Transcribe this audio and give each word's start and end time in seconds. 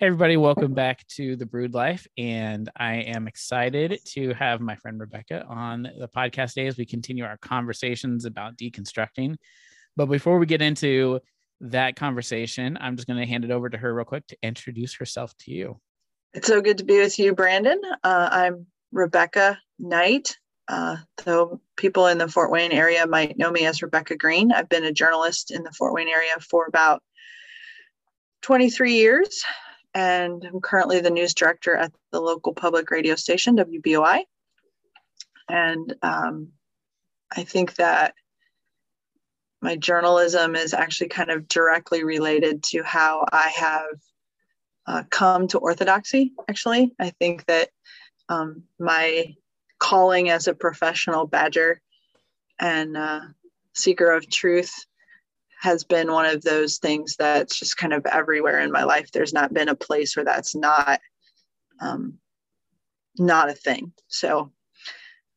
Hey, 0.00 0.06
everybody, 0.06 0.36
welcome 0.36 0.74
back 0.74 1.04
to 1.16 1.34
The 1.34 1.44
Brewed 1.44 1.74
Life. 1.74 2.06
And 2.16 2.70
I 2.76 2.98
am 2.98 3.26
excited 3.26 3.98
to 4.10 4.32
have 4.34 4.60
my 4.60 4.76
friend 4.76 5.00
Rebecca 5.00 5.44
on 5.48 5.90
the 5.98 6.06
podcast 6.06 6.54
today 6.54 6.68
as 6.68 6.78
we 6.78 6.86
continue 6.86 7.24
our 7.24 7.36
conversations 7.38 8.24
about 8.24 8.56
deconstructing. 8.56 9.34
But 9.96 10.06
before 10.06 10.38
we 10.38 10.46
get 10.46 10.62
into 10.62 11.18
that 11.62 11.96
conversation, 11.96 12.78
I'm 12.80 12.94
just 12.94 13.08
going 13.08 13.18
to 13.18 13.26
hand 13.26 13.44
it 13.44 13.50
over 13.50 13.68
to 13.68 13.76
her 13.76 13.92
real 13.92 14.04
quick 14.04 14.24
to 14.28 14.36
introduce 14.40 14.94
herself 14.94 15.36
to 15.38 15.50
you. 15.50 15.80
It's 16.32 16.46
so 16.46 16.60
good 16.60 16.78
to 16.78 16.84
be 16.84 17.00
with 17.00 17.18
you, 17.18 17.34
Brandon. 17.34 17.80
Uh, 18.04 18.28
I'm 18.30 18.66
Rebecca 18.92 19.58
Knight. 19.80 20.36
Uh, 20.68 20.98
though 21.24 21.60
people 21.76 22.06
in 22.06 22.18
the 22.18 22.28
Fort 22.28 22.52
Wayne 22.52 22.70
area 22.70 23.04
might 23.08 23.36
know 23.36 23.50
me 23.50 23.66
as 23.66 23.82
Rebecca 23.82 24.16
Green, 24.16 24.52
I've 24.52 24.68
been 24.68 24.84
a 24.84 24.92
journalist 24.92 25.50
in 25.50 25.64
the 25.64 25.72
Fort 25.72 25.92
Wayne 25.92 26.06
area 26.06 26.38
for 26.38 26.66
about 26.66 27.02
23 28.42 28.92
years 28.94 29.44
and 29.94 30.44
I'm 30.44 30.60
currently 30.60 31.00
the 31.00 31.10
news 31.10 31.34
director 31.34 31.74
at 31.74 31.92
the 32.12 32.20
local 32.20 32.54
public 32.54 32.90
radio 32.90 33.14
station, 33.14 33.56
WBOI. 33.56 34.22
And 35.48 35.94
um, 36.02 36.48
I 37.34 37.44
think 37.44 37.76
that 37.76 38.14
my 39.60 39.76
journalism 39.76 40.54
is 40.54 40.74
actually 40.74 41.08
kind 41.08 41.30
of 41.30 41.48
directly 41.48 42.04
related 42.04 42.62
to 42.64 42.82
how 42.82 43.24
I 43.32 43.48
have 43.56 43.86
uh, 44.86 45.02
come 45.10 45.48
to 45.48 45.58
orthodoxy, 45.58 46.32
actually. 46.48 46.94
I 46.98 47.10
think 47.10 47.44
that 47.46 47.70
um, 48.28 48.62
my 48.78 49.34
calling 49.78 50.30
as 50.30 50.48
a 50.48 50.54
professional 50.54 51.26
badger 51.26 51.80
and 52.58 52.96
uh, 52.96 53.20
seeker 53.74 54.10
of 54.10 54.28
truth 54.28 54.72
has 55.60 55.84
been 55.84 56.12
one 56.12 56.26
of 56.26 56.42
those 56.42 56.78
things 56.78 57.16
that's 57.16 57.58
just 57.58 57.76
kind 57.76 57.92
of 57.92 58.06
everywhere 58.06 58.60
in 58.60 58.70
my 58.70 58.84
life. 58.84 59.10
There's 59.10 59.32
not 59.32 59.52
been 59.52 59.68
a 59.68 59.74
place 59.74 60.16
where 60.16 60.24
that's 60.24 60.54
not 60.54 61.00
um, 61.80 62.18
not 63.18 63.50
a 63.50 63.54
thing. 63.54 63.92
So 64.06 64.52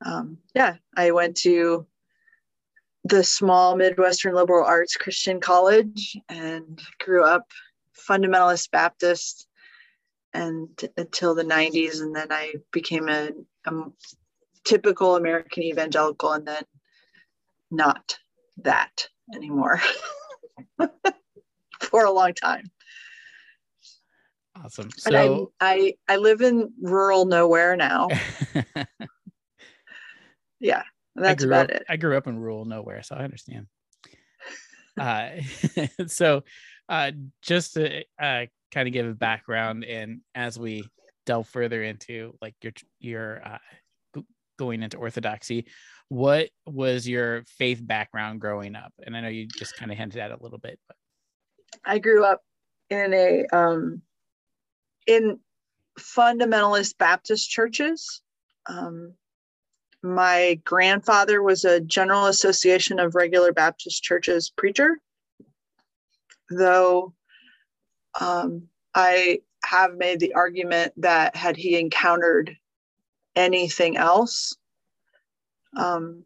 um, 0.06 0.38
yeah, 0.56 0.76
I 0.96 1.12
went 1.12 1.38
to 1.38 1.86
the 3.04 3.24
small 3.24 3.76
Midwestern 3.76 4.36
liberal 4.36 4.66
arts 4.66 4.96
Christian 4.96 5.40
college 5.40 6.16
and 6.30 6.80
grew 7.00 7.24
up 7.24 7.48
fundamentalist 8.08 8.70
Baptist 8.72 9.48
and 10.34 10.70
until 10.98 11.36
the 11.36 11.44
90s 11.44 12.02
and 12.02 12.16
then 12.16 12.32
I 12.32 12.54
became 12.72 13.10
a, 13.10 13.32
a 13.66 13.72
typical 14.64 15.16
American 15.16 15.64
evangelical 15.64 16.32
and 16.32 16.48
then 16.48 16.64
not 17.70 18.18
that 18.58 19.08
anymore 19.34 19.82
for 21.80 22.06
a 22.06 22.12
long 22.12 22.34
time. 22.34 22.66
Awesome. 24.64 24.90
So 24.98 25.52
I, 25.60 25.96
I 26.08 26.14
I 26.14 26.18
live 26.18 26.42
in 26.42 26.72
rural 26.82 27.26
nowhere 27.26 27.76
now. 27.76 28.10
yeah, 30.60 30.84
that's 31.16 31.44
about 31.44 31.72
up, 31.72 31.78
it. 31.78 31.86
I 31.90 31.98
grew 31.98 32.18
up 32.18 32.28
in 32.28 32.38
rural 32.38 32.66
nowhere, 32.66 33.02
so 33.02 33.16
I 33.16 33.24
understand. 33.24 33.68
uh, 35.00 35.30
so 36.08 36.44
uh, 36.90 37.12
just 37.42 37.76
to 37.76 38.04
uh, 38.22 38.46
kind 38.72 38.88
of 38.88 38.94
give 38.94 39.08
a 39.08 39.14
background, 39.14 39.86
and 39.86 40.22
as 40.36 40.60
we 40.60 40.84
delve 41.26 41.48
further 41.48 41.84
into 41.84 42.36
like 42.42 42.56
your 42.62 42.74
your 43.00 43.42
uh, 43.46 43.58
going 44.62 44.84
into 44.84 44.98
orthodoxy, 44.98 45.66
what 46.10 46.50
was 46.68 47.08
your 47.08 47.44
faith 47.58 47.82
background 47.82 48.40
growing 48.40 48.76
up? 48.76 48.94
And 49.04 49.18
I 49.18 49.22
know 49.22 49.28
you 49.28 49.48
just 49.48 49.76
kind 49.76 49.92
of 49.92 49.98
hinted 49.98 50.22
at 50.22 50.30
it 50.30 50.40
a 50.40 50.44
little 50.44 50.60
bit, 50.60 50.80
but 50.88 50.96
I 51.84 51.98
grew 51.98 52.24
up 52.24 52.42
in 52.92 53.14
a 53.14 53.46
um, 53.52 54.04
in 55.08 55.40
fundamentalist 56.00 56.98
Baptist 57.00 57.50
churches. 57.50 58.22
Um, 58.68 59.14
my 60.04 60.60
grandfather 60.64 61.42
was 61.42 61.66
a 61.66 61.80
General 61.80 62.28
Association 62.28 63.00
of 63.00 63.16
Regular 63.16 63.52
Baptist 63.52 64.04
Churches 64.04 64.52
preacher, 64.56 65.00
though 66.52 67.14
um, 68.20 68.68
I 68.94 69.40
have 69.66 69.96
made 69.96 70.20
the 70.20 70.34
argument 70.34 70.94
that 70.98 71.36
had 71.36 71.58
he 71.58 71.80
encountered 71.80 72.58
anything 73.36 73.98
else, 73.98 74.56
um, 75.76 76.24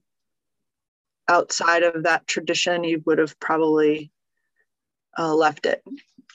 outside 1.27 1.83
of 1.83 2.03
that 2.03 2.27
tradition, 2.27 2.83
he 2.83 2.97
would 2.97 3.17
have 3.17 3.39
probably 3.39 4.11
uh, 5.17 5.33
left 5.33 5.65
it. 5.65 5.83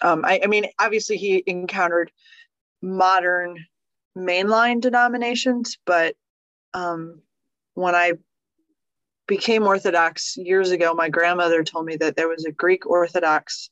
Um, 0.03 0.25
I, 0.25 0.41
I, 0.43 0.47
mean, 0.47 0.67
obviously, 0.79 1.17
he 1.17 1.43
encountered 1.47 2.11
modern 2.83 3.65
mainline 4.17 4.81
denominations, 4.81 5.79
but 5.85 6.15
um, 6.75 7.21
when 7.75 7.95
I 7.95 8.15
became 9.27 9.67
Orthodox 9.67 10.37
years 10.37 10.71
ago, 10.71 10.95
my 10.95 11.09
grandmother 11.09 11.63
told 11.63 11.87
me 11.87 11.97
that 11.97 12.17
there 12.17 12.29
was 12.29 12.45
a 12.45 12.53
Greek 12.53 12.87
Orthodox 12.87 13.71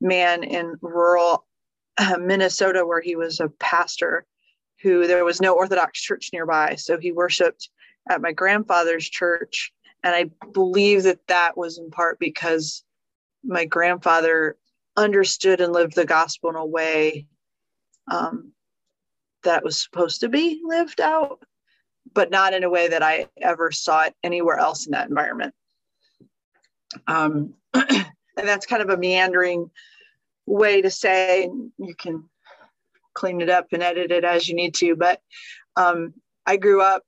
man 0.00 0.42
in 0.42 0.76
rural 0.80 1.46
uh, 1.98 2.16
Minnesota 2.18 2.86
where 2.86 3.00
he 3.00 3.16
was 3.16 3.40
a 3.40 3.48
pastor 3.48 4.24
who 4.86 5.08
there 5.08 5.24
was 5.24 5.40
no 5.40 5.52
Orthodox 5.52 6.00
church 6.00 6.30
nearby. 6.32 6.76
So 6.76 6.96
he 6.96 7.10
worshiped 7.10 7.70
at 8.08 8.22
my 8.22 8.30
grandfather's 8.30 9.08
church. 9.08 9.72
And 10.04 10.14
I 10.14 10.30
believe 10.52 11.02
that 11.02 11.26
that 11.26 11.56
was 11.56 11.78
in 11.78 11.90
part 11.90 12.20
because 12.20 12.84
my 13.42 13.64
grandfather 13.64 14.56
understood 14.96 15.60
and 15.60 15.72
lived 15.72 15.96
the 15.96 16.04
gospel 16.04 16.50
in 16.50 16.56
a 16.56 16.64
way 16.64 17.26
um, 18.08 18.52
that 19.42 19.64
was 19.64 19.82
supposed 19.82 20.20
to 20.20 20.28
be 20.28 20.60
lived 20.64 21.00
out, 21.00 21.40
but 22.14 22.30
not 22.30 22.54
in 22.54 22.62
a 22.62 22.70
way 22.70 22.86
that 22.86 23.02
I 23.02 23.26
ever 23.42 23.72
saw 23.72 24.02
it 24.02 24.14
anywhere 24.22 24.58
else 24.58 24.86
in 24.86 24.92
that 24.92 25.08
environment. 25.08 25.52
Um, 27.08 27.54
and 27.74 28.06
that's 28.36 28.66
kind 28.66 28.82
of 28.82 28.90
a 28.90 28.96
meandering 28.96 29.68
way 30.46 30.80
to 30.80 30.92
say, 30.92 31.50
you 31.76 31.94
can 31.96 32.28
clean 33.16 33.40
it 33.40 33.50
up 33.50 33.66
and 33.72 33.82
edit 33.82 34.12
it 34.12 34.24
as 34.24 34.48
you 34.48 34.54
need 34.54 34.74
to. 34.76 34.94
But 34.94 35.20
um, 35.76 36.14
I 36.46 36.56
grew 36.56 36.80
up 36.80 37.02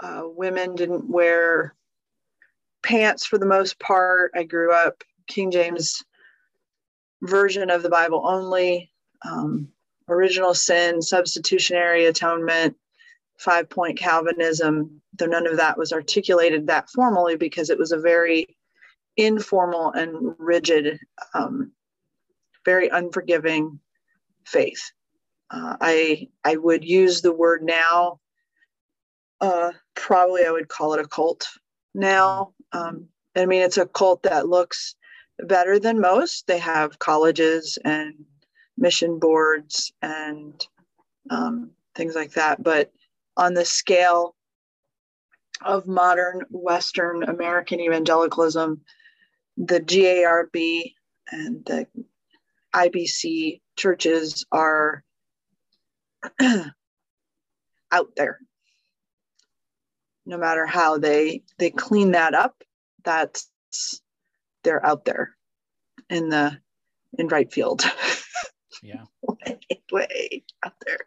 uh, 0.00 0.22
women 0.24 0.74
didn't 0.76 1.08
wear 1.10 1.74
pants 2.82 3.26
for 3.26 3.38
the 3.38 3.46
most 3.46 3.78
part. 3.80 4.30
I 4.34 4.44
grew 4.44 4.72
up 4.72 5.02
King 5.26 5.50
James 5.50 6.02
version 7.22 7.70
of 7.70 7.82
the 7.82 7.88
Bible 7.88 8.22
only, 8.24 8.92
um, 9.28 9.68
original 10.08 10.54
sin, 10.54 11.02
substitutionary 11.02 12.06
atonement, 12.06 12.76
five 13.38 13.68
point 13.68 13.98
Calvinism, 13.98 15.00
though 15.14 15.26
none 15.26 15.46
of 15.46 15.56
that 15.56 15.76
was 15.76 15.92
articulated 15.92 16.66
that 16.66 16.88
formally 16.90 17.36
because 17.36 17.70
it 17.70 17.78
was 17.78 17.92
a 17.92 17.98
very 17.98 18.56
informal 19.16 19.90
and 19.92 20.34
rigid, 20.38 21.00
um, 21.34 21.72
very 22.64 22.88
unforgiving 22.88 23.80
faith. 24.48 24.92
Uh, 25.50 25.76
I 25.80 26.28
I 26.44 26.56
would 26.56 26.84
use 26.84 27.20
the 27.20 27.32
word 27.32 27.62
now 27.62 28.20
uh, 29.40 29.72
probably 29.94 30.44
I 30.44 30.50
would 30.50 30.68
call 30.68 30.94
it 30.94 31.00
a 31.00 31.08
cult 31.08 31.46
now. 31.94 32.52
Um, 32.72 33.08
I 33.36 33.46
mean, 33.46 33.62
it's 33.62 33.78
a 33.78 33.86
cult 33.86 34.22
that 34.24 34.48
looks 34.48 34.96
better 35.38 35.78
than 35.78 36.00
most. 36.00 36.46
They 36.46 36.58
have 36.58 36.98
colleges 36.98 37.78
and 37.84 38.14
mission 38.76 39.18
boards 39.18 39.92
and 40.02 40.66
um, 41.30 41.70
things 41.94 42.14
like 42.14 42.32
that. 42.32 42.62
But 42.62 42.92
on 43.36 43.54
the 43.54 43.64
scale 43.64 44.34
of 45.64 45.86
modern 45.86 46.42
Western 46.50 47.22
American 47.24 47.80
evangelicalism, 47.80 48.80
the 49.56 49.80
GARB 49.80 50.94
and 51.30 51.64
the 51.64 51.86
IBC 52.74 53.60
churches 53.76 54.44
are 54.52 55.02
out 56.40 58.10
there. 58.16 58.40
No 60.26 60.36
matter 60.36 60.66
how 60.66 60.98
they 60.98 61.42
they 61.58 61.70
clean 61.70 62.12
that 62.12 62.34
up 62.34 62.62
that's 63.04 63.48
they're 64.64 64.84
out 64.84 65.04
there 65.04 65.34
in 66.10 66.28
the 66.28 66.58
in 67.18 67.28
right 67.28 67.52
field. 67.52 67.82
Yeah. 68.82 69.04
Way, 69.22 69.58
way 69.90 70.44
out 70.64 70.74
there. 70.86 71.00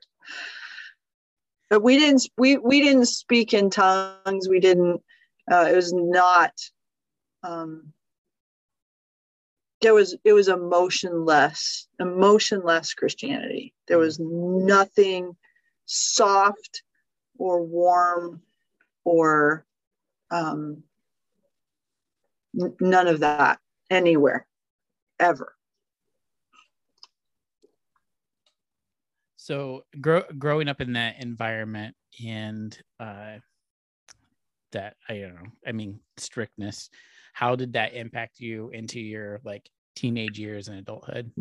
But 1.69 1.81
we 1.81 1.97
didn't 1.97 2.27
we 2.37 2.57
we 2.57 2.81
didn't 2.81 3.05
speak 3.05 3.53
in 3.53 3.69
tongues. 3.69 4.49
We 4.49 4.59
didn't 4.59 5.01
uh, 5.49 5.67
it 5.71 5.75
was 5.75 5.93
not 5.93 6.51
um 7.43 7.93
there 9.81 9.93
was 9.93 10.15
it 10.23 10.33
was 10.33 10.47
emotionless 10.47 11.87
emotionless 11.99 12.93
christianity. 12.93 13.73
There 13.87 13.97
was 13.97 14.19
nothing 14.19 15.35
soft 15.85 16.83
or 17.37 17.63
warm 17.63 18.41
or 19.03 19.65
um, 20.29 20.83
n- 22.59 22.75
none 22.79 23.07
of 23.07 23.19
that 23.21 23.59
anywhere 23.89 24.47
ever. 25.19 25.55
So 29.37 29.85
grow, 29.99 30.21
growing 30.37 30.67
up 30.67 30.81
in 30.81 30.93
that 30.93 31.15
environment 31.19 31.95
and 32.23 32.77
uh, 32.99 33.39
that 34.71 34.95
I 35.07 35.19
don't 35.19 35.35
know, 35.35 35.49
I 35.65 35.71
mean 35.71 35.99
strictness, 36.17 36.89
how 37.33 37.55
did 37.55 37.73
that 37.73 37.93
impact 37.93 38.39
you 38.39 38.69
into 38.69 38.99
your 38.99 39.39
like 39.43 39.69
teenage 39.95 40.39
years 40.39 40.67
and 40.67 40.77
adulthood? 40.77 41.31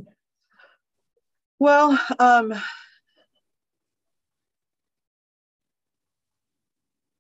Well, 1.59 2.01
um, 2.19 2.55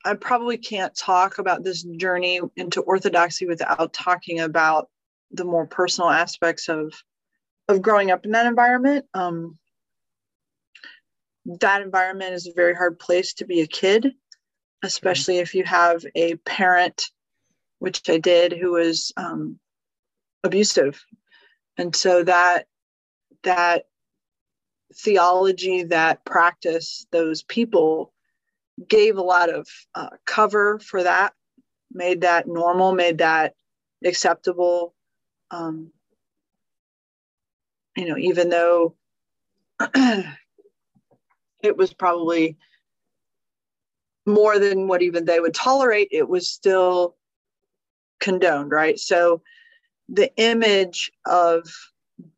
I 0.04 0.14
probably 0.14 0.56
can't 0.56 0.94
talk 0.96 1.38
about 1.38 1.62
this 1.62 1.82
journey 1.82 2.40
into 2.56 2.80
orthodoxy 2.80 3.46
without 3.46 3.92
talking 3.92 4.40
about 4.40 4.88
the 5.30 5.44
more 5.44 5.66
personal 5.66 6.10
aspects 6.10 6.68
of 6.68 6.92
of 7.68 7.82
growing 7.82 8.10
up 8.10 8.24
in 8.24 8.32
that 8.32 8.46
environment. 8.46 9.04
Um, 9.14 9.58
that 11.60 11.82
environment 11.82 12.32
is 12.32 12.46
a 12.46 12.52
very 12.54 12.74
hard 12.74 12.98
place 12.98 13.34
to 13.34 13.46
be 13.46 13.60
a 13.60 13.66
kid, 13.66 14.12
especially 14.82 15.38
if 15.38 15.54
you 15.54 15.64
have 15.64 16.04
a 16.14 16.36
parent, 16.36 17.10
which 17.78 18.08
I 18.08 18.18
did, 18.18 18.52
who 18.52 18.72
was 18.72 19.12
um, 19.16 19.58
abusive, 20.44 21.04
and 21.76 21.94
so 21.94 22.24
that 22.24 22.66
that 23.42 23.86
theology, 24.94 25.84
that 25.84 26.24
practice, 26.24 27.06
those 27.10 27.42
people 27.42 28.12
gave 28.88 29.16
a 29.16 29.22
lot 29.22 29.50
of 29.50 29.68
uh, 29.94 30.10
cover 30.26 30.78
for 30.78 31.02
that, 31.02 31.32
made 31.92 32.22
that 32.22 32.46
normal, 32.48 32.92
made 32.92 33.18
that 33.18 33.54
acceptable. 34.04 34.94
Um, 35.50 35.92
you 37.96 38.06
know, 38.06 38.16
even 38.16 38.48
though 38.48 38.94
it 41.62 41.76
was 41.76 41.92
probably 41.92 42.56
more 44.26 44.58
than 44.58 44.86
what 44.86 45.02
even 45.02 45.24
they 45.24 45.40
would 45.40 45.54
tolerate, 45.54 46.08
it 46.10 46.28
was 46.28 46.50
still 46.50 47.16
condoned, 48.20 48.70
right? 48.70 48.98
So 48.98 49.42
the 50.08 50.30
image 50.36 51.10
of 51.26 51.70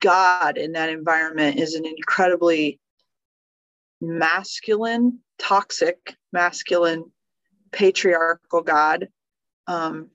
God 0.00 0.58
in 0.58 0.72
that 0.72 0.90
environment 0.90 1.58
is 1.58 1.74
an 1.74 1.84
incredibly 1.84 2.78
masculine, 4.00 5.18
toxic, 5.38 6.16
masculine, 6.32 7.10
patriarchal 7.72 8.62
God. 8.62 9.08
Um, 9.66 10.10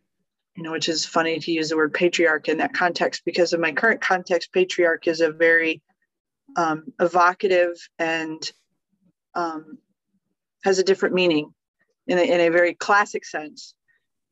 you 0.55 0.63
know, 0.63 0.71
which 0.71 0.89
is 0.89 1.05
funny 1.05 1.39
to 1.39 1.51
use 1.51 1.69
the 1.69 1.77
word 1.77 1.93
patriarch 1.93 2.49
in 2.49 2.57
that 2.57 2.73
context 2.73 3.21
because 3.25 3.53
in 3.53 3.61
my 3.61 3.71
current 3.71 4.01
context, 4.01 4.51
patriarch 4.51 5.07
is 5.07 5.21
a 5.21 5.31
very 5.31 5.83
um, 6.55 6.85
evocative 6.99 7.75
and 7.99 8.51
um, 9.35 9.77
has 10.63 10.79
a 10.79 10.83
different 10.83 11.13
meaning 11.13 11.53
in 12.07 12.17
a, 12.17 12.21
in 12.21 12.39
a 12.39 12.49
very 12.49 12.73
classic 12.73 13.25
sense. 13.25 13.73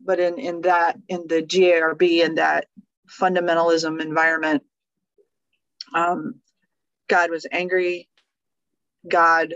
But 0.03 0.19
in, 0.19 0.37
in 0.37 0.61
that, 0.61 0.97
in 1.07 1.25
the 1.27 1.41
GARB 1.41 2.23
and 2.23 2.37
that 2.37 2.67
fundamentalism 3.09 4.01
environment, 4.01 4.63
um, 5.93 6.35
God 7.07 7.29
was 7.31 7.45
angry. 7.51 8.09
God 9.07 9.55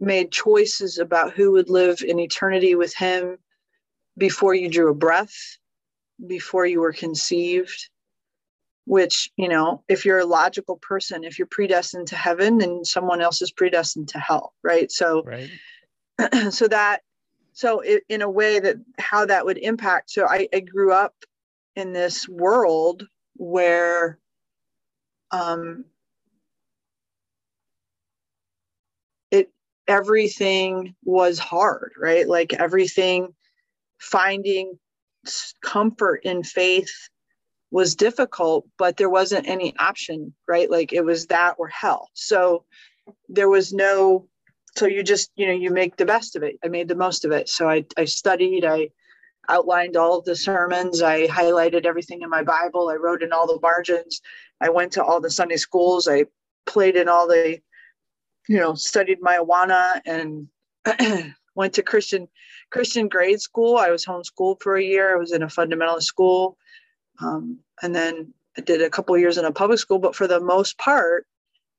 made 0.00 0.32
choices 0.32 0.98
about 0.98 1.32
who 1.32 1.52
would 1.52 1.70
live 1.70 2.02
in 2.02 2.18
eternity 2.18 2.74
with 2.74 2.94
Him 2.94 3.38
before 4.16 4.54
you 4.54 4.68
drew 4.68 4.90
a 4.90 4.94
breath, 4.94 5.34
before 6.26 6.66
you 6.66 6.80
were 6.80 6.92
conceived. 6.92 7.88
Which, 8.84 9.30
you 9.36 9.48
know, 9.48 9.84
if 9.88 10.04
you're 10.04 10.18
a 10.18 10.24
logical 10.24 10.76
person, 10.76 11.22
if 11.22 11.38
you're 11.38 11.46
predestined 11.46 12.08
to 12.08 12.16
heaven, 12.16 12.58
then 12.58 12.84
someone 12.84 13.20
else 13.20 13.40
is 13.40 13.52
predestined 13.52 14.08
to 14.08 14.18
hell, 14.18 14.54
right? 14.64 14.90
So, 14.90 15.22
right. 15.22 15.50
so 16.52 16.66
that, 16.66 17.02
so 17.52 17.80
it, 17.80 18.04
in 18.08 18.22
a 18.22 18.30
way 18.30 18.60
that 18.60 18.76
how 18.98 19.26
that 19.26 19.44
would 19.44 19.58
impact. 19.58 20.10
So 20.10 20.26
I, 20.26 20.48
I 20.54 20.60
grew 20.60 20.92
up 20.92 21.14
in 21.76 21.92
this 21.92 22.28
world 22.28 23.06
where 23.36 24.18
um, 25.30 25.84
it 29.30 29.50
everything 29.88 30.94
was 31.04 31.38
hard, 31.38 31.92
right? 32.00 32.28
Like 32.28 32.52
everything, 32.54 33.34
finding 33.98 34.78
comfort 35.62 36.22
in 36.24 36.42
faith 36.42 36.92
was 37.70 37.96
difficult, 37.96 38.66
but 38.78 38.96
there 38.96 39.10
wasn't 39.10 39.48
any 39.48 39.74
option, 39.78 40.34
right? 40.48 40.70
Like 40.70 40.92
it 40.92 41.04
was 41.04 41.26
that 41.26 41.56
or 41.58 41.68
hell. 41.68 42.08
So 42.14 42.64
there 43.28 43.48
was 43.48 43.72
no, 43.72 44.28
so 44.76 44.86
you 44.86 45.02
just, 45.02 45.30
you 45.36 45.46
know, 45.46 45.52
you 45.52 45.70
make 45.70 45.96
the 45.96 46.06
best 46.06 46.36
of 46.36 46.42
it. 46.42 46.58
I 46.64 46.68
made 46.68 46.88
the 46.88 46.94
most 46.94 47.24
of 47.24 47.32
it. 47.32 47.48
So 47.48 47.68
I, 47.68 47.84
I 47.96 48.06
studied, 48.06 48.64
I 48.64 48.90
outlined 49.48 49.96
all 49.96 50.22
the 50.22 50.36
sermons. 50.36 51.02
I 51.02 51.26
highlighted 51.26 51.84
everything 51.84 52.22
in 52.22 52.30
my 52.30 52.42
Bible. 52.42 52.88
I 52.88 52.94
wrote 52.94 53.22
in 53.22 53.32
all 53.32 53.46
the 53.46 53.60
margins. 53.60 54.22
I 54.60 54.70
went 54.70 54.92
to 54.92 55.04
all 55.04 55.20
the 55.20 55.30
Sunday 55.30 55.56
schools. 55.56 56.08
I 56.08 56.26
played 56.64 56.96
in 56.96 57.08
all 57.08 57.28
the, 57.28 57.60
you 58.48 58.58
know, 58.58 58.74
studied 58.74 59.20
marijuana 59.20 60.00
and 60.06 60.48
went 61.54 61.74
to 61.74 61.82
Christian 61.82 62.28
Christian 62.70 63.08
grade 63.08 63.40
school. 63.40 63.76
I 63.76 63.90
was 63.90 64.06
homeschooled 64.06 64.62
for 64.62 64.76
a 64.76 64.82
year. 64.82 65.14
I 65.14 65.18
was 65.18 65.32
in 65.32 65.42
a 65.42 65.48
fundamentalist 65.48 66.04
school, 66.04 66.56
um, 67.20 67.58
and 67.82 67.94
then 67.94 68.32
I 68.56 68.62
did 68.62 68.80
a 68.80 68.88
couple 68.88 69.16
years 69.18 69.36
in 69.36 69.44
a 69.44 69.52
public 69.52 69.78
school. 69.78 69.98
But 69.98 70.16
for 70.16 70.26
the 70.26 70.40
most 70.40 70.78
part, 70.78 71.26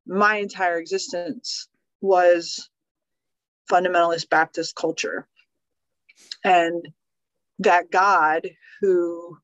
my 0.06 0.36
entire 0.36 0.78
existence 0.78 1.68
was 2.02 2.70
fundamentalist 3.72 4.30
Baptist 4.30 4.76
culture, 4.76 5.28
and 6.44 6.88
that 7.60 7.92
God 7.92 8.50
who 8.82 9.38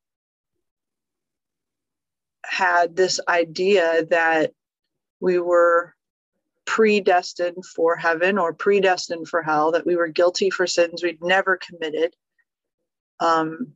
had 2.44 2.96
this 2.96 3.20
idea 3.28 4.06
that 4.06 4.52
we 5.20 5.40
were 5.40 5.96
predestined 6.66 7.66
for 7.66 7.96
heaven 7.96 8.38
or 8.38 8.54
predestined 8.54 9.28
for 9.28 9.42
hell, 9.42 9.72
that 9.72 9.86
we 9.86 9.96
were 9.96 10.08
guilty 10.08 10.50
for 10.50 10.68
sins 10.68 11.02
we'd 11.02 11.24
never 11.24 11.58
committed. 11.58 12.16
Um, 13.20 13.74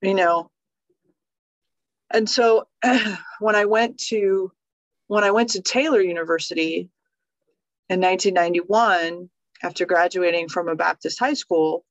you 0.00 0.14
know, 0.14 0.50
and 2.10 2.28
so 2.28 2.68
when 3.40 3.56
I 3.56 3.64
went 3.64 3.98
to 4.08 4.52
when 5.08 5.24
I 5.24 5.30
went 5.30 5.50
to 5.50 5.62
Taylor 5.62 6.00
University 6.00 6.88
in 7.92 8.00
1991 8.00 9.28
after 9.62 9.84
graduating 9.84 10.48
from 10.48 10.68
a 10.68 10.74
Baptist 10.74 11.18
high 11.18 11.34
school, 11.34 11.84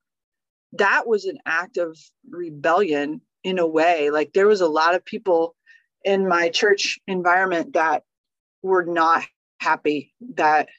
that 0.74 1.08
was 1.08 1.26
an 1.26 1.38
act 1.46 1.78
of 1.78 1.96
rebellion 2.28 3.22
in 3.44 3.60
a 3.60 3.68
way. 3.68 4.10
Like 4.10 4.34
there 4.34 4.48
was 4.48 4.62
a 4.62 4.68
lot 4.68 4.96
of 4.96 5.06
people 5.06 5.56
in 6.04 6.28
my 6.28 6.50
church 6.50 7.00
environment 7.06 7.74
that 7.74 8.04
were 8.64 8.84
not 8.84 9.24
happy 9.60 10.14
that 10.36 10.70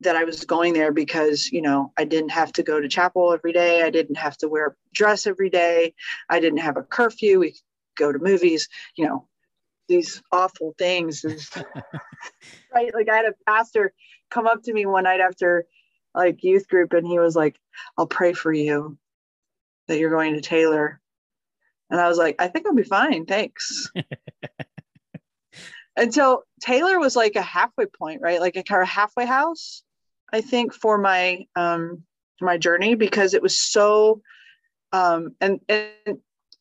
that 0.00 0.16
I 0.16 0.24
was 0.24 0.44
going 0.44 0.72
there 0.72 0.90
because, 0.90 1.52
you 1.52 1.62
know, 1.62 1.92
I 1.96 2.04
didn't 2.04 2.30
have 2.30 2.52
to 2.54 2.64
go 2.64 2.80
to 2.80 2.88
chapel 2.88 3.32
every 3.32 3.52
day. 3.52 3.82
I 3.82 3.90
didn't 3.90 4.16
have 4.16 4.36
to 4.38 4.48
wear 4.48 4.66
a 4.66 4.74
dress 4.92 5.28
every 5.28 5.48
day. 5.48 5.94
I 6.28 6.40
didn't 6.40 6.58
have 6.58 6.76
a 6.76 6.82
curfew. 6.82 7.38
We 7.38 7.52
could 7.52 7.60
go 7.96 8.10
to 8.12 8.18
movies, 8.18 8.68
you 8.96 9.06
know, 9.06 9.28
these 9.88 10.20
awful 10.32 10.74
things. 10.76 11.24
right. 12.74 12.92
Like 12.92 13.08
I 13.08 13.16
had 13.16 13.26
a 13.26 13.34
pastor 13.46 13.92
come 14.32 14.46
up 14.46 14.62
to 14.62 14.72
me 14.72 14.86
one 14.86 15.04
night 15.04 15.20
after 15.20 15.66
like 16.14 16.42
youth 16.42 16.68
group 16.68 16.92
and 16.92 17.06
he 17.06 17.18
was 17.18 17.36
like 17.36 17.56
i'll 17.96 18.06
pray 18.06 18.32
for 18.32 18.52
you 18.52 18.96
that 19.88 19.98
you're 19.98 20.10
going 20.10 20.34
to 20.34 20.40
taylor. 20.40 21.00
And 21.90 22.00
i 22.00 22.08
was 22.08 22.18
like 22.18 22.36
i 22.38 22.48
think 22.48 22.66
i'll 22.66 22.74
be 22.74 22.82
fine 22.82 23.26
thanks. 23.26 23.90
And 25.94 26.12
so 26.12 26.44
taylor 26.62 26.98
was 26.98 27.16
like 27.16 27.36
a 27.36 27.42
halfway 27.42 27.84
point 27.84 28.22
right? 28.22 28.40
Like 28.40 28.56
a 28.56 28.62
kind 28.62 28.80
of 28.80 28.88
halfway 28.88 29.26
house 29.26 29.82
i 30.32 30.40
think 30.40 30.72
for 30.72 30.96
my 30.96 31.44
um 31.54 32.04
my 32.40 32.56
journey 32.56 32.94
because 32.94 33.34
it 33.34 33.42
was 33.42 33.60
so 33.60 34.22
um 34.92 35.34
and 35.40 35.60
and 35.68 36.18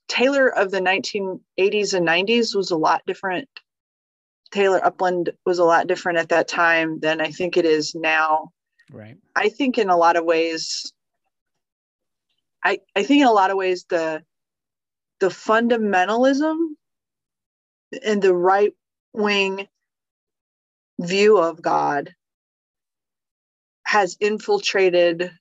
taylor 0.09 0.49
of 0.49 0.69
the 0.69 0.81
1980s 0.81 1.93
and 1.93 2.05
90s 2.05 2.53
was 2.53 2.71
a 2.71 2.75
lot 2.77 3.01
different 3.07 3.47
taylor 4.51 4.83
upland 4.85 5.31
was 5.45 5.59
a 5.59 5.63
lot 5.63 5.87
different 5.87 6.17
at 6.17 6.29
that 6.29 6.47
time 6.47 6.99
than 6.99 7.21
i 7.21 7.31
think 7.31 7.57
it 7.57 7.65
is 7.65 7.95
now. 7.95 8.51
Right. 8.91 9.17
I 9.35 9.49
think 9.49 9.77
in 9.77 9.89
a 9.89 9.97
lot 9.97 10.17
of 10.17 10.25
ways, 10.25 10.91
I, 12.63 12.79
I 12.95 13.03
think 13.03 13.21
in 13.21 13.27
a 13.27 13.31
lot 13.31 13.51
of 13.51 13.57
ways 13.57 13.85
the 13.89 14.23
the 15.19 15.29
fundamentalism 15.29 16.57
and 18.03 18.21
the 18.21 18.33
right 18.33 18.73
wing 19.13 19.67
view 20.99 21.37
of 21.37 21.61
God 21.61 22.13
has 23.85 24.17
infiltrated 24.19 25.31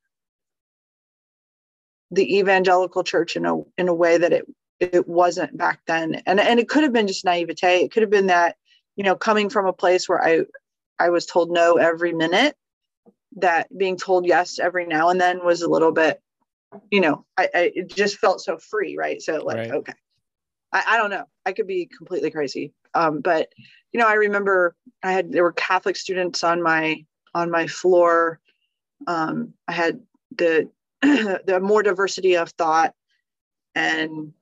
the 2.11 2.39
evangelical 2.39 3.05
church 3.05 3.37
in 3.37 3.47
a 3.47 3.57
in 3.79 3.89
a 3.89 3.95
way 3.95 4.19
that 4.19 4.33
it 4.33 4.45
it 4.79 5.09
wasn't 5.09 5.57
back 5.57 5.81
then. 5.87 6.23
And 6.27 6.39
and 6.39 6.61
it 6.61 6.69
could 6.69 6.85
have 6.85 6.93
been 6.93 7.09
just 7.09 7.25
naivete. 7.25 7.85
It 7.85 7.91
could 7.91 8.03
have 8.03 8.11
been 8.11 8.29
that 8.29 8.57
you 8.97 9.05
know 9.05 9.17
coming 9.17 9.49
from 9.49 9.67
a 9.67 9.73
place 9.73 10.09
where 10.09 10.23
i 10.23 10.41
I 11.01 11.09
was 11.09 11.25
told 11.25 11.51
no 11.51 11.77
every 11.77 12.13
minute, 12.13 12.55
that 13.37 13.67
being 13.77 13.97
told 13.97 14.27
yes 14.27 14.59
every 14.59 14.87
now 14.87 15.09
and 15.09 15.21
then 15.21 15.45
was 15.45 15.63
a 15.63 15.69
little 15.69 15.93
bit, 15.93 16.21
you 16.91 17.01
know, 17.01 17.25
I, 17.39 17.49
I 17.55 17.73
it 17.75 17.89
just 17.89 18.19
felt 18.19 18.43
so 18.43 18.59
free, 18.59 18.97
right? 18.99 19.21
So 19.23 19.43
like, 19.43 19.57
right. 19.57 19.73
okay. 19.73 19.95
I, 20.73 20.85
I 20.89 20.97
don't 20.99 21.11
know. 21.11 21.25
I 21.47 21.53
could 21.53 21.67
be 21.67 21.87
completely 21.87 22.31
crazy. 22.31 22.75
Um, 22.95 23.21
but 23.21 23.49
you 23.93 23.99
know, 23.99 24.07
I 24.07 24.15
remember 24.15 24.77
I 25.03 25.13
had 25.13 25.33
there 25.33 25.43
were 25.43 25.53
Catholic 25.53 25.97
students 25.97 26.45
on 26.45 26.63
my 26.63 27.05
on 27.35 27.51
my 27.51 27.67
floor. 27.67 28.41
Um, 29.07 29.55
I 29.67 29.73
had 29.73 30.01
the 30.37 30.69
the 31.03 31.61
more 31.63 31.83
diversity 31.83 32.37
of 32.37 32.51
thought 32.51 32.95
and 33.75 34.35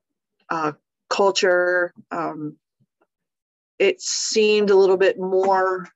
uh, 0.51 0.73
culture. 1.09 1.93
Um, 2.11 2.57
it 3.79 4.01
seemed 4.01 4.71
a 4.71 4.77
little 4.77 4.97
bit 4.97 5.19
more 5.19 5.89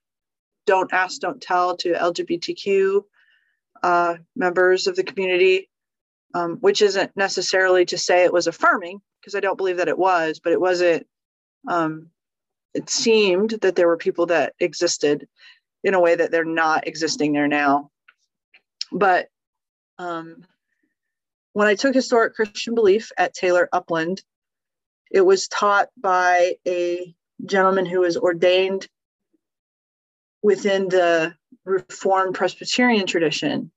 don't 0.66 0.92
ask, 0.92 1.20
don't 1.20 1.40
tell 1.40 1.76
to 1.78 1.92
LGBTQ 1.92 3.02
uh, 3.82 4.14
members 4.36 4.86
of 4.86 4.96
the 4.96 5.02
community, 5.02 5.68
um, 6.34 6.58
which 6.60 6.82
isn't 6.82 7.10
necessarily 7.16 7.84
to 7.86 7.98
say 7.98 8.24
it 8.24 8.32
was 8.32 8.46
affirming, 8.46 9.00
because 9.20 9.34
I 9.34 9.40
don't 9.40 9.56
believe 9.56 9.78
that 9.78 9.88
it 9.88 9.98
was, 9.98 10.40
but 10.42 10.52
it 10.52 10.60
wasn't. 10.60 11.06
Um, 11.68 12.10
it 12.74 12.88
seemed 12.88 13.50
that 13.62 13.76
there 13.76 13.86
were 13.86 13.98
people 13.98 14.26
that 14.26 14.54
existed 14.58 15.28
in 15.84 15.94
a 15.94 16.00
way 16.00 16.14
that 16.14 16.30
they're 16.30 16.44
not 16.44 16.86
existing 16.86 17.32
there 17.32 17.48
now. 17.48 17.90
But 18.90 19.28
um, 19.98 20.44
when 21.52 21.68
I 21.68 21.74
took 21.74 21.94
historic 21.94 22.34
Christian 22.34 22.74
belief 22.74 23.12
at 23.18 23.34
Taylor 23.34 23.68
Upland, 23.72 24.22
it 25.10 25.20
was 25.20 25.48
taught 25.48 25.88
by 26.00 26.54
a 26.66 27.14
gentleman 27.44 27.86
who 27.86 28.00
was 28.00 28.16
ordained 28.16 28.88
within 30.42 30.88
the 30.88 31.34
Reformed 31.64 32.34
Presbyterian 32.34 33.06
tradition. 33.06 33.70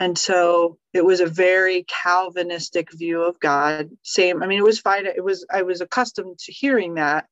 And 0.00 0.16
so 0.16 0.78
it 0.92 1.04
was 1.04 1.20
a 1.20 1.26
very 1.26 1.84
Calvinistic 1.88 2.92
view 2.92 3.22
of 3.22 3.40
God. 3.40 3.90
Same, 4.02 4.42
I 4.42 4.46
mean, 4.46 4.58
it 4.58 4.64
was 4.64 4.78
fine. 4.78 5.06
It 5.06 5.24
was, 5.24 5.44
I 5.50 5.62
was 5.62 5.80
accustomed 5.80 6.38
to 6.40 6.52
hearing 6.52 6.94
that, 6.94 7.26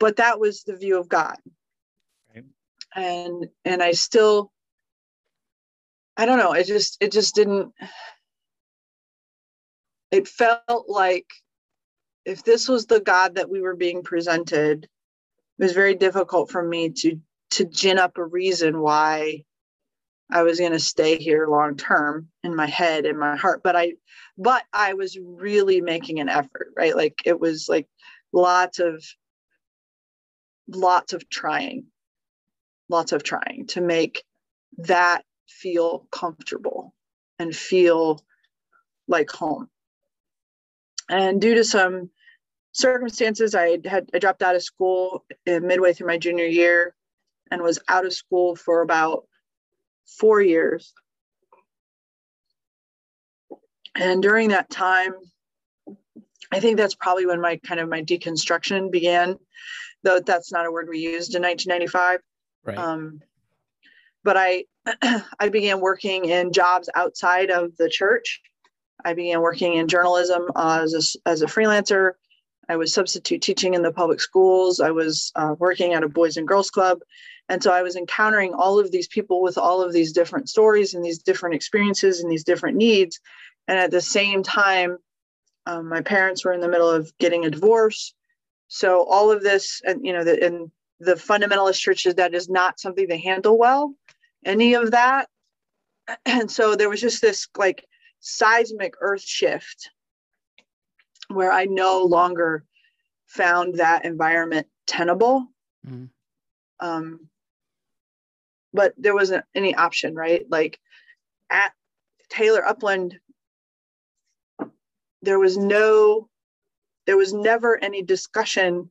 but 0.00 0.16
that 0.16 0.40
was 0.40 0.64
the 0.64 0.76
view 0.76 0.98
of 0.98 1.08
God. 1.08 1.36
Right. 2.34 2.44
And, 2.94 3.48
and 3.64 3.82
I 3.82 3.92
still, 3.92 4.50
I 6.16 6.26
don't 6.26 6.38
know, 6.38 6.52
it 6.52 6.66
just, 6.66 6.96
it 7.00 7.12
just 7.12 7.34
didn't, 7.34 7.72
it 10.10 10.28
felt 10.28 10.88
like 10.88 11.26
if 12.24 12.42
this 12.44 12.68
was 12.68 12.86
the 12.86 13.00
God 13.00 13.36
that 13.36 13.50
we 13.50 13.60
were 13.60 13.76
being 13.76 14.02
presented, 14.02 14.84
it 14.84 15.62
was 15.62 15.72
very 15.72 15.94
difficult 15.94 16.50
for 16.50 16.62
me 16.62 16.90
to 16.90 17.20
to 17.52 17.64
gin 17.64 17.98
up 17.98 18.18
a 18.18 18.24
reason 18.24 18.80
why 18.80 19.44
I 20.30 20.42
was 20.42 20.58
going 20.58 20.72
to 20.72 20.80
stay 20.80 21.18
here 21.18 21.46
long 21.46 21.76
term 21.76 22.28
in 22.42 22.56
my 22.56 22.66
head 22.66 23.06
and 23.06 23.18
my 23.18 23.36
heart. 23.36 23.62
But 23.62 23.76
I 23.76 23.94
but 24.36 24.64
I 24.72 24.94
was 24.94 25.18
really 25.18 25.80
making 25.80 26.20
an 26.20 26.28
effort 26.28 26.72
right? 26.76 26.96
Like 26.96 27.22
it 27.24 27.38
was 27.38 27.68
like 27.68 27.88
lots 28.32 28.78
of 28.78 29.04
lots 30.68 31.12
of 31.12 31.28
trying 31.28 31.86
lots 32.88 33.12
of 33.12 33.22
trying 33.22 33.66
to 33.68 33.80
make 33.80 34.24
that 34.78 35.24
feel 35.48 36.06
comfortable 36.10 36.94
and 37.38 37.54
feel 37.54 38.20
like 39.08 39.30
home 39.30 39.68
and 41.08 41.40
due 41.40 41.54
to 41.54 41.64
some 41.64 42.10
circumstances, 42.72 43.54
I 43.54 43.78
had 43.84 44.10
I 44.12 44.18
dropped 44.18 44.42
out 44.42 44.56
of 44.56 44.62
school 44.62 45.24
midway 45.46 45.92
through 45.92 46.08
my 46.08 46.18
junior 46.18 46.46
year 46.46 46.94
and 47.50 47.62
was 47.62 47.78
out 47.88 48.06
of 48.06 48.12
school 48.12 48.56
for 48.56 48.82
about 48.82 49.26
four 50.18 50.40
years. 50.40 50.92
And 53.94 54.22
during 54.22 54.48
that 54.48 54.70
time, 54.70 55.14
I 56.50 56.60
think 56.60 56.76
that's 56.76 56.94
probably 56.94 57.26
when 57.26 57.40
my 57.40 57.56
kind 57.56 57.80
of 57.80 57.88
my 57.88 58.02
deconstruction 58.02 58.90
began, 58.90 59.36
though 60.02 60.20
that's 60.20 60.52
not 60.52 60.66
a 60.66 60.72
word 60.72 60.88
we 60.88 60.98
used 60.98 61.34
in 61.34 61.42
1995. 61.42 62.20
Right. 62.64 62.78
Um, 62.78 63.20
but 64.24 64.36
I 64.36 64.64
I 65.38 65.48
began 65.48 65.80
working 65.80 66.24
in 66.24 66.52
jobs 66.52 66.88
outside 66.94 67.50
of 67.50 67.76
the 67.76 67.88
church. 67.88 68.40
I 69.04 69.14
began 69.14 69.40
working 69.40 69.74
in 69.74 69.88
journalism 69.88 70.50
uh, 70.54 70.80
as 70.82 71.16
a, 71.24 71.28
as 71.28 71.42
a 71.42 71.46
freelancer 71.46 72.12
I 72.68 72.76
was 72.76 72.92
substitute 72.92 73.42
teaching 73.42 73.74
in 73.74 73.82
the 73.82 73.92
public 73.92 74.20
schools. 74.20 74.80
I 74.80 74.90
was 74.90 75.32
uh, 75.36 75.54
working 75.58 75.92
at 75.92 76.02
a 76.02 76.08
Boys 76.08 76.36
and 76.36 76.48
Girls 76.48 76.70
Club. 76.70 77.00
And 77.48 77.62
so 77.62 77.72
I 77.72 77.82
was 77.82 77.96
encountering 77.96 78.54
all 78.54 78.78
of 78.78 78.90
these 78.90 79.08
people 79.08 79.42
with 79.42 79.58
all 79.58 79.82
of 79.82 79.92
these 79.92 80.12
different 80.12 80.48
stories 80.48 80.94
and 80.94 81.04
these 81.04 81.18
different 81.18 81.54
experiences 81.54 82.20
and 82.20 82.30
these 82.30 82.44
different 82.44 82.76
needs. 82.76 83.20
And 83.68 83.78
at 83.78 83.90
the 83.90 84.00
same 84.00 84.42
time, 84.42 84.98
um, 85.66 85.88
my 85.88 86.00
parents 86.00 86.44
were 86.44 86.52
in 86.52 86.60
the 86.60 86.68
middle 86.68 86.88
of 86.88 87.16
getting 87.18 87.44
a 87.44 87.50
divorce. 87.50 88.14
So 88.68 89.04
all 89.04 89.30
of 89.30 89.42
this, 89.42 89.82
and 89.84 90.04
you 90.04 90.12
know, 90.12 90.24
the, 90.24 90.44
in 90.44 90.70
the 91.00 91.14
fundamentalist 91.14 91.78
churches, 91.78 92.14
that 92.14 92.34
is 92.34 92.48
not 92.48 92.80
something 92.80 93.08
they 93.08 93.18
handle 93.18 93.58
well, 93.58 93.94
any 94.44 94.74
of 94.74 94.92
that. 94.92 95.28
And 96.26 96.50
so 96.50 96.76
there 96.76 96.90
was 96.90 97.00
just 97.00 97.22
this 97.22 97.48
like 97.56 97.86
seismic 98.24 98.94
earth 99.00 99.22
shift 99.22 99.90
where 101.28 101.52
I 101.52 101.66
no 101.66 102.04
longer 102.04 102.64
found 103.26 103.74
that 103.74 104.06
environment 104.06 104.66
tenable. 104.86 105.46
Mm. 105.86 106.08
Um, 106.80 107.28
but 108.72 108.94
there 108.96 109.14
wasn't 109.14 109.44
any 109.54 109.74
option, 109.74 110.14
right? 110.14 110.44
Like 110.50 110.80
at 111.50 111.72
Taylor 112.30 112.66
Upland, 112.66 113.20
there 115.20 115.38
was 115.38 115.58
no, 115.58 116.28
there 117.06 117.18
was 117.18 117.32
never 117.34 117.78
any 117.82 118.02
discussion 118.02 118.90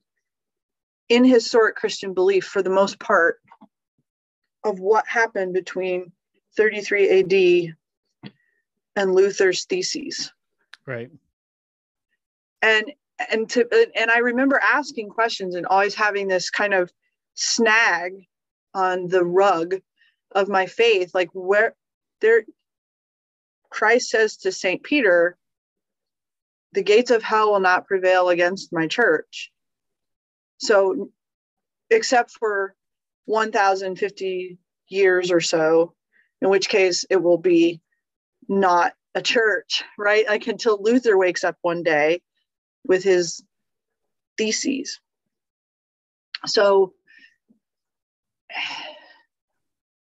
in 1.10 1.26
historic 1.26 1.76
Christian 1.76 2.14
belief 2.14 2.46
for 2.46 2.62
the 2.62 2.70
most 2.70 3.00
part 3.00 3.40
of 4.64 4.80
what 4.80 5.08
happened 5.08 5.54
between 5.54 6.12
33 6.56 7.70
AD 7.70 7.76
and 8.96 9.16
Luther's 9.16 9.66
theses. 9.66 10.32
Right 10.86 11.10
and 12.64 12.92
and 13.32 13.50
to 13.50 13.68
and 13.96 14.10
i 14.10 14.18
remember 14.18 14.60
asking 14.64 15.10
questions 15.10 15.54
and 15.54 15.68
always 15.68 15.94
having 15.94 16.28
this 16.28 16.50
kind 16.50 16.74
of 16.74 16.92
snag 17.36 18.26
on 18.74 19.08
the 19.08 19.24
rug 19.24 19.76
of 20.32 20.48
my 20.48 20.66
faith 20.66 21.14
like 21.14 21.30
where 21.34 21.76
there 22.22 22.44
christ 23.70 24.10
says 24.10 24.38
to 24.38 24.52
saint 24.52 24.82
peter 24.82 25.38
the 26.72 26.82
gates 26.82 27.12
of 27.12 27.22
hell 27.22 27.52
will 27.52 27.60
not 27.60 27.86
prevail 27.86 28.30
against 28.30 28.74
my 28.74 28.88
church 28.88 29.52
so 30.58 31.12
except 31.92 32.32
for 32.32 32.74
1050 33.26 34.58
years 34.88 35.32
or 35.32 35.42
so 35.42 35.94
in 36.42 36.50
which 36.50 36.70
case 36.70 37.06
it 37.10 37.22
will 37.22 37.38
be 37.38 37.82
not 38.48 38.94
a 39.16 39.22
church 39.22 39.84
right 39.98 40.28
like 40.28 40.48
until 40.48 40.82
luther 40.82 41.18
wakes 41.18 41.44
up 41.44 41.56
one 41.62 41.84
day 41.84 42.22
with 42.86 43.04
his 43.04 43.44
theses. 44.38 45.00
So 46.46 46.94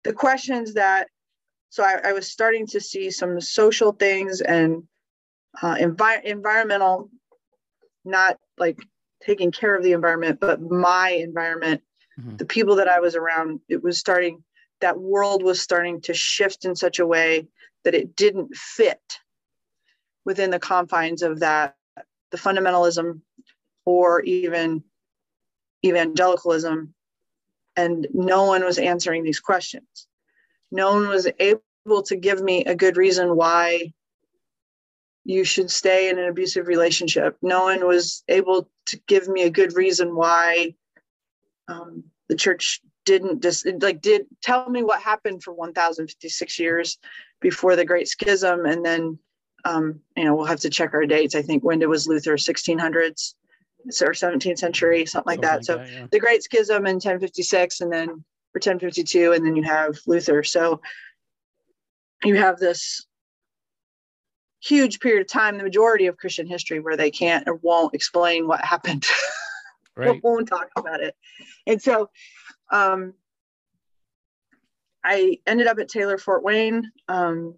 the 0.05 0.13
questions 0.13 0.75
that, 0.75 1.09
so 1.71 1.83
I, 1.85 2.11
I 2.11 2.13
was 2.13 2.31
starting 2.31 2.67
to 2.69 2.81
see 2.81 3.11
some 3.11 3.41
social 3.41 3.93
things 3.93 4.41
and 4.41 4.83
uh, 5.61 5.77
envi- 5.77 6.25
environmental, 6.25 7.11
not 8.05 8.39
like 8.59 8.79
taking 9.23 9.53
care 9.53 9.77
of 9.77 9.85
the 9.85 9.93
environment, 9.93 10.41
but 10.41 10.61
my 10.61 11.11
environment, 11.11 11.83
mm-hmm. 12.19 12.37
the 12.37 12.45
people 12.45 12.77
that 12.77 12.89
I 12.89 13.01
was 13.01 13.15
around, 13.15 13.61
it 13.69 13.83
was 13.83 13.99
starting, 13.99 14.43
that 14.81 14.99
world 14.99 15.43
was 15.43 15.63
starting 15.63 16.01
to 16.03 16.15
shift 16.15 16.65
in 16.65 16.75
such 16.75 16.99
a 16.99 17.07
way 17.07 17.47
that 17.85 17.95
it 17.95 18.17
didn't 18.17 18.55
fit 18.55 19.19
within 20.25 20.51
the 20.51 20.59
confines 20.59 21.23
of 21.23 21.41
that 21.41 21.75
the 22.31 22.39
fundamentalism 22.39 23.21
or 23.85 24.23
even 24.23 24.83
evangelicalism. 25.85 26.95
And 27.77 28.07
no 28.13 28.45
one 28.45 28.65
was 28.65 28.79
answering 28.79 29.23
these 29.23 29.41
questions. 29.41 30.07
No 30.71 30.93
one 30.93 31.09
was 31.09 31.29
able 31.39 32.03
to 32.07 32.17
give 32.17 32.43
me 32.43 32.65
a 32.65 32.75
good 32.75 32.97
reason 32.97 33.37
why 33.37 33.93
you 35.25 35.45
should 35.45 35.71
stay 35.71 36.09
in 36.11 36.19
an 36.19 36.29
abusive 36.29 36.67
relationship. 36.67 37.37
No 37.43 37.65
one 37.65 37.87
was 37.87 38.25
able 38.29 38.69
to 38.87 39.01
give 39.07 39.29
me 39.29 39.43
a 39.45 39.51
good 39.51 39.77
reason 39.77 40.15
why 40.15 40.75
um, 41.69 42.05
the 42.29 42.37
church 42.37 42.81
didn't 43.05 43.43
just 43.43 43.67
like 43.81 44.01
did 44.01 44.27
tell 44.43 44.69
me 44.69 44.83
what 44.83 45.01
happened 45.01 45.43
for 45.43 45.53
1056 45.53 46.59
years 46.59 46.99
before 47.43 47.77
the 47.77 47.85
great 47.85 48.09
schism 48.09 48.65
and 48.65 48.85
then 48.85 49.19
um, 49.65 50.01
you 50.17 50.25
know, 50.25 50.35
we'll 50.35 50.47
have 50.47 50.61
to 50.61 50.71
check 50.71 50.95
our 50.95 51.07
dates. 51.07 51.35
I 51.35 51.43
think 51.43 51.63
when 51.63 51.83
it 51.83 51.89
was 51.89 52.07
Luther, 52.09 52.37
1600s 52.37 53.35
or 54.01 54.13
17th 54.13 54.59
century, 54.59 55.07
something 55.07 55.31
like 55.31 55.43
that. 55.43 55.57
Like 55.57 55.65
so 55.65 55.77
that, 55.77 55.91
yeah. 55.91 56.07
the 56.11 56.21
Great 56.21 56.43
Schism 56.43 56.87
in 56.87 56.95
1056, 56.95 57.81
and 57.81 57.93
then 57.93 58.09
for 58.53 58.59
1052, 58.59 59.33
and 59.33 59.45
then 59.45 59.57
you 59.57 59.63
have 59.63 59.99
Luther. 60.07 60.43
So 60.43 60.81
you 62.25 62.37
have 62.37 62.59
this 62.59 63.07
huge 64.61 65.01
period 65.01 65.23
of 65.23 65.29
time, 65.29 65.59
the 65.59 65.65
majority 65.65 66.07
of 66.07 66.17
Christian 66.17 66.47
history, 66.47 66.81
where 66.81 66.97
they 66.97 67.11
can't 67.11 67.49
or 67.49 67.55
won't 67.57 67.95
explain 67.95 68.47
what 68.47 68.65
happened. 68.65 69.07
Right. 69.95 70.25
won't 70.25 70.49
talk 70.49 70.71
about 70.75 71.03
it. 71.03 71.15
And 71.67 71.83
so 71.83 72.09
um, 72.71 73.13
I 75.05 75.39
ended 75.47 75.67
up 75.67 75.79
at 75.79 75.89
Taylor 75.89 76.19
Fort 76.19 76.43
Wayne 76.43 76.91
um, 77.09 77.57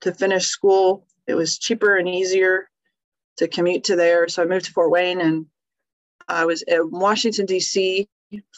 to 0.00 0.12
finish 0.12 0.46
school. 0.46 1.06
It 1.26 1.34
was 1.34 1.58
cheaper 1.58 1.96
and 1.96 2.08
easier 2.08 2.68
to 3.36 3.48
commute 3.48 3.84
to 3.84 3.96
there. 3.96 4.28
So 4.28 4.42
I 4.42 4.46
moved 4.46 4.66
to 4.66 4.72
Fort 4.72 4.90
Wayne 4.90 5.20
and 5.20 5.46
I 6.28 6.44
was 6.44 6.62
in 6.62 6.90
Washington, 6.90 7.46
D.C. 7.46 8.08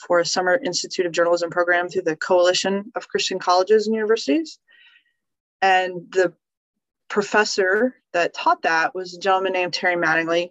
for 0.06 0.20
a 0.20 0.24
summer 0.24 0.58
Institute 0.62 1.06
of 1.06 1.12
Journalism 1.12 1.50
program 1.50 1.88
through 1.88 2.02
the 2.02 2.16
Coalition 2.16 2.90
of 2.94 3.08
Christian 3.08 3.38
Colleges 3.38 3.86
and 3.86 3.94
Universities. 3.94 4.58
And 5.60 6.10
the 6.10 6.32
professor 7.08 7.94
that 8.12 8.34
taught 8.34 8.62
that 8.62 8.94
was 8.94 9.14
a 9.14 9.18
gentleman 9.18 9.52
named 9.52 9.72
Terry 9.72 9.96
Mattingly, 9.96 10.50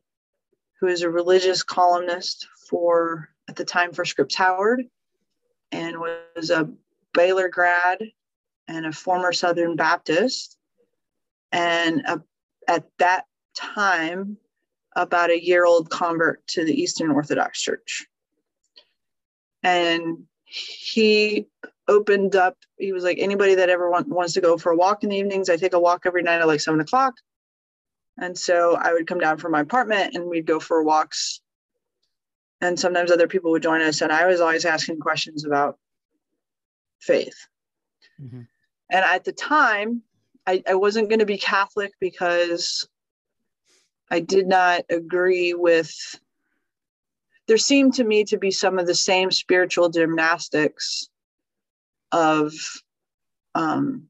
who 0.80 0.88
is 0.88 1.01
a 1.01 1.10
religious 1.10 1.63
columnist 1.63 2.48
for 2.70 3.30
at 3.48 3.56
the 3.56 3.65
time 3.65 3.92
for 3.94 4.06
Scripps 4.06 4.36
Howard 4.36 4.84
and 5.72 6.00
was 6.00 6.50
a 6.50 6.70
Baylor 7.13 7.50
grad 7.50 8.00
and 8.67 8.86
a 8.86 8.91
former 8.91 9.34
Southern 9.34 9.75
Baptist. 9.75 10.58
And 11.51 12.01
a, 12.08 12.22
at 12.67 12.86
that 13.00 13.25
time, 13.55 14.38
about 14.96 15.32
a 15.32 15.43
year 15.43 15.65
old 15.65 15.89
convert 15.89 16.46
to 16.48 16.63
the 16.63 16.74
Eastern 16.74 17.12
Orthodox 17.12 17.62
Church. 17.62 18.05
And 19.63 20.25
he 20.43 21.48
opened 21.88 22.36
up, 22.36 22.58
he 22.77 22.93
was 22.93 23.03
like, 23.03 23.17
anybody 23.20 23.55
that 23.55 23.70
ever 23.70 23.89
want, 23.89 24.08
wants 24.08 24.34
to 24.34 24.41
go 24.41 24.58
for 24.58 24.72
a 24.72 24.75
walk 24.75 25.03
in 25.03 25.10
the 25.10 25.17
evenings, 25.17 25.50
I 25.50 25.58
take 25.58 25.74
a 25.74 25.79
walk 25.79 26.03
every 26.05 26.22
night 26.22 26.41
at 26.41 26.48
like 26.48 26.62
seven 26.62 26.79
o'clock. 26.79 27.15
And 28.20 28.38
so 28.38 28.75
I 28.75 28.93
would 28.93 29.08
come 29.08 29.20
down 29.20 29.38
from 29.38 29.51
my 29.51 29.62
apartment 29.62 30.15
and 30.15 30.25
we'd 30.25 30.46
go 30.46 30.60
for 30.60 30.84
walks 30.84 31.41
and 32.63 32.79
sometimes 32.79 33.12
other 33.12 33.27
people 33.27 33.51
would 33.51 33.62
join 33.62 33.82
us 33.82 34.01
and 34.01 34.12
i 34.12 34.25
was 34.25 34.41
always 34.41 34.65
asking 34.65 35.00
questions 35.00 35.46
about 35.46 35.77
faith 37.03 37.48
mm-hmm. 38.22 38.41
and 38.89 39.05
at 39.05 39.24
the 39.24 39.31
time 39.31 40.01
i, 40.48 40.62
I 40.67 40.75
wasn't 40.75 41.10
going 41.10 41.19
to 41.19 41.25
be 41.25 41.38
catholic 41.38 41.93
because 42.00 42.88
i 44.10 44.19
did 44.19 44.48
not 44.48 44.83
agree 44.89 45.53
with 45.53 45.93
there 47.48 47.57
seemed 47.57 47.95
to 47.95 48.03
me 48.03 48.24
to 48.25 48.38
be 48.38 48.51
some 48.51 48.79
of 48.79 48.88
the 48.88 48.95
same 48.95 49.31
spiritual 49.31 49.89
gymnastics 49.89 51.10
of 52.12 52.53
um 53.55 54.07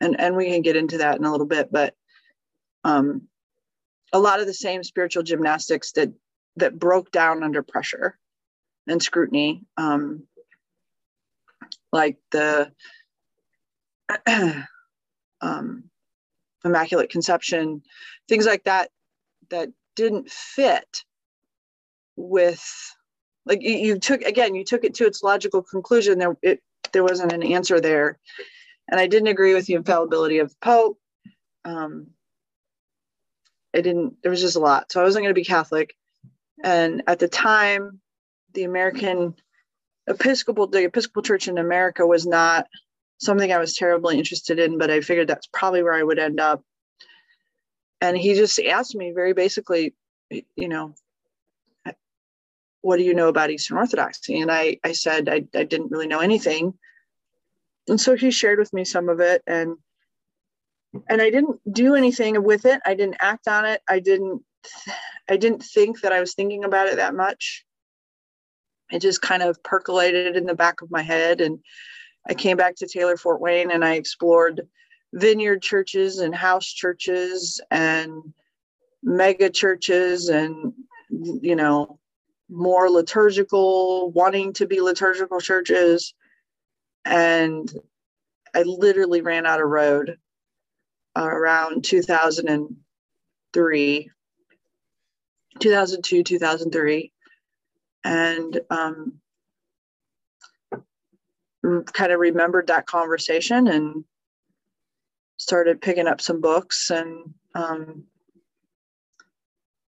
and 0.00 0.18
and 0.20 0.36
we 0.36 0.50
can 0.50 0.62
get 0.62 0.76
into 0.76 0.98
that 0.98 1.18
in 1.18 1.24
a 1.24 1.30
little 1.30 1.46
bit 1.46 1.70
but 1.70 1.94
um 2.84 3.22
a 4.12 4.18
lot 4.18 4.40
of 4.40 4.46
the 4.46 4.54
same 4.54 4.82
spiritual 4.82 5.22
gymnastics 5.22 5.92
that 5.92 6.12
that 6.56 6.78
broke 6.78 7.10
down 7.10 7.42
under 7.42 7.62
pressure 7.62 8.18
and 8.86 9.02
scrutiny, 9.02 9.62
um, 9.76 10.22
like 11.92 12.18
the 12.30 12.72
um, 15.40 15.84
Immaculate 16.64 17.10
Conception, 17.10 17.82
things 18.28 18.46
like 18.46 18.64
that, 18.64 18.90
that 19.50 19.70
didn't 19.94 20.30
fit 20.30 21.04
with, 22.16 22.64
like 23.44 23.62
you, 23.62 23.76
you 23.76 23.98
took 23.98 24.22
again, 24.22 24.54
you 24.54 24.64
took 24.64 24.84
it 24.84 24.94
to 24.94 25.06
its 25.06 25.22
logical 25.22 25.62
conclusion. 25.62 26.18
There, 26.18 26.36
it 26.42 26.62
there 26.92 27.04
wasn't 27.04 27.32
an 27.32 27.42
answer 27.42 27.80
there, 27.80 28.18
and 28.88 28.98
I 28.98 29.06
didn't 29.06 29.28
agree 29.28 29.54
with 29.54 29.66
the 29.66 29.74
infallibility 29.74 30.38
of 30.38 30.50
the 30.50 30.56
Pope. 30.60 30.98
Um, 31.64 32.08
I 33.74 33.80
didn't. 33.80 34.16
There 34.22 34.30
was 34.30 34.40
just 34.40 34.56
a 34.56 34.60
lot, 34.60 34.90
so 34.90 35.00
I 35.00 35.04
wasn't 35.04 35.24
going 35.24 35.34
to 35.34 35.40
be 35.40 35.44
Catholic. 35.44 35.94
And 36.64 37.02
at 37.06 37.18
the 37.18 37.28
time, 37.28 38.00
the 38.54 38.64
American 38.64 39.34
Episcopal, 40.06 40.66
the 40.68 40.84
Episcopal 40.84 41.22
Church 41.22 41.48
in 41.48 41.58
America 41.58 42.06
was 42.06 42.26
not 42.26 42.66
something 43.18 43.52
I 43.52 43.58
was 43.58 43.74
terribly 43.74 44.18
interested 44.18 44.58
in, 44.58 44.78
but 44.78 44.90
I 44.90 45.00
figured 45.00 45.28
that's 45.28 45.48
probably 45.52 45.82
where 45.82 45.94
I 45.94 46.02
would 46.02 46.18
end 46.18 46.40
up. 46.40 46.62
And 48.00 48.16
he 48.16 48.34
just 48.34 48.58
asked 48.60 48.94
me 48.94 49.12
very 49.12 49.32
basically, 49.32 49.94
you 50.30 50.68
know, 50.68 50.94
what 52.82 52.98
do 52.98 53.02
you 53.02 53.14
know 53.14 53.28
about 53.28 53.50
Eastern 53.50 53.78
Orthodoxy? 53.78 54.40
And 54.40 54.50
I, 54.50 54.78
I 54.84 54.92
said 54.92 55.28
I, 55.28 55.44
I 55.54 55.64
didn't 55.64 55.90
really 55.90 56.06
know 56.06 56.20
anything. 56.20 56.74
And 57.88 58.00
so 58.00 58.14
he 58.14 58.30
shared 58.30 58.58
with 58.58 58.72
me 58.72 58.84
some 58.84 59.08
of 59.08 59.20
it 59.20 59.42
and 59.46 59.76
and 61.08 61.20
I 61.20 61.30
didn't 61.30 61.60
do 61.70 61.94
anything 61.94 62.42
with 62.42 62.64
it. 62.64 62.80
I 62.86 62.94
didn't 62.94 63.16
act 63.20 63.48
on 63.48 63.66
it. 63.66 63.82
I 63.88 64.00
didn't 64.00 64.42
I 65.28 65.36
didn't 65.36 65.62
think 65.62 66.00
that 66.00 66.12
I 66.12 66.20
was 66.20 66.34
thinking 66.34 66.64
about 66.64 66.88
it 66.88 66.96
that 66.96 67.14
much. 67.14 67.65
It 68.90 69.00
just 69.00 69.22
kind 69.22 69.42
of 69.42 69.62
percolated 69.62 70.36
in 70.36 70.46
the 70.46 70.54
back 70.54 70.82
of 70.82 70.90
my 70.90 71.02
head. 71.02 71.40
And 71.40 71.60
I 72.28 72.34
came 72.34 72.56
back 72.56 72.74
to 72.76 72.86
Taylor 72.86 73.16
Fort 73.16 73.40
Wayne 73.40 73.70
and 73.70 73.84
I 73.84 73.94
explored 73.94 74.68
vineyard 75.12 75.62
churches 75.62 76.18
and 76.18 76.34
house 76.34 76.66
churches 76.66 77.60
and 77.70 78.32
mega 79.02 79.50
churches 79.50 80.28
and, 80.28 80.72
you 81.10 81.56
know, 81.56 81.98
more 82.48 82.88
liturgical, 82.90 84.10
wanting 84.12 84.52
to 84.54 84.66
be 84.66 84.80
liturgical 84.80 85.40
churches. 85.40 86.14
And 87.04 87.72
I 88.54 88.62
literally 88.62 89.20
ran 89.20 89.46
out 89.46 89.60
of 89.60 89.68
road 89.68 90.18
around 91.16 91.84
2003 91.84 94.10
2002, 95.58 96.22
2003, 96.22 97.12
and 98.06 98.60
um, 98.70 99.14
kind 101.92 102.12
of 102.12 102.20
remembered 102.20 102.68
that 102.68 102.86
conversation 102.86 103.66
and 103.66 104.04
started 105.38 105.80
picking 105.80 106.06
up 106.06 106.20
some 106.20 106.40
books. 106.40 106.90
And 106.90 107.34
um, 107.56 108.04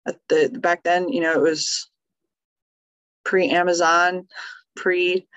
at 0.08 0.20
the 0.30 0.58
back 0.58 0.84
then, 0.84 1.10
you 1.10 1.20
know, 1.20 1.34
it 1.34 1.42
was 1.42 1.90
pre 3.26 3.50
Amazon, 3.50 4.28
pre 4.74 5.28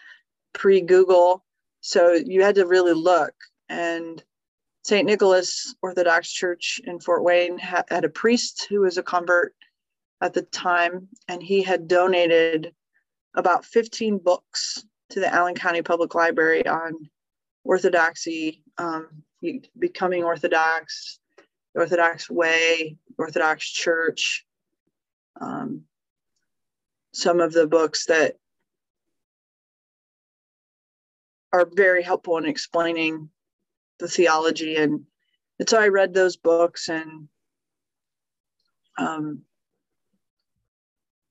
pre 0.52 0.80
Google, 0.80 1.44
so 1.80 2.12
you 2.12 2.42
had 2.44 2.54
to 2.54 2.66
really 2.66 2.94
look. 2.94 3.35
And 3.68 4.22
St. 4.85 5.06
Nicholas 5.06 5.74
Orthodox 5.83 6.30
Church 6.30 6.80
in 6.85 7.00
Fort 7.00 7.24
Wayne 7.24 7.59
had 7.59 8.04
a 8.04 8.09
priest 8.09 8.66
who 8.70 8.80
was 8.80 8.96
a 8.96 9.02
convert 9.02 9.54
at 10.20 10.35
the 10.35 10.42
time, 10.42 11.09
and 11.28 11.42
he 11.42 11.62
had 11.62 11.88
donated 11.88 12.74
about 13.35 13.64
15 13.64 14.18
books 14.18 14.85
to 15.11 15.20
the 15.20 15.33
Allen 15.33 15.54
County 15.54 15.83
Public 15.83 16.14
Library 16.14 16.66
on 16.66 17.09
Orthodoxy, 17.64 18.62
um, 18.78 19.22
becoming 19.78 20.24
Orthodox, 20.24 21.18
Orthodox 21.74 22.28
way, 22.28 22.96
Orthodox 23.18 23.68
Church. 23.68 24.44
Um, 25.40 25.83
some 27.12 27.40
of 27.40 27.52
the 27.52 27.66
books 27.66 28.06
that 28.06 28.37
are 31.52 31.68
very 31.74 32.02
helpful 32.02 32.38
in 32.38 32.46
explaining 32.46 33.28
the 33.98 34.09
theology 34.09 34.76
and 34.76 35.04
and 35.59 35.68
so 35.68 35.78
I 35.78 35.88
read 35.88 36.14
those 36.14 36.37
books 36.38 36.88
and 36.88 37.28
um, 38.96 39.42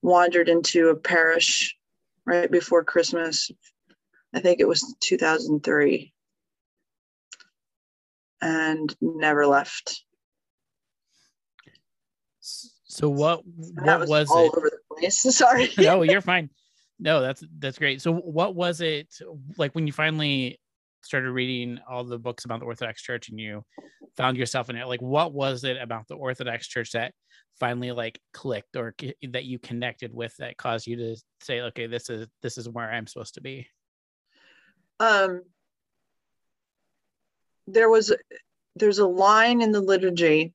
wandered 0.02 0.48
into 0.48 0.88
a 0.88 0.96
parish 0.96 1.76
right 2.24 2.50
before 2.50 2.84
Christmas. 2.84 3.50
I 4.34 4.40
think 4.40 4.60
it 4.60 4.68
was 4.68 4.94
2003 5.00 6.12
and 8.40 8.96
never 9.00 9.46
left. 9.46 10.04
So 12.84 13.08
what 13.08 13.42
what 13.44 14.00
was, 14.00 14.08
was, 14.08 14.30
all 14.30 14.46
it? 14.46 14.52
over 14.56 14.70
the 14.70 14.96
place. 14.96 15.20
Sorry. 15.36 15.70
no, 15.78 16.02
you're 16.02 16.20
fine. 16.20 16.50
No, 16.98 17.20
that's 17.20 17.42
that's 17.58 17.78
great. 17.78 18.02
So 18.02 18.12
what 18.12 18.54
was 18.54 18.80
it 18.80 19.08
like 19.56 19.74
when 19.74 19.86
you 19.86 19.92
finally 19.92 20.59
started 21.02 21.30
reading 21.30 21.78
all 21.88 22.04
the 22.04 22.18
books 22.18 22.44
about 22.44 22.60
the 22.60 22.66
Orthodox 22.66 23.02
Church 23.02 23.28
and 23.28 23.38
you 23.38 23.64
found 24.16 24.36
yourself 24.36 24.70
in 24.70 24.76
it? 24.76 24.86
Like 24.86 25.02
what 25.02 25.32
was 25.32 25.64
it 25.64 25.76
about 25.80 26.08
the 26.08 26.14
Orthodox 26.14 26.66
Church 26.68 26.92
that 26.92 27.12
finally 27.60 27.92
like 27.92 28.18
clicked 28.32 28.74
or 28.74 28.94
that 29.30 29.44
you 29.44 29.58
connected 29.58 30.12
with 30.12 30.34
that 30.38 30.56
caused 30.56 30.86
you 30.86 30.96
to 30.96 31.16
say 31.40 31.60
okay 31.60 31.86
this 31.86 32.08
is 32.08 32.26
this 32.42 32.56
is 32.56 32.68
where 32.68 32.90
i'm 32.90 33.06
supposed 33.06 33.34
to 33.34 33.42
be 33.42 33.68
um 34.98 35.42
there 37.66 37.90
was 37.90 38.12
there's 38.76 38.98
a 38.98 39.06
line 39.06 39.60
in 39.60 39.70
the 39.70 39.80
liturgy 39.80 40.54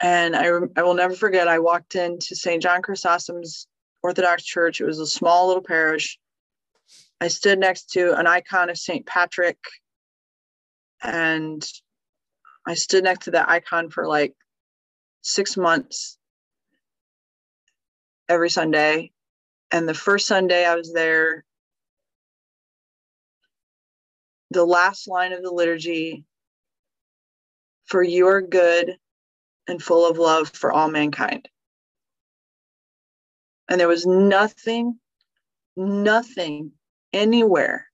and 0.00 0.36
I, 0.36 0.50
I 0.76 0.82
will 0.82 0.94
never 0.94 1.14
forget 1.14 1.48
i 1.48 1.58
walked 1.58 1.94
into 1.94 2.36
st 2.36 2.62
john 2.62 2.82
chrysostom's 2.82 3.66
orthodox 4.02 4.44
church 4.44 4.80
it 4.80 4.84
was 4.84 5.00
a 5.00 5.06
small 5.06 5.48
little 5.48 5.62
parish 5.62 6.18
I 7.22 7.28
stood 7.28 7.60
next 7.60 7.90
to 7.90 8.18
an 8.18 8.26
icon 8.26 8.68
of 8.68 8.76
St. 8.76 9.06
Patrick 9.06 9.58
and 11.00 11.64
I 12.66 12.74
stood 12.74 13.04
next 13.04 13.26
to 13.26 13.30
that 13.30 13.48
icon 13.48 13.90
for 13.90 14.08
like 14.08 14.34
six 15.20 15.56
months 15.56 16.18
every 18.28 18.50
Sunday. 18.50 19.12
And 19.70 19.88
the 19.88 19.94
first 19.94 20.26
Sunday 20.26 20.66
I 20.66 20.74
was 20.74 20.92
there, 20.92 21.44
the 24.50 24.64
last 24.64 25.06
line 25.06 25.32
of 25.32 25.44
the 25.44 25.52
liturgy 25.52 26.24
for 27.84 28.02
you 28.02 28.26
are 28.26 28.42
good 28.42 28.96
and 29.68 29.80
full 29.80 30.10
of 30.10 30.18
love 30.18 30.48
for 30.48 30.72
all 30.72 30.90
mankind. 30.90 31.48
And 33.68 33.78
there 33.78 33.86
was 33.86 34.06
nothing, 34.06 34.98
nothing 35.76 36.72
anywhere 37.12 37.86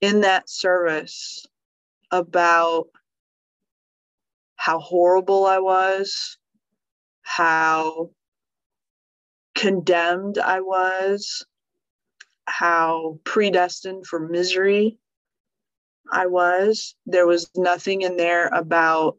in 0.00 0.22
that 0.22 0.48
service 0.48 1.46
about 2.10 2.88
how 4.56 4.78
horrible 4.78 5.46
I 5.46 5.58
was, 5.58 6.38
how 7.22 8.10
condemned 9.54 10.38
I 10.38 10.60
was, 10.60 11.44
how 12.46 13.18
predestined 13.24 14.06
for 14.06 14.20
misery 14.20 14.98
I 16.10 16.26
was. 16.26 16.94
There 17.06 17.26
was 17.26 17.50
nothing 17.56 18.02
in 18.02 18.16
there 18.16 18.48
about 18.48 19.18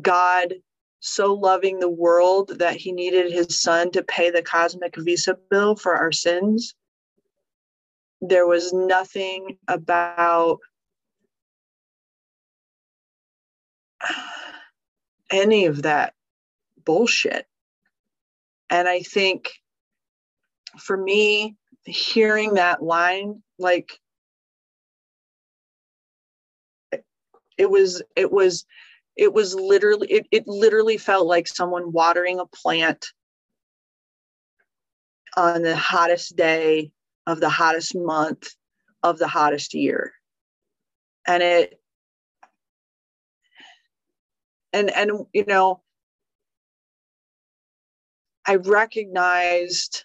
God 0.00 0.54
so 1.00 1.34
loving 1.34 1.80
the 1.80 1.90
world 1.90 2.58
that 2.58 2.76
he 2.76 2.92
needed 2.92 3.32
his 3.32 3.60
son 3.60 3.90
to 3.92 4.04
pay 4.04 4.30
the 4.30 4.42
cosmic 4.42 4.94
visa 4.96 5.36
bill 5.50 5.74
for 5.74 5.96
our 5.96 6.12
sins. 6.12 6.74
There 8.24 8.46
was 8.46 8.72
nothing 8.72 9.58
about 9.66 10.60
any 15.28 15.66
of 15.66 15.82
that 15.82 16.14
bullshit. 16.84 17.46
And 18.70 18.86
I 18.86 19.00
think 19.00 19.50
for 20.78 20.96
me, 20.96 21.56
hearing 21.84 22.54
that 22.54 22.80
line, 22.80 23.42
like 23.58 23.98
it 27.58 27.68
was, 27.68 28.02
it 28.14 28.30
was, 28.30 28.64
it 29.16 29.34
was 29.34 29.52
literally, 29.56 30.12
it, 30.12 30.28
it 30.30 30.46
literally 30.46 30.96
felt 30.96 31.26
like 31.26 31.48
someone 31.48 31.90
watering 31.90 32.38
a 32.38 32.46
plant 32.46 33.04
on 35.36 35.62
the 35.62 35.74
hottest 35.74 36.36
day 36.36 36.92
of 37.26 37.40
the 37.40 37.48
hottest 37.48 37.94
month 37.94 38.48
of 39.02 39.18
the 39.18 39.28
hottest 39.28 39.74
year. 39.74 40.12
And 41.26 41.42
it, 41.42 41.80
and 44.72 44.90
and 44.90 45.12
you 45.32 45.44
know 45.46 45.82
i 48.46 48.56
recognized 48.56 50.04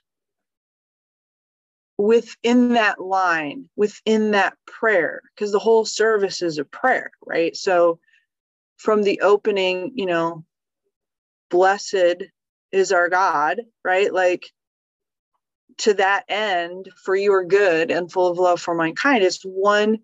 within 1.98 2.74
that 2.74 3.02
line 3.02 3.68
within 3.76 4.32
that 4.32 4.56
prayer 4.68 5.22
because 5.34 5.52
the 5.52 5.60
whole 5.60 5.86
service 5.86 6.42
is 6.42 6.58
a 6.58 6.66
prayer 6.66 7.12
right 7.26 7.56
so 7.56 8.00
from 8.78 9.02
the 9.02 9.22
opening 9.22 9.92
you 9.96 10.06
know 10.06 10.44
blessed 11.50 12.24
is 12.72 12.92
our 12.92 13.10
god 13.10 13.62
right 13.84 14.14
like 14.14 14.46
to 15.80 15.94
that 15.96 16.24
end 16.28 16.90
for 17.04 17.16
you 17.16 17.34
are 17.34 17.46
good 17.46 17.92
and 17.92 18.12
full 18.12 18.28
of 18.28 18.38
love 18.38 18.60
for 18.60 18.74
mankind 18.74 19.24
is 19.24 19.42
one 19.44 20.00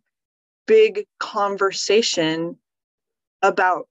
big 0.67 1.05
conversation 1.19 2.57
about 3.41 3.87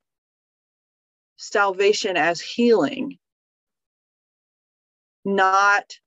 salvation 1.36 2.16
as 2.16 2.40
healing, 2.40 3.18
not 5.24 5.98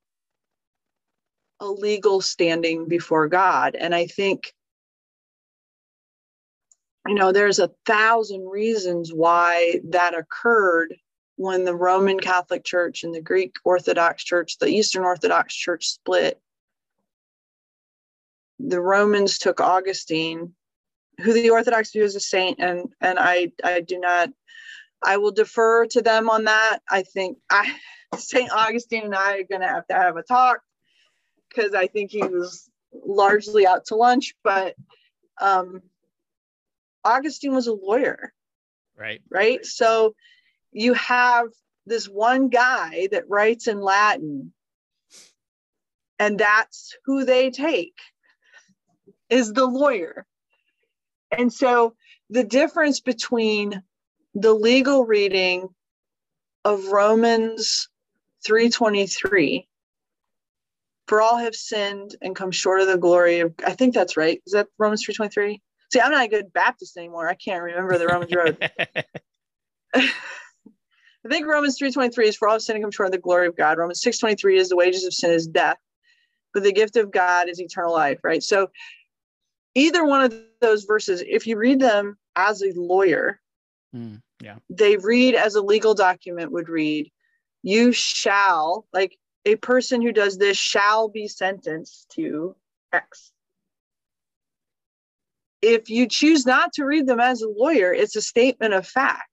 a 1.60 1.68
legal 1.68 2.22
standing 2.22 2.88
before 2.88 3.28
God. 3.28 3.76
And 3.76 3.94
I 3.94 4.08
think, 4.08 4.54
you 7.06 7.16
know, 7.16 7.32
there's 7.32 7.60
a 7.60 7.72
thousand 7.86 8.48
reasons 8.48 9.12
why 9.14 9.80
that 9.90 10.18
occurred 10.18 10.96
when 11.38 11.66
the 11.66 11.76
Roman 11.76 12.20
Catholic 12.20 12.64
Church 12.64 13.04
and 13.04 13.14
the 13.14 13.22
Greek 13.22 13.56
Orthodox 13.64 14.24
Church, 14.24 14.58
the 14.58 14.68
Eastern 14.68 15.04
Orthodox 15.04 15.54
Church 15.56 15.88
split. 15.88 16.40
The 18.60 18.80
Romans 18.80 19.38
took 19.38 19.60
Augustine, 19.60 20.54
who 21.22 21.34
the 21.34 21.50
Orthodox 21.50 21.92
view 21.92 22.04
as 22.04 22.16
a 22.16 22.22
saint, 22.22 22.60
and 22.60 22.88
and 23.02 23.20
I 23.20 23.52
I 23.64 23.82
do 23.82 24.00
not 24.00 24.30
I 25.04 25.18
will 25.18 25.32
defer 25.32 25.86
to 25.88 26.02
them 26.02 26.30
on 26.30 26.46
that. 26.46 26.80
I 26.90 27.04
think 27.04 27.38
I 27.50 27.76
St. 28.18 28.52
Augustine 28.52 29.06
and 29.06 29.16
I 29.16 29.38
are 29.38 29.44
going 29.44 29.62
to 29.62 29.68
have 29.68 29.88
to 29.88 29.94
have 29.94 30.16
a 30.16 30.24
talk 30.24 30.62
because 31.50 31.74
I 31.74 31.88
think 31.88 32.12
he 32.12 32.24
was 32.24 32.70
largely 32.94 33.68
out 33.68 33.86
to 33.88 33.96
lunch. 33.96 34.36
But 34.44 34.76
um, 35.42 35.82
Augustine 37.04 37.54
was 37.54 37.68
a 37.68 37.74
lawyer. 37.74 38.34
Right. 38.98 39.22
Right. 39.30 39.66
So 39.66 40.16
you 40.76 40.94
have 40.94 41.48
this 41.86 42.06
one 42.08 42.50
guy 42.50 43.08
that 43.12 43.30
writes 43.30 43.68
in 43.68 43.80
Latin, 43.80 44.52
and 46.20 46.38
that's 46.38 46.98
who 47.06 47.24
they 47.24 47.50
take 47.50 47.96
is 49.30 49.54
the 49.54 49.66
lawyer. 49.66 50.26
And 51.32 51.52
so 51.52 51.96
the 52.30 52.44
difference 52.44 53.00
between 53.00 53.84
the 54.34 54.54
legal 54.54 55.06
reading 55.06 55.70
of 56.66 56.88
Romans 56.88 57.88
3:23 58.46 59.68
for 61.08 61.22
all 61.22 61.38
have 61.38 61.56
sinned 61.56 62.16
and 62.22 62.36
come 62.36 62.52
short 62.52 62.82
of 62.82 62.88
the 62.88 62.98
glory 62.98 63.40
of 63.40 63.54
I 63.66 63.74
think 63.74 63.94
that's 63.94 64.18
right. 64.18 64.42
Is 64.46 64.52
that 64.52 64.68
Romans 64.78 65.06
3:23? 65.06 65.62
See, 65.94 66.02
I'm 66.02 66.12
not 66.12 66.26
a 66.26 66.30
good 66.30 66.52
Baptist 66.52 66.98
anymore. 66.98 67.30
I 67.30 67.36
can't 67.36 67.64
remember 67.64 67.98
the 67.98 68.08
Romans 68.08 68.36
road. 68.36 68.58
I 71.26 71.30
think 71.30 71.48
Romans 71.48 71.78
3:23 71.80 72.28
is 72.28 72.36
for 72.36 72.48
all 72.48 72.60
sinned 72.60 72.78
and 72.78 72.84
come 72.84 72.92
short 72.92 73.08
of 73.08 73.12
the 73.14 73.18
glory 73.18 73.48
of 73.48 73.56
God. 73.56 73.78
Romans 73.78 74.02
6:23 74.02 74.58
is 74.58 74.70
the 74.70 74.76
wages 74.76 75.06
of 75.06 75.14
sin 75.14 75.32
is 75.32 75.48
death, 75.48 75.78
but 76.54 76.64
the 76.64 76.72
gift 76.72 76.98
of 76.98 77.12
God 77.12 77.50
is 77.50 77.60
eternal 77.60 77.94
life, 77.94 78.20
right? 78.24 78.44
So 78.44 78.70
either 79.74 80.06
one 80.06 80.22
of 80.22 80.34
those 80.62 80.84
verses, 80.84 81.24
if 81.28 81.48
you 81.48 81.58
read 81.58 81.80
them 81.80 82.18
as 82.36 82.62
a 82.62 82.72
lawyer, 82.76 83.42
mm 83.96 84.22
yeah 84.42 84.56
they 84.70 84.98
read 84.98 85.36
as 85.36 85.56
a 85.56 85.62
legal 85.62 85.94
document 85.94 86.52
would 86.52 86.70
read 86.70 87.10
you 87.64 87.92
shall 87.92 88.86
like 88.94 89.18
a 89.46 89.56
person 89.58 90.02
who 90.02 90.12
does 90.12 90.38
this 90.38 90.58
shall 90.58 91.08
be 91.08 91.28
sentenced 91.28 92.10
to 92.10 92.56
x 92.92 93.32
if 95.62 95.90
you 95.90 96.08
choose 96.08 96.46
not 96.46 96.74
to 96.74 96.86
read 96.86 97.08
them 97.08 97.20
as 97.20 97.42
a 97.42 97.50
lawyer 97.50 97.94
it's 97.94 98.16
a 98.16 98.22
statement 98.22 98.74
of 98.74 98.88
fact 98.88 99.30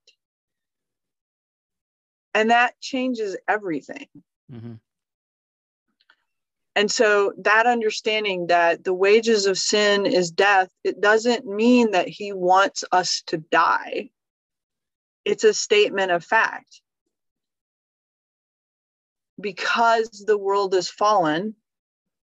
and 2.34 2.50
that 2.50 2.78
changes 2.80 3.36
everything 3.48 4.06
mm-hmm. 4.52 4.74
and 6.74 6.90
so 6.90 7.32
that 7.38 7.66
understanding 7.66 8.46
that 8.48 8.84
the 8.84 8.94
wages 8.94 9.46
of 9.46 9.58
sin 9.58 10.06
is 10.06 10.30
death 10.30 10.70
it 10.84 11.00
doesn't 11.00 11.46
mean 11.46 11.92
that 11.92 12.08
he 12.08 12.32
wants 12.32 12.84
us 12.92 13.22
to 13.26 13.38
die 13.38 14.10
it's 15.24 15.44
a 15.44 15.54
statement 15.54 16.10
of 16.10 16.24
fact. 16.24 16.80
Because 19.40 20.24
the 20.26 20.38
world 20.38 20.74
is 20.74 20.88
fallen, 20.88 21.54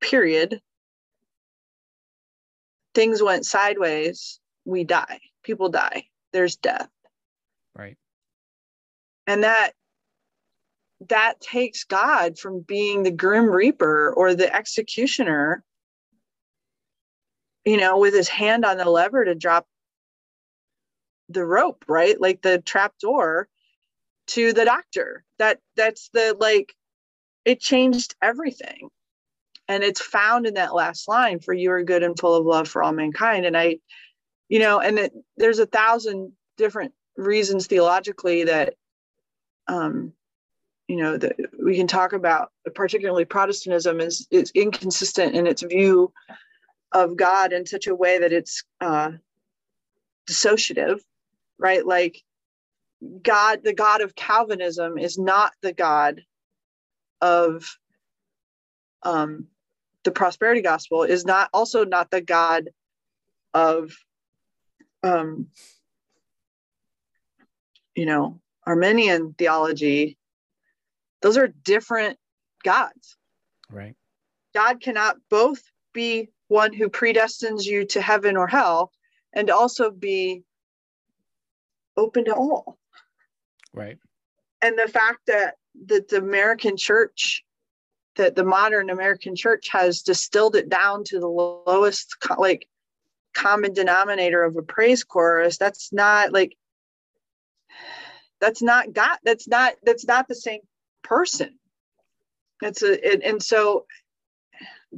period, 0.00 0.60
things 2.94 3.22
went 3.22 3.44
sideways, 3.44 4.40
we 4.64 4.84
die. 4.84 5.20
People 5.42 5.68
die. 5.68 6.06
There's 6.32 6.56
death. 6.56 6.88
Right. 7.76 7.96
And 9.26 9.44
that 9.44 9.72
that 11.08 11.40
takes 11.40 11.84
God 11.84 12.38
from 12.38 12.60
being 12.60 13.02
the 13.02 13.10
grim 13.10 13.46
reaper 13.46 14.12
or 14.12 14.34
the 14.34 14.54
executioner, 14.54 15.64
you 17.64 17.76
know, 17.76 17.98
with 17.98 18.14
his 18.14 18.28
hand 18.28 18.64
on 18.64 18.76
the 18.76 18.88
lever 18.88 19.24
to 19.24 19.34
drop 19.34 19.66
the 21.28 21.44
rope, 21.44 21.84
right? 21.88 22.20
Like 22.20 22.42
the 22.42 22.60
trap 22.60 22.94
door 23.00 23.48
to 24.28 24.52
the 24.52 24.64
doctor. 24.64 25.24
That 25.38 25.58
that's 25.76 26.10
the 26.12 26.36
like 26.38 26.74
it 27.44 27.60
changed 27.60 28.14
everything. 28.22 28.88
And 29.68 29.82
it's 29.82 30.00
found 30.00 30.46
in 30.46 30.54
that 30.54 30.74
last 30.74 31.08
line 31.08 31.40
for 31.40 31.54
you 31.54 31.70
are 31.70 31.82
good 31.82 32.02
and 32.02 32.18
full 32.18 32.34
of 32.34 32.44
love 32.44 32.68
for 32.68 32.82
all 32.82 32.92
mankind. 32.92 33.46
And 33.46 33.56
I, 33.56 33.78
you 34.48 34.58
know, 34.58 34.80
and 34.80 34.98
it, 34.98 35.12
there's 35.36 35.60
a 35.60 35.66
thousand 35.66 36.32
different 36.58 36.92
reasons 37.16 37.66
theologically 37.66 38.44
that 38.44 38.74
um 39.68 40.12
you 40.92 40.98
know 40.98 41.16
that 41.16 41.36
we 41.58 41.74
can 41.74 41.86
talk 41.86 42.12
about 42.12 42.52
particularly 42.74 43.24
protestantism 43.24 43.98
is 43.98 44.28
is 44.30 44.52
inconsistent 44.54 45.34
in 45.34 45.46
its 45.46 45.62
view 45.62 46.12
of 46.92 47.16
god 47.16 47.54
in 47.54 47.64
such 47.64 47.86
a 47.86 47.94
way 47.94 48.18
that 48.18 48.30
it's 48.30 48.62
uh 48.82 49.10
dissociative 50.28 51.00
right? 51.58 51.86
Like 51.86 52.20
god 53.22 53.64
the 53.64 53.72
god 53.72 54.02
of 54.02 54.14
calvinism 54.14 54.98
is 54.98 55.18
not 55.18 55.52
the 55.62 55.72
god 55.72 56.20
of 57.20 57.64
um 59.02 59.46
the 60.04 60.12
prosperity 60.12 60.60
gospel 60.60 61.02
is 61.04 61.24
not 61.24 61.48
also 61.54 61.84
not 61.84 62.10
the 62.10 62.20
god 62.20 62.68
of 63.54 63.96
um 65.02 65.48
you 67.96 68.06
know 68.06 68.40
arminian 68.66 69.34
theology 69.36 70.16
those 71.22 71.36
are 71.36 71.48
different 71.48 72.18
gods. 72.64 73.16
Right. 73.70 73.94
God 74.54 74.80
cannot 74.80 75.16
both 75.30 75.62
be 75.92 76.28
one 76.48 76.72
who 76.72 76.90
predestines 76.90 77.64
you 77.64 77.86
to 77.86 78.02
heaven 78.02 78.36
or 78.36 78.46
hell 78.46 78.92
and 79.32 79.50
also 79.50 79.90
be 79.90 80.42
open 81.96 82.26
to 82.26 82.34
all. 82.34 82.78
Right. 83.72 83.98
And 84.60 84.78
the 84.78 84.88
fact 84.88 85.20
that 85.26 85.54
that 85.86 86.08
the 86.08 86.18
american 86.18 86.76
church 86.76 87.44
that 88.16 88.36
the 88.36 88.44
modern 88.44 88.90
american 88.90 89.34
church 89.34 89.68
has 89.70 90.02
distilled 90.02 90.56
it 90.56 90.68
down 90.68 91.04
to 91.04 91.18
the 91.18 91.26
lowest 91.26 92.14
like 92.38 92.68
common 93.34 93.72
denominator 93.72 94.44
of 94.44 94.56
a 94.56 94.62
praise 94.62 95.04
chorus 95.04 95.56
that's 95.56 95.92
not 95.92 96.32
like 96.32 96.56
that's 98.40 98.62
not 98.62 98.92
god 98.92 99.16
that's 99.24 99.48
not 99.48 99.74
that's 99.82 100.06
not 100.06 100.28
the 100.28 100.34
same 100.34 100.60
person. 101.02 101.58
It's 102.62 102.82
a 102.82 103.12
it, 103.12 103.22
and 103.24 103.42
so 103.42 103.86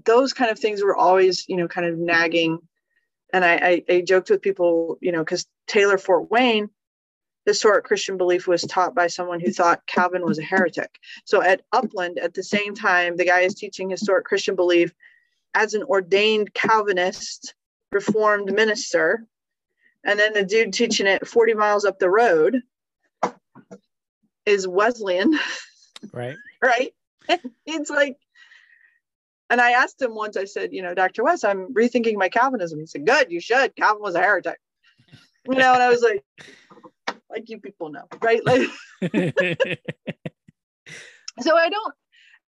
those 0.05 0.33
kind 0.33 0.51
of 0.51 0.59
things 0.59 0.83
were 0.83 0.97
always 0.97 1.49
you 1.49 1.57
know 1.57 1.69
kind 1.69 1.87
of 1.87 1.99
nagging. 1.99 2.59
And 3.33 3.45
i 3.45 3.83
i, 3.89 3.95
I 3.95 4.01
joked 4.03 4.31
with 4.31 4.43
people 4.43 4.99
you 5.01 5.13
know 5.13 5.21
because 5.21 5.47
taylor 5.67 5.99
fort 5.99 6.31
wayne 6.31 6.71
historic 7.47 7.85
christian 7.85 8.17
belief 8.17 8.47
was 8.47 8.63
taught 8.63 8.95
by 8.95 9.07
someone 9.07 9.41
who 9.41 9.51
thought 9.53 9.87
calvin 9.87 10.25
was 10.25 10.39
a 10.39 10.43
heretic. 10.43 10.99
So 11.25 11.43
at 11.43 11.63
upland 11.73 12.19
at 12.19 12.35
the 12.35 12.43
same 12.43 12.75
time 12.75 13.17
the 13.17 13.25
guy 13.25 13.41
is 13.41 13.55
teaching 13.55 13.91
historic 13.91 14.25
christian 14.25 14.55
belief 14.55 14.95
as 15.55 15.75
an 15.75 15.83
ordained 15.85 16.53
calvinist 16.53 17.55
reformed 17.93 18.53
minister. 18.53 19.25
And 20.05 20.19
then 20.19 20.35
the 20.35 20.45
dude 20.45 20.73
teaching 20.73 21.07
it 21.07 21.27
40 21.27 21.55
miles 21.55 21.85
up 21.85 21.99
the 21.99 22.11
road 22.11 22.63
is 24.45 24.69
wesleyan 24.69 25.33
right? 26.13 26.37
Right? 26.63 26.95
It's 27.67 27.91
like 27.91 28.17
and 29.51 29.61
i 29.61 29.73
asked 29.73 30.01
him 30.01 30.15
once 30.15 30.37
i 30.37 30.45
said 30.45 30.73
you 30.73 30.83
know 30.83 30.95
dr 30.95 31.23
west 31.23 31.45
i'm 31.45 31.73
rethinking 31.75 32.17
my 32.17 32.29
calvinism. 32.29 32.81
He 32.81 32.87
said 32.87 33.07
good 33.07 33.31
you 33.31 33.41
should. 33.41 33.77
Calvin 33.77 34.03
was 34.03 34.15
a 34.15 34.21
heretic. 34.21 34.59
You 35.49 35.57
know 35.57 35.75
and 35.75 35.83
i 35.83 35.89
was 35.89 36.03
like 36.03 36.25
like 37.31 37.49
you 37.49 37.59
people 37.59 37.91
know 37.91 38.07
right? 38.23 38.45
Like 38.45 38.69
so 41.41 41.57
i 41.57 41.69
don't 41.69 41.95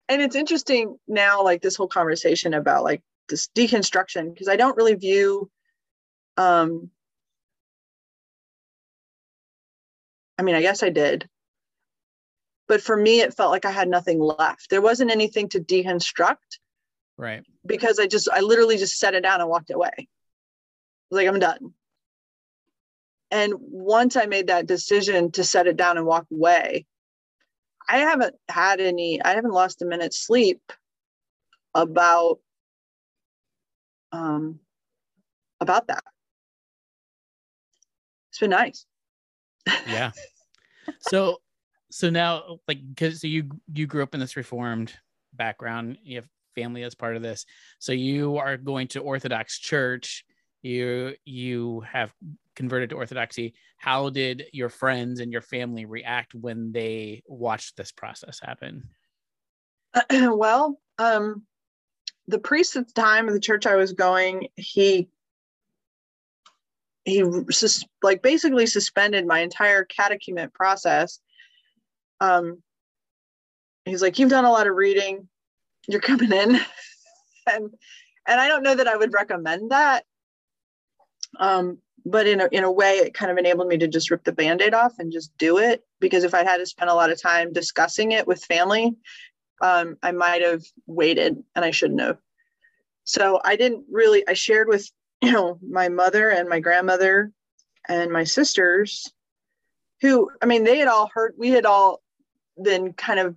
and 0.09 0.23
it's 0.23 0.37
interesting 0.37 0.97
now 1.09 1.43
like 1.43 1.63
this 1.63 1.77
whole 1.77 1.89
conversation 1.89 2.55
about 2.55 2.85
like 2.85 3.03
this 3.29 3.49
deconstruction 3.55 4.33
because 4.33 4.49
i 4.49 4.57
don't 4.57 4.77
really 4.77 4.95
view 4.95 5.51
um 6.37 6.91
i 10.39 10.43
mean 10.43 10.55
i 10.55 10.61
guess 10.61 10.83
i 10.83 10.91
did 10.91 11.29
but 12.69 12.81
for 12.81 12.97
me 12.97 13.21
it 13.21 13.35
felt 13.35 13.51
like 13.51 13.65
i 13.65 13.71
had 13.71 13.89
nothing 13.89 14.21
left. 14.21 14.71
There 14.71 14.83
wasn't 14.83 15.11
anything 15.11 15.49
to 15.51 15.61
deconstruct 15.61 16.59
right. 17.17 17.43
because 17.65 17.99
i 17.99 18.07
just 18.07 18.29
i 18.31 18.41
literally 18.41 18.77
just 18.77 18.99
set 18.99 19.15
it 19.15 19.23
down 19.23 19.41
and 19.41 19.51
walked 19.51 19.71
away. 19.71 20.09
Like 21.11 21.29
i'm 21.29 21.39
done. 21.39 21.75
And 23.31 23.55
once 23.59 24.17
i 24.17 24.27
made 24.27 24.49
that 24.49 24.67
decision 24.67 25.33
to 25.33 25.45
set 25.45 25.67
it 25.67 25.77
down 25.77 25.97
and 25.97 26.07
walk 26.07 26.27
away 26.33 26.87
i 27.89 27.99
haven't 27.99 28.35
had 28.49 28.81
any 28.81 29.23
i 29.23 29.35
haven't 29.35 29.53
lost 29.53 29.83
a 29.83 29.85
minute's 29.85 30.19
sleep 30.19 30.61
about 31.75 32.39
um 34.13 34.61
about 35.61 35.87
that. 35.89 36.05
It's 38.31 38.39
been 38.39 38.51
nice. 38.51 38.87
Yeah. 39.89 40.13
So 41.01 41.39
so 41.91 42.11
now 42.11 42.59
like 42.69 42.79
because 42.89 43.21
so 43.21 43.27
you 43.27 43.51
you 43.73 43.87
grew 43.87 44.03
up 44.03 44.15
in 44.15 44.21
this 44.21 44.37
reformed 44.37 44.93
background 45.35 45.99
you 46.03 46.17
have 46.17 46.29
family 46.57 46.83
as 46.83 46.97
part 46.97 47.15
of 47.15 47.23
this. 47.23 47.47
So 47.79 47.93
you 47.93 48.39
are 48.39 48.57
going 48.57 48.89
to 48.89 49.01
orthodox 49.01 49.61
church. 49.61 50.25
You 50.63 51.15
you 51.25 51.81
have 51.83 52.13
converted 52.57 52.91
to 52.91 52.97
orthodoxy. 52.97 53.55
How 53.77 54.11
did 54.11 54.47
your 54.53 54.71
friends 54.71 55.21
and 55.21 55.31
your 55.31 55.43
family 55.43 55.85
react 55.85 56.35
when 56.35 56.73
they 56.73 57.23
watched 57.29 57.77
this 57.77 57.93
process 57.93 58.41
happen? 58.43 58.89
Well 60.11 60.81
um 60.99 61.43
the 62.27 62.39
priest 62.39 62.75
at 62.75 62.89
the 62.89 62.95
time 62.95 63.29
of 63.29 63.35
the 63.35 63.41
church 63.41 63.67
i 63.67 63.77
was 63.77 63.93
going 63.93 64.49
he 64.57 65.09
he 67.05 67.23
sus- 67.51 67.85
like 68.03 68.23
basically 68.23 68.67
suspended 68.67 69.27
my 69.27 69.41
entire 69.41 69.85
catechumen 69.85 70.51
process 70.51 71.21
um 72.21 72.63
he's 73.85 74.03
like 74.03 74.19
you've 74.19 74.31
done 74.31 74.45
a 74.45 74.53
lot 74.53 74.67
of 74.67 74.75
reading. 74.75 75.29
You're 75.89 76.01
coming 76.01 76.33
in. 76.33 76.61
And 77.49 77.71
and 78.27 78.41
i 78.41 78.49
don't 78.49 78.65
know 78.65 78.75
that 78.75 78.89
i 78.89 78.97
would 78.97 79.13
recommend 79.13 79.71
that. 79.71 80.05
Um 81.39 81.79
but 82.05 82.27
in 82.27 82.41
a, 82.41 82.49
in 82.51 82.65
a 82.65 82.73
way 82.73 82.95
it 82.95 83.15
kind 83.15 83.31
of 83.31 83.39
enabled 83.39 83.69
me 83.69 83.79
to 83.79 83.87
just 83.87 84.11
rip 84.11 84.25
the 84.25 84.33
band-aid 84.33 84.75
off 84.75 84.99
and 84.99 85.13
just 85.13 85.31
do 85.39 85.59
it. 85.59 85.85
Because 86.01 86.25
if 86.25 86.35
i 86.35 86.43
had 86.43 86.57
to 86.57 86.67
spend 86.67 86.91
a 86.91 86.95
lot 86.95 87.13
of 87.13 87.23
time 87.23 87.53
discussing 87.53 88.11
it 88.11 88.27
with 88.27 88.45
family 88.45 88.97
um, 89.63 89.97
i 90.03 90.11
might 90.11 90.43
have 90.43 90.65
waited 90.89 91.41
and 91.55 91.65
i 91.65 91.71
shouldn't 91.71 92.01
have. 92.01 92.19
So 93.05 93.41
i 93.45 93.55
didn't 93.55 93.85
really 93.89 94.27
i 94.27 94.33
shared 94.33 94.67
with 94.67 94.91
you 95.23 95.31
know 95.31 95.61
my 95.63 95.89
mother 95.89 96.31
and 96.31 96.49
my 96.49 96.59
grandmother 96.59 97.31
and 97.89 98.11
my 98.11 98.25
sisters 98.25 99.09
who 100.01 100.31
i 100.43 100.47
mean 100.47 100.65
they 100.65 100.79
had 100.79 100.89
all 100.89 101.09
heard 101.15 101.35
we 101.39 101.51
had 101.51 101.65
all 101.65 102.03
been 102.63 102.93
kind 102.93 103.21
of 103.21 103.37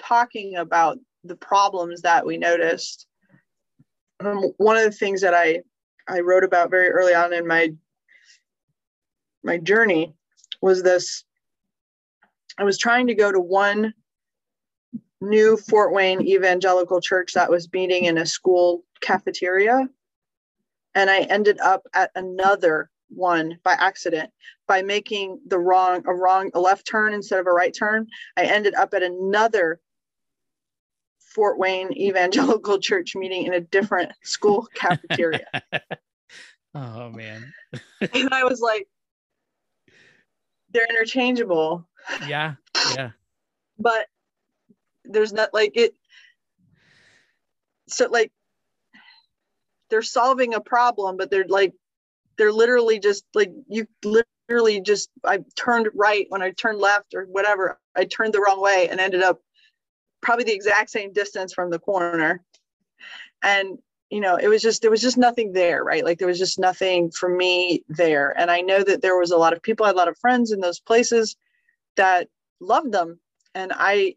talking 0.00 0.56
about 0.56 0.98
the 1.24 1.36
problems 1.36 2.02
that 2.02 2.26
we 2.26 2.36
noticed. 2.36 3.06
Um, 4.20 4.52
one 4.58 4.76
of 4.76 4.84
the 4.84 4.90
things 4.90 5.20
that 5.22 5.34
i 5.34 5.62
I 6.06 6.20
wrote 6.20 6.44
about 6.44 6.70
very 6.70 6.90
early 6.90 7.14
on 7.14 7.32
in 7.32 7.46
my 7.46 7.72
my 9.42 9.58
journey 9.58 10.14
was 10.60 10.82
this. 10.82 11.24
I 12.58 12.64
was 12.64 12.78
trying 12.78 13.06
to 13.06 13.14
go 13.14 13.32
to 13.32 13.40
one 13.40 13.94
new 15.20 15.56
Fort 15.56 15.92
Wayne 15.92 16.20
evangelical 16.20 17.00
church 17.00 17.32
that 17.32 17.50
was 17.50 17.72
meeting 17.72 18.04
in 18.04 18.18
a 18.18 18.26
school 18.26 18.84
cafeteria 19.00 19.88
and 20.94 21.10
I 21.10 21.20
ended 21.22 21.58
up 21.60 21.86
at 21.92 22.10
another 22.14 22.90
one 23.16 23.58
by 23.64 23.72
accident 23.72 24.30
by 24.66 24.82
making 24.82 25.40
the 25.46 25.58
wrong 25.58 26.02
a 26.06 26.14
wrong 26.14 26.50
a 26.54 26.60
left 26.60 26.86
turn 26.86 27.12
instead 27.12 27.38
of 27.38 27.46
a 27.46 27.52
right 27.52 27.74
turn 27.74 28.06
I 28.36 28.44
ended 28.44 28.74
up 28.74 28.94
at 28.94 29.02
another 29.02 29.80
Fort 31.34 31.58
Wayne 31.58 31.92
Evangelical 31.92 32.78
Church 32.80 33.16
meeting 33.16 33.44
in 33.44 33.54
a 33.54 33.60
different 33.60 34.12
school 34.22 34.68
cafeteria. 34.74 35.46
oh 36.74 37.10
man. 37.10 37.52
and 38.00 38.32
I 38.32 38.44
was 38.44 38.60
like, 38.60 38.88
they're 40.70 40.86
interchangeable. 40.88 41.86
Yeah. 42.26 42.54
Yeah. 42.94 43.10
But 43.78 44.06
there's 45.04 45.32
not 45.32 45.52
like 45.52 45.72
it. 45.76 45.94
So 47.88 48.08
like 48.08 48.32
they're 49.90 50.02
solving 50.02 50.54
a 50.54 50.60
problem, 50.60 51.16
but 51.16 51.30
they're 51.30 51.46
like 51.46 51.74
they're 52.36 52.52
literally 52.52 52.98
just 52.98 53.24
like 53.34 53.52
you 53.68 53.86
literally 54.04 54.80
just 54.80 55.10
I 55.24 55.40
turned 55.56 55.88
right 55.94 56.26
when 56.28 56.42
I 56.42 56.50
turned 56.50 56.78
left 56.78 57.14
or 57.14 57.24
whatever. 57.24 57.78
I 57.96 58.04
turned 58.04 58.34
the 58.34 58.40
wrong 58.40 58.60
way 58.60 58.88
and 58.90 59.00
ended 59.00 59.22
up 59.22 59.40
probably 60.20 60.44
the 60.44 60.54
exact 60.54 60.90
same 60.90 61.12
distance 61.12 61.52
from 61.52 61.70
the 61.70 61.78
corner. 61.78 62.42
And 63.42 63.78
you 64.10 64.20
know 64.20 64.36
it 64.36 64.48
was 64.48 64.62
just 64.62 64.82
there 64.82 64.90
was 64.90 65.02
just 65.02 65.18
nothing 65.18 65.52
there 65.52 65.82
right? 65.82 66.04
Like 66.04 66.18
there 66.18 66.28
was 66.28 66.38
just 66.38 66.58
nothing 66.58 67.10
for 67.10 67.28
me 67.28 67.84
there. 67.88 68.34
And 68.38 68.50
i 68.50 68.60
know 68.60 68.82
that 68.82 69.02
there 69.02 69.18
was 69.18 69.30
a 69.30 69.36
lot 69.36 69.52
of 69.52 69.62
people 69.62 69.84
I 69.84 69.90
had 69.90 69.96
a 69.96 69.98
lot 69.98 70.08
of 70.08 70.18
friends 70.18 70.52
in 70.52 70.60
those 70.60 70.80
places 70.80 71.36
that 71.96 72.28
loved 72.60 72.92
them. 72.92 73.20
And 73.54 73.72
i 73.74 74.16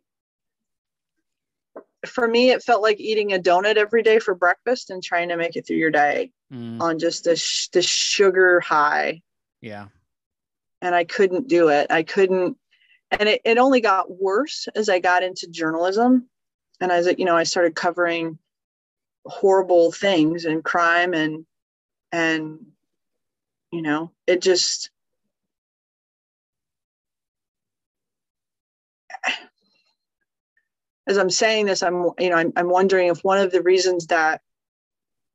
for 2.06 2.28
me 2.28 2.52
it 2.52 2.64
felt 2.64 2.82
like 2.82 3.00
eating 3.00 3.34
a 3.34 3.40
donut 3.40 3.76
every 3.76 4.04
day 4.04 4.20
for 4.20 4.36
breakfast 4.36 4.90
and 4.90 5.04
trying 5.04 5.30
to 5.30 5.38
make 5.38 5.56
it 5.56 5.66
through 5.66 5.78
your 5.78 5.92
day 5.92 6.32
mm. 6.52 6.82
on 6.82 7.00
just 7.00 7.24
this 7.24 7.70
this 7.70 7.86
sugar 7.86 8.60
high 8.60 9.22
yeah 9.62 9.88
and 10.82 10.94
i 10.94 11.04
couldn't 11.04 11.48
do 11.48 11.70
it 11.70 11.88
i 11.90 12.04
couldn't 12.04 12.58
and 13.12 13.30
it, 13.30 13.42
it 13.46 13.58
only 13.58 13.82
got 13.82 14.12
worse 14.22 14.68
as 14.76 14.90
I 14.90 15.00
got 15.00 15.24
into 15.24 15.48
journalism. 15.48 16.28
And 16.82 16.92
as 16.92 17.08
you 17.18 17.26
know, 17.26 17.36
I 17.36 17.44
started 17.44 17.76
covering 17.76 18.38
horrible 19.26 19.92
things 19.92 20.46
and 20.46 20.64
crime 20.64 21.14
and 21.14 21.46
and 22.12 22.60
you 23.72 23.82
know, 23.82 24.12
it 24.26 24.42
just 24.42 24.90
as 31.08 31.18
I'm 31.18 31.30
saying 31.30 31.66
this, 31.66 31.84
I'm 31.84 32.12
you 32.20 32.30
know, 32.30 32.36
I'm, 32.36 32.54
I'm 32.56 32.70
wondering 32.70 33.08
if 33.08 33.24
one 33.24 33.40
of 33.40 33.52
the 33.52 33.62
reasons 33.62 34.08
that 34.08 34.42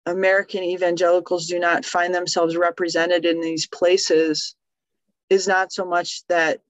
American 0.06 0.62
evangelicals 0.62 1.46
do 1.46 1.58
not 1.58 1.84
find 1.84 2.14
themselves 2.14 2.56
represented 2.56 3.24
in 3.24 3.40
these 3.40 3.66
places 3.66 4.56
is 5.30 5.46
not 5.46 5.72
so 5.72 5.84
much 5.84 6.26
that 6.28 6.60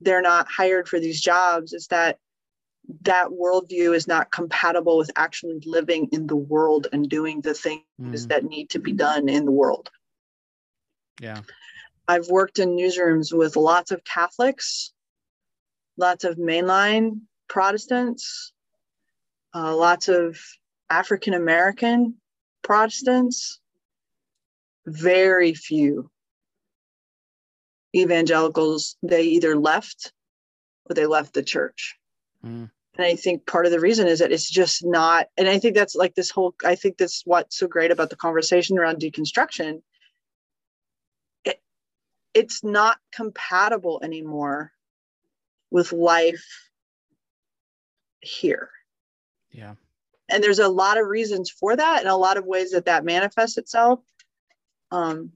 they're 0.00 0.22
not 0.22 0.46
hired 0.50 0.88
for 0.88 1.00
these 1.00 1.20
jobs, 1.20 1.72
is 1.72 1.86
that 1.88 2.18
that 3.02 3.28
worldview 3.28 3.94
is 3.94 4.06
not 4.06 4.30
compatible 4.30 4.98
with 4.98 5.10
actually 5.16 5.58
living 5.64 6.08
in 6.12 6.26
the 6.26 6.36
world 6.36 6.86
and 6.92 7.08
doing 7.08 7.40
the 7.40 7.54
things 7.54 7.82
mm. 8.00 8.28
that 8.28 8.44
need 8.44 8.68
to 8.70 8.78
be 8.78 8.92
done 8.92 9.28
in 9.28 9.46
the 9.46 9.50
world. 9.50 9.90
Yeah. 11.20 11.40
I've 12.06 12.28
worked 12.28 12.58
in 12.58 12.76
newsrooms 12.76 13.32
with 13.32 13.56
lots 13.56 13.90
of 13.90 14.04
Catholics, 14.04 14.92
lots 15.96 16.24
of 16.24 16.36
mainline 16.36 17.20
Protestants, 17.48 18.52
uh, 19.54 19.74
lots 19.74 20.08
of 20.08 20.38
African 20.90 21.32
American 21.32 22.16
Protestants, 22.64 23.60
very 24.86 25.54
few 25.54 26.10
evangelicals, 27.94 28.96
they 29.02 29.22
either 29.22 29.56
left 29.56 30.12
or 30.88 30.94
they 30.94 31.06
left 31.06 31.34
the 31.34 31.42
church. 31.42 31.94
Mm. 32.44 32.70
And 32.96 33.06
I 33.06 33.16
think 33.16 33.46
part 33.46 33.66
of 33.66 33.72
the 33.72 33.80
reason 33.80 34.06
is 34.06 34.20
that 34.20 34.32
it's 34.32 34.48
just 34.48 34.84
not, 34.84 35.26
and 35.36 35.48
I 35.48 35.58
think 35.58 35.74
that's 35.74 35.94
like 35.94 36.14
this 36.14 36.30
whole, 36.30 36.54
I 36.64 36.74
think 36.74 36.96
that's 36.96 37.22
what's 37.24 37.58
so 37.58 37.66
great 37.66 37.90
about 37.90 38.10
the 38.10 38.16
conversation 38.16 38.78
around 38.78 38.98
deconstruction. 39.00 39.82
It, 41.44 41.60
it's 42.32 42.62
not 42.62 42.98
compatible 43.12 44.00
anymore 44.02 44.72
with 45.70 45.92
life 45.92 46.46
here. 48.20 48.70
Yeah. 49.50 49.74
And 50.34 50.42
there's 50.42 50.58
a 50.58 50.68
lot 50.68 50.98
of 50.98 51.06
reasons 51.06 51.48
for 51.48 51.76
that 51.76 52.00
and 52.00 52.08
a 52.08 52.16
lot 52.16 52.36
of 52.36 52.44
ways 52.44 52.72
that 52.72 52.86
that 52.86 53.04
manifests 53.04 53.56
itself. 53.56 54.00
Um, 54.90 55.30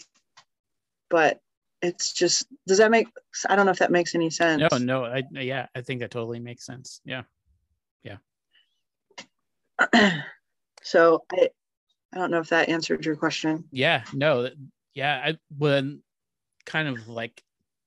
but 1.09 1.41
it's 1.81 2.13
just 2.13 2.49
does 2.67 2.79
that 2.79 2.91
make 2.91 3.07
i 3.49 3.55
don't 3.55 3.65
know 3.65 3.71
if 3.71 3.79
that 3.79 3.93
makes 3.93 4.17
any 4.17 4.29
sense. 4.31 4.61
No 4.73 4.79
no 4.79 5.05
i 5.05 5.23
yeah 5.31 5.67
i 5.77 5.81
think 5.81 6.01
that 6.01 6.11
totally 6.11 6.41
makes 6.41 6.67
sense. 6.67 7.01
Yeah. 7.05 7.23
Yeah. 8.03 8.17
So 10.83 11.25
i 11.33 11.51
i 12.13 12.19
don't 12.19 12.33
know 12.33 12.41
if 12.41 12.49
that 12.49 12.69
answered 12.69 13.05
your 13.07 13.15
question. 13.15 13.65
Yeah 13.71 14.03
no 14.13 14.51
yeah 14.95 15.23
i 15.25 15.39
when 15.57 16.03
kind 16.67 16.89
of 16.89 17.09
like 17.09 17.41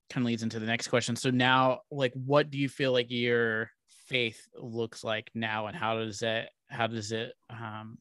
kind 0.09 0.23
of 0.23 0.27
leads 0.27 0.43
into 0.43 0.59
the 0.59 0.65
next 0.65 0.87
question. 0.87 1.17
So 1.17 1.29
now 1.29 1.81
like 1.91 2.13
what 2.13 2.49
do 2.49 2.57
you 2.57 2.69
feel 2.69 2.93
like 2.93 3.07
your 3.09 3.71
faith 4.07 4.47
looks 4.55 5.03
like 5.03 5.29
now 5.33 5.67
and 5.67 5.75
how 5.75 5.97
does 5.97 6.21
it 6.21 6.49
how 6.71 6.87
does 6.87 7.11
it 7.11 7.33
um 7.49 7.97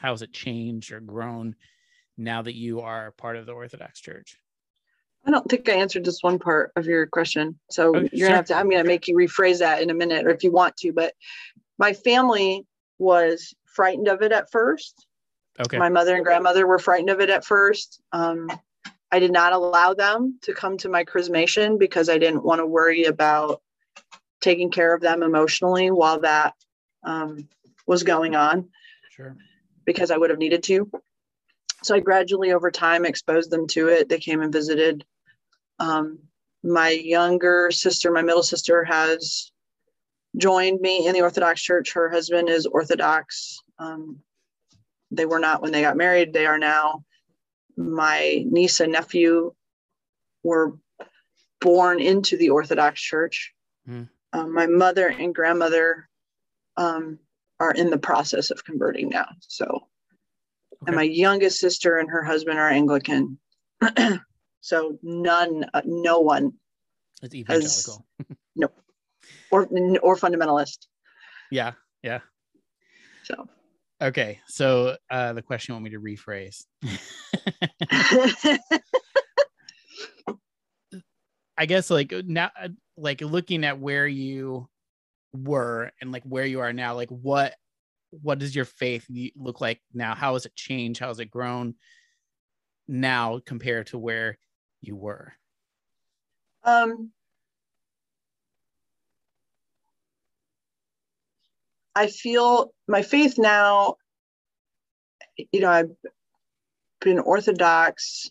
how 0.00 0.10
has 0.10 0.22
it 0.22 0.32
changed 0.32 0.92
or 0.92 1.00
grown 1.00 1.54
now 2.16 2.42
that 2.42 2.54
you 2.54 2.80
are 2.80 3.12
part 3.12 3.36
of 3.36 3.46
the 3.46 3.52
orthodox 3.52 4.00
church 4.00 4.38
I 5.26 5.32
don't 5.32 5.48
think 5.48 5.68
I 5.68 5.72
answered 5.72 6.04
just 6.04 6.22
one 6.22 6.38
part 6.38 6.70
of 6.76 6.86
your 6.86 7.04
question. 7.06 7.58
So 7.68 7.96
oh, 7.96 8.00
you're 8.00 8.08
sure. 8.10 8.28
gonna 8.28 8.36
have 8.36 8.44
to, 8.46 8.54
I'm 8.54 8.70
gonna 8.70 8.84
make 8.84 9.08
you 9.08 9.16
rephrase 9.16 9.58
that 9.58 9.82
in 9.82 9.90
a 9.90 9.94
minute 9.94 10.24
or 10.24 10.30
if 10.30 10.44
you 10.44 10.52
want 10.52 10.76
to, 10.78 10.92
but 10.92 11.14
my 11.78 11.92
family 11.94 12.64
was 12.98 13.52
frightened 13.64 14.06
of 14.06 14.22
it 14.22 14.30
at 14.30 14.52
first. 14.52 15.06
Okay. 15.58 15.78
My 15.78 15.88
mother 15.88 16.14
and 16.14 16.24
grandmother 16.24 16.66
were 16.66 16.78
frightened 16.78 17.10
of 17.10 17.20
it 17.20 17.30
at 17.30 17.44
first. 17.44 18.00
Um, 18.12 18.50
I 19.10 19.18
did 19.18 19.32
not 19.32 19.52
allow 19.52 19.94
them 19.94 20.38
to 20.42 20.54
come 20.54 20.76
to 20.78 20.88
my 20.88 21.04
chrismation 21.04 21.78
because 21.78 22.08
I 22.08 22.18
didn't 22.18 22.44
want 22.44 22.60
to 22.60 22.66
worry 22.66 23.04
about 23.04 23.62
taking 24.40 24.70
care 24.70 24.94
of 24.94 25.00
them 25.00 25.22
emotionally 25.22 25.90
while 25.90 26.20
that 26.20 26.54
um, 27.02 27.48
was 27.86 28.02
going 28.02 28.34
on. 28.34 28.68
Sure. 29.10 29.36
Because 29.84 30.10
I 30.10 30.16
would 30.16 30.30
have 30.30 30.38
needed 30.38 30.62
to. 30.64 30.90
So 31.82 31.94
I 31.94 32.00
gradually 32.00 32.52
over 32.52 32.70
time 32.70 33.04
exposed 33.04 33.50
them 33.50 33.66
to 33.68 33.88
it. 33.88 34.08
They 34.08 34.18
came 34.18 34.42
and 34.42 34.52
visited 34.52 35.04
um, 35.78 36.18
my 36.62 36.90
younger 36.90 37.70
sister, 37.70 38.10
my 38.10 38.22
middle 38.22 38.42
sister, 38.42 38.82
has 38.84 39.52
joined 40.36 40.80
me 40.80 41.06
in 41.06 41.12
the 41.12 41.22
Orthodox 41.22 41.62
Church. 41.62 41.92
Her 41.92 42.10
husband 42.10 42.48
is 42.48 42.66
Orthodox. 42.66 43.58
Um, 43.78 44.18
they 45.10 45.26
were 45.26 45.38
not 45.38 45.62
when 45.62 45.72
they 45.72 45.82
got 45.82 45.96
married, 45.96 46.32
they 46.32 46.46
are 46.46 46.58
now. 46.58 47.04
My 47.76 48.42
niece 48.48 48.80
and 48.80 48.92
nephew 48.92 49.54
were 50.42 50.76
born 51.60 52.00
into 52.00 52.36
the 52.36 52.50
Orthodox 52.50 53.00
Church. 53.00 53.52
Mm. 53.88 54.08
Um, 54.32 54.52
my 54.52 54.66
mother 54.66 55.08
and 55.08 55.34
grandmother 55.34 56.08
um, 56.76 57.18
are 57.60 57.72
in 57.72 57.90
the 57.90 57.98
process 57.98 58.50
of 58.50 58.64
converting 58.64 59.08
now. 59.08 59.28
So, 59.40 59.64
okay. 59.64 60.88
and 60.88 60.96
my 60.96 61.02
youngest 61.02 61.58
sister 61.58 61.98
and 61.98 62.10
her 62.10 62.22
husband 62.22 62.58
are 62.58 62.68
Anglican. 62.68 63.38
So 64.66 64.98
none, 65.00 65.64
uh, 65.74 65.82
no 65.84 66.18
one. 66.18 66.54
It's 67.22 67.36
evangelical. 67.36 68.04
Has, 68.18 68.36
no, 68.56 68.68
or 69.52 69.68
or 70.02 70.16
fundamentalist. 70.16 70.88
Yeah, 71.52 71.74
yeah. 72.02 72.18
So. 73.22 73.48
Okay, 74.02 74.40
so 74.48 74.96
uh, 75.08 75.34
the 75.34 75.42
question 75.42 75.72
you 75.72 75.74
want 75.76 75.84
me 75.84 75.90
to 75.90 76.00
rephrase. 76.00 76.64
I 81.56 81.66
guess 81.66 81.88
like 81.88 82.12
now, 82.26 82.50
like 82.96 83.20
looking 83.20 83.62
at 83.62 83.78
where 83.78 84.08
you 84.08 84.68
were 85.44 85.90
and 86.00 86.12
like 86.12 86.24
where 86.24 86.46
you 86.46 86.60
are 86.60 86.72
now, 86.72 86.94
like 86.94 87.10
what 87.10 87.54
what 88.22 88.38
does 88.38 88.54
your 88.54 88.64
faith 88.64 89.06
look 89.36 89.60
like 89.60 89.80
now? 89.92 90.14
How 90.14 90.34
has 90.34 90.46
it 90.46 90.54
changed? 90.54 91.00
How 91.00 91.08
has 91.08 91.18
it 91.18 91.30
grown 91.30 91.74
now 92.88 93.40
compared 93.44 93.88
to 93.88 93.98
where 93.98 94.38
you 94.80 94.96
were? 94.96 95.32
Um, 96.64 97.10
I 101.94 102.08
feel 102.08 102.72
my 102.86 103.02
faith 103.02 103.38
now, 103.38 103.96
you 105.52 105.60
know, 105.60 105.70
I've 105.70 105.90
been 107.00 107.18
Orthodox 107.18 108.30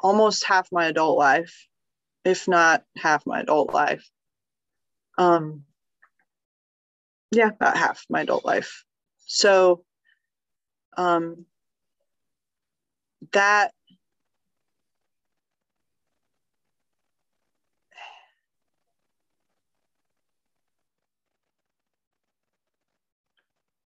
almost 0.00 0.44
half 0.44 0.68
my 0.72 0.86
adult 0.86 1.18
life, 1.18 1.68
if 2.24 2.48
not 2.48 2.84
half 2.96 3.24
my 3.26 3.40
adult 3.40 3.72
life. 3.72 4.08
Um, 5.18 5.64
yeah, 7.30 7.48
about 7.48 7.76
half 7.76 8.04
my 8.08 8.22
adult 8.22 8.44
life. 8.44 8.84
So, 9.26 9.84
um, 10.96 11.46
that 13.32 13.72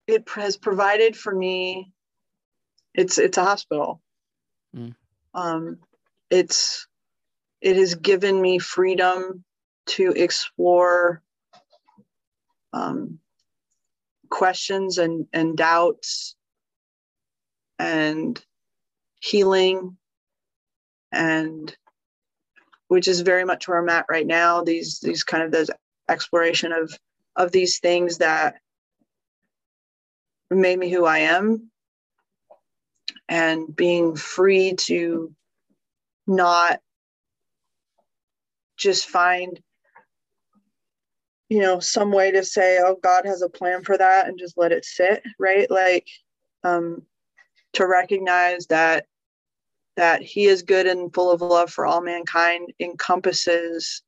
it 0.06 0.28
has 0.30 0.56
provided 0.56 1.16
for 1.16 1.34
me 1.34 1.92
it's 2.94 3.18
it's 3.18 3.38
a 3.38 3.44
hospital 3.44 4.00
mm. 4.74 4.94
um, 5.34 5.78
it's 6.30 6.86
it 7.60 7.76
has 7.76 7.94
given 7.96 8.40
me 8.40 8.58
freedom 8.58 9.44
to 9.86 10.12
explore 10.12 11.22
um, 12.72 13.18
questions 14.28 14.98
and 14.98 15.26
and 15.32 15.56
doubts 15.56 16.34
and 17.78 18.44
healing 19.20 19.96
and 21.12 21.76
which 22.88 23.08
is 23.08 23.20
very 23.20 23.44
much 23.44 23.66
where 23.66 23.78
I'm 23.78 23.88
at 23.88 24.06
right 24.08 24.26
now 24.26 24.62
these 24.62 25.00
these 25.00 25.22
kind 25.24 25.42
of 25.42 25.52
those 25.52 25.70
exploration 26.08 26.72
of 26.72 26.92
of 27.36 27.52
these 27.52 27.78
things 27.78 28.18
that 28.18 28.56
made 30.50 30.78
me 30.78 30.90
who 30.90 31.04
I 31.04 31.18
am 31.18 31.70
and 33.28 33.74
being 33.74 34.16
free 34.16 34.74
to 34.74 35.34
not 36.26 36.80
just 38.76 39.06
find 39.06 39.60
you 41.48 41.60
know 41.60 41.78
some 41.78 42.10
way 42.10 42.30
to 42.30 42.44
say 42.44 42.78
oh 42.82 42.96
god 43.02 43.24
has 43.24 43.42
a 43.42 43.48
plan 43.48 43.82
for 43.82 43.96
that 43.96 44.28
and 44.28 44.38
just 44.38 44.58
let 44.58 44.72
it 44.72 44.84
sit 44.84 45.22
right 45.38 45.70
like 45.70 46.08
um 46.64 47.02
to 47.72 47.86
recognize 47.86 48.66
that 48.66 49.06
that 49.96 50.22
he 50.22 50.44
is 50.44 50.62
good 50.62 50.86
and 50.86 51.12
full 51.14 51.30
of 51.30 51.40
love 51.40 51.70
for 51.70 51.86
all 51.86 52.02
mankind 52.02 52.72
encompasses 52.80 54.02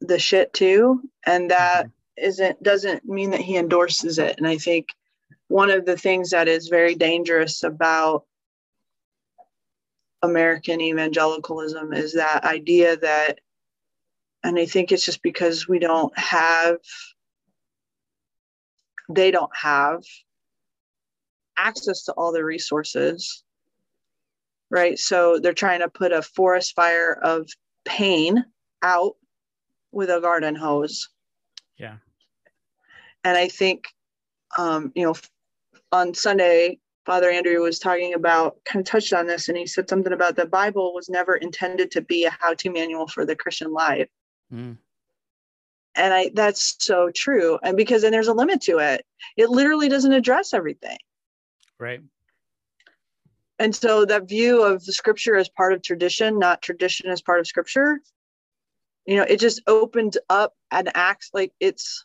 the 0.00 0.18
shit 0.18 0.52
too 0.52 1.00
and 1.24 1.50
that 1.50 1.86
mm-hmm. 2.18 2.42
not 2.42 2.62
doesn't 2.62 3.04
mean 3.04 3.30
that 3.30 3.40
he 3.40 3.56
endorses 3.56 4.18
it 4.18 4.36
and 4.38 4.46
i 4.46 4.56
think 4.56 4.88
one 5.48 5.70
of 5.70 5.84
the 5.84 5.96
things 5.96 6.30
that 6.30 6.48
is 6.48 6.68
very 6.68 6.94
dangerous 6.94 7.62
about 7.62 8.24
american 10.22 10.80
evangelicalism 10.80 11.92
is 11.92 12.14
that 12.14 12.44
idea 12.44 12.96
that 12.96 13.40
and 14.46 14.58
i 14.58 14.66
think 14.66 14.90
it's 14.90 15.04
just 15.04 15.22
because 15.22 15.68
we 15.68 15.78
don't 15.78 16.16
have 16.18 16.76
they 19.08 19.30
don't 19.30 19.54
have 19.54 20.02
access 21.56 22.04
to 22.04 22.12
all 22.12 22.32
the 22.32 22.44
resources 22.44 23.44
right 24.70 24.98
so 24.98 25.38
they're 25.38 25.52
trying 25.52 25.80
to 25.80 25.88
put 25.88 26.12
a 26.12 26.22
forest 26.22 26.74
fire 26.74 27.12
of 27.22 27.48
pain 27.84 28.44
out 28.82 29.14
with 29.92 30.10
a 30.10 30.20
garden 30.20 30.54
hose. 30.54 31.08
Yeah. 31.78 31.96
And 33.24 33.36
I 33.36 33.48
think, 33.48 33.86
um, 34.58 34.92
you 34.94 35.04
know, 35.06 35.14
on 35.90 36.14
Sunday, 36.14 36.78
Father 37.06 37.30
Andrew 37.30 37.60
was 37.62 37.78
talking 37.78 38.14
about, 38.14 38.56
kind 38.64 38.84
of 38.84 38.90
touched 38.90 39.12
on 39.12 39.26
this, 39.26 39.48
and 39.48 39.56
he 39.56 39.66
said 39.66 39.88
something 39.88 40.12
about 40.12 40.36
the 40.36 40.46
Bible 40.46 40.92
was 40.92 41.08
never 41.08 41.36
intended 41.36 41.90
to 41.92 42.00
be 42.00 42.24
a 42.24 42.30
how 42.30 42.54
to 42.54 42.70
manual 42.70 43.06
for 43.06 43.24
the 43.24 43.36
Christian 43.36 43.72
life. 43.72 44.08
Mm. 44.52 44.78
And 45.94 46.14
I, 46.14 46.30
that's 46.34 46.76
so 46.78 47.10
true. 47.14 47.58
And 47.62 47.76
because 47.76 48.02
then 48.02 48.12
there's 48.12 48.28
a 48.28 48.34
limit 48.34 48.60
to 48.62 48.78
it, 48.78 49.04
it 49.36 49.48
literally 49.48 49.88
doesn't 49.88 50.12
address 50.12 50.52
everything. 50.52 50.98
Right. 51.78 52.00
And 53.58 53.74
so 53.74 54.04
that 54.04 54.28
view 54.28 54.62
of 54.62 54.84
the 54.84 54.92
scripture 54.92 55.36
as 55.36 55.48
part 55.48 55.72
of 55.72 55.82
tradition, 55.82 56.38
not 56.38 56.60
tradition 56.60 57.08
as 57.08 57.22
part 57.22 57.40
of 57.40 57.46
scripture, 57.46 58.00
you 59.06 59.16
know 59.16 59.22
it 59.22 59.40
just 59.40 59.62
opened 59.66 60.18
up 60.28 60.54
and 60.70 60.90
acts 60.94 61.30
like 61.32 61.52
it's 61.60 62.04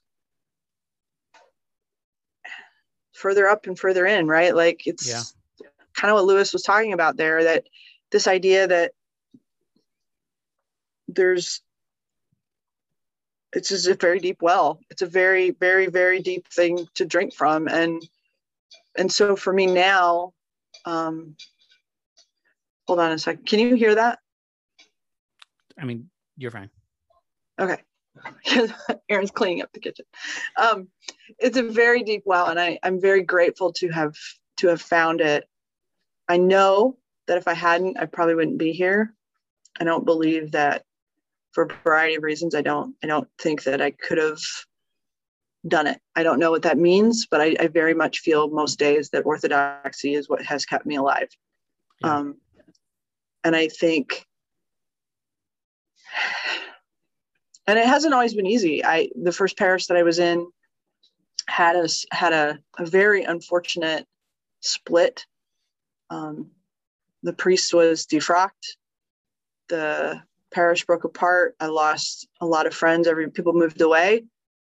further 3.14 3.48
up 3.48 3.66
and 3.68 3.78
further 3.78 4.06
in 4.06 4.28
right 4.28 4.56
like 4.56 4.84
it's 4.86 5.10
yeah. 5.10 5.68
kind 5.96 6.12
of 6.12 6.16
what 6.16 6.26
lewis 6.26 6.54
was 6.54 6.62
talking 6.62 6.94
about 6.94 7.18
there 7.18 7.44
that 7.44 7.66
this 8.12 8.28
idea 8.28 8.68
that 8.68 8.92
there's 11.08 11.62
it's 13.54 13.70
just 13.70 13.88
a 13.88 13.96
very 13.96 14.20
deep 14.20 14.42
well 14.42 14.80
it's 14.90 15.02
a 15.02 15.08
very 15.08 15.52
very 15.52 15.88
very 15.88 16.22
deep 16.22 16.48
thing 16.48 16.88
to 16.94 17.06
drink 17.06 17.34
from 17.34 17.68
and 17.68 18.08
and 18.98 19.12
so 19.12 19.36
for 19.36 19.52
me 19.52 19.66
now 19.66 20.34
um 20.86 21.36
hold 22.88 23.00
on 23.00 23.12
a 23.12 23.20
second 23.20 23.46
can 23.46 23.60
you 23.60 23.76
hear 23.76 23.96
that 23.96 24.20
i 25.80 25.86
mean 25.86 26.10
you're 26.38 26.52
fine 26.52 26.70
Okay. 27.62 27.78
Aaron's 29.10 29.32
cleaning 29.32 29.62
up 29.62 29.72
the 29.72 29.80
kitchen. 29.80 30.06
Um, 30.58 30.88
it's 31.40 31.58
a 31.58 31.64
very 31.64 32.04
deep 32.04 32.24
well, 32.26 32.48
and 32.48 32.60
I, 32.60 32.80
I'm 32.84 33.00
very 33.00 33.24
grateful 33.24 33.72
to 33.74 33.90
have 33.90 34.16
to 34.58 34.68
have 34.68 34.82
found 34.82 35.22
it. 35.22 35.48
I 36.28 36.38
know 36.38 36.98
that 37.28 37.38
if 37.38 37.48
I 37.48 37.54
hadn't, 37.54 38.00
I 38.00 38.06
probably 38.06 38.36
wouldn't 38.36 38.58
be 38.58 38.72
here. 38.72 39.14
I 39.80 39.84
don't 39.84 40.06
believe 40.06 40.52
that 40.52 40.84
for 41.52 41.64
a 41.64 41.84
variety 41.84 42.16
of 42.16 42.24
reasons. 42.24 42.56
I 42.56 42.62
don't 42.62 42.96
I 43.04 43.08
don't 43.08 43.28
think 43.40 43.64
that 43.64 43.82
I 43.82 43.92
could 43.92 44.18
have 44.18 44.40
done 45.68 45.88
it. 45.88 46.00
I 46.16 46.24
don't 46.24 46.40
know 46.40 46.52
what 46.52 46.64
that 46.64 46.78
means, 46.78 47.28
but 47.30 47.42
I, 47.42 47.56
I 47.60 47.68
very 47.68 47.94
much 47.94 48.20
feel 48.20 48.50
most 48.50 48.80
days 48.80 49.10
that 49.10 49.26
orthodoxy 49.26 50.16
is 50.16 50.28
what 50.28 50.42
has 50.44 50.66
kept 50.66 50.86
me 50.86 50.96
alive. 50.96 51.30
Yeah. 52.04 52.18
Um, 52.18 52.38
and 53.44 53.56
I 53.56 53.68
think 53.68 54.26
and 57.68 57.78
it 57.78 57.86
hasn't 57.86 58.14
always 58.14 58.34
been 58.34 58.48
easy. 58.48 58.84
I 58.84 59.10
the 59.22 59.32
first 59.32 59.58
parish 59.58 59.88
that 59.88 59.98
I 59.98 60.04
was 60.04 60.20
in 60.20 60.48
had 61.48 61.76
a 61.76 61.88
had 62.12 62.34
a, 62.34 62.60
a 62.78 62.86
very 62.86 63.24
unfortunate 63.24 64.06
split. 64.62 65.26
Um, 66.10 66.52
the 67.24 67.34
priest 67.34 67.74
was 67.74 68.06
defrocked. 68.06 68.76
The 69.70 70.22
parish 70.52 70.86
broke 70.86 71.04
apart. 71.04 71.56
I 71.60 71.68
lost 71.68 72.28
a 72.40 72.46
lot 72.46 72.68
of 72.68 72.74
friends. 72.74 73.08
Every 73.08 73.30
people 73.30 73.54
moved 73.54 73.82
away. 73.82 74.26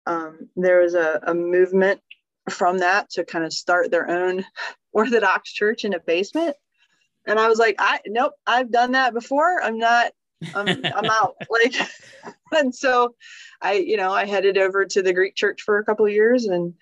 Um, 0.06 0.50
there 0.56 0.82
was 0.82 0.94
a, 0.94 1.20
a 1.24 1.34
movement 1.34 2.02
from 2.50 2.80
that 2.80 3.10
to 3.12 3.26
kind 3.26 3.44
of 3.44 3.54
start 3.54 3.92
their 3.92 4.10
own 4.10 4.46
Orthodox 4.94 5.52
church 5.52 5.84
in 5.84 5.94
a 5.94 6.00
basement. 6.00 6.56
And 7.28 7.40
I 7.40 7.50
was 7.50 7.58
like, 7.58 7.76
I 7.80 8.00
nope, 8.06 8.34
I've 8.46 8.72
done 8.72 8.92
that 8.92 9.14
before. 9.14 9.62
I'm 9.62 9.78
not 9.78 10.12
I'm, 10.54 10.68
I'm 10.68 11.06
out. 11.06 11.36
Like, 11.50 11.76
and 12.52 12.74
so 12.74 13.16
I, 13.62 13.74
you 13.74 13.98
know, 13.98 14.12
I 14.12 14.26
headed 14.26 14.58
over 14.58 14.86
to 14.86 15.02
the 15.02 15.14
Greek 15.14 15.36
church 15.36 15.62
for 15.62 15.78
a 15.78 15.86
couple 15.86 16.06
of 16.06 16.12
years 16.12 16.46
and, 16.46 16.74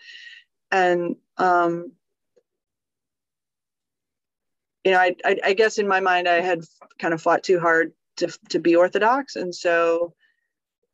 and, 0.71 1.15
um, 1.37 1.91
you 4.83 4.91
know, 4.91 4.99
I, 4.99 5.15
I, 5.23 5.37
I 5.45 5.53
guess 5.53 5.77
in 5.77 5.87
my 5.87 6.01
mind, 6.01 6.27
I 6.27 6.41
had 6.41 6.63
kind 6.99 7.13
of 7.13 7.21
fought 7.21 7.43
too 7.43 7.59
hard 7.59 7.93
to, 8.17 8.27
to 8.49 8.59
be 8.59 8.75
Orthodox. 8.75 9.35
And 9.35 9.53
so, 9.53 10.13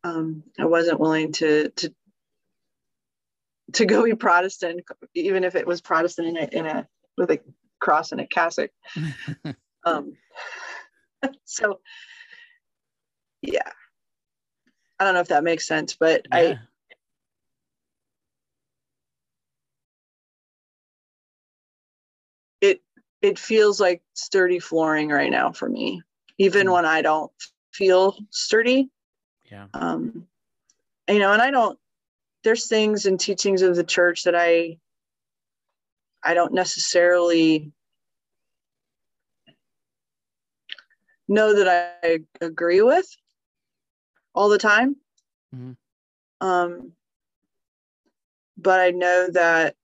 um, 0.04 0.44
I 0.58 0.66
wasn't 0.66 1.00
willing 1.00 1.32
to, 1.34 1.70
to, 1.70 1.94
to 3.74 3.86
go 3.86 4.04
be 4.04 4.16
Protestant, 4.16 4.82
even 5.14 5.44
if 5.44 5.56
it 5.56 5.68
was 5.68 5.82
Protestant 5.82 6.30
in 6.30 6.38
a, 6.38 6.60
in 6.60 6.66
a 6.66 6.88
with 7.18 7.32
a 7.32 7.40
cross 7.80 8.12
and 8.12 8.22
a 8.22 8.28
cassock. 8.28 8.72
um, 9.86 10.14
so 11.46 11.80
yeah 13.42 13.72
i 15.00 15.04
don't 15.04 15.14
know 15.14 15.20
if 15.20 15.30
that 15.30 15.44
makes 15.44 15.68
sense 15.68 15.96
but 16.00 16.26
yeah. 16.32 16.38
i 16.38 16.60
it 22.62 22.82
it 23.22 23.40
feels 23.40 23.80
like 23.80 24.02
sturdy 24.14 24.60
flooring 24.60 25.10
right 25.10 25.32
now 25.32 25.52
for 25.52 25.70
me 25.70 26.02
even 26.40 26.68
mm. 26.68 26.74
when 26.74 26.86
i 26.86 27.02
don't 27.02 27.32
feel 27.72 28.18
sturdy 28.32 28.90
yeah 29.52 29.68
um 29.74 30.26
you 31.08 31.20
know 31.20 31.32
and 31.32 31.42
i 31.42 31.52
don't 31.52 31.78
there's 32.44 32.68
things 32.68 33.06
and 33.06 33.20
teachings 33.20 33.62
of 33.62 33.76
the 33.76 33.84
church 33.84 34.24
that 34.24 34.36
i 34.36 34.78
i 36.24 36.34
don't 36.34 36.54
necessarily 36.54 37.72
know 41.28 41.54
that 41.56 41.94
i 42.04 42.20
agree 42.44 42.82
with 42.82 43.06
all 44.40 44.50
the 44.50 44.58
time. 44.58 44.96
Mm-hmm. 45.54 46.48
Um, 46.48 46.94
but 48.58 48.80
I 48.80 48.92
know 48.92 49.28
that 49.34 49.76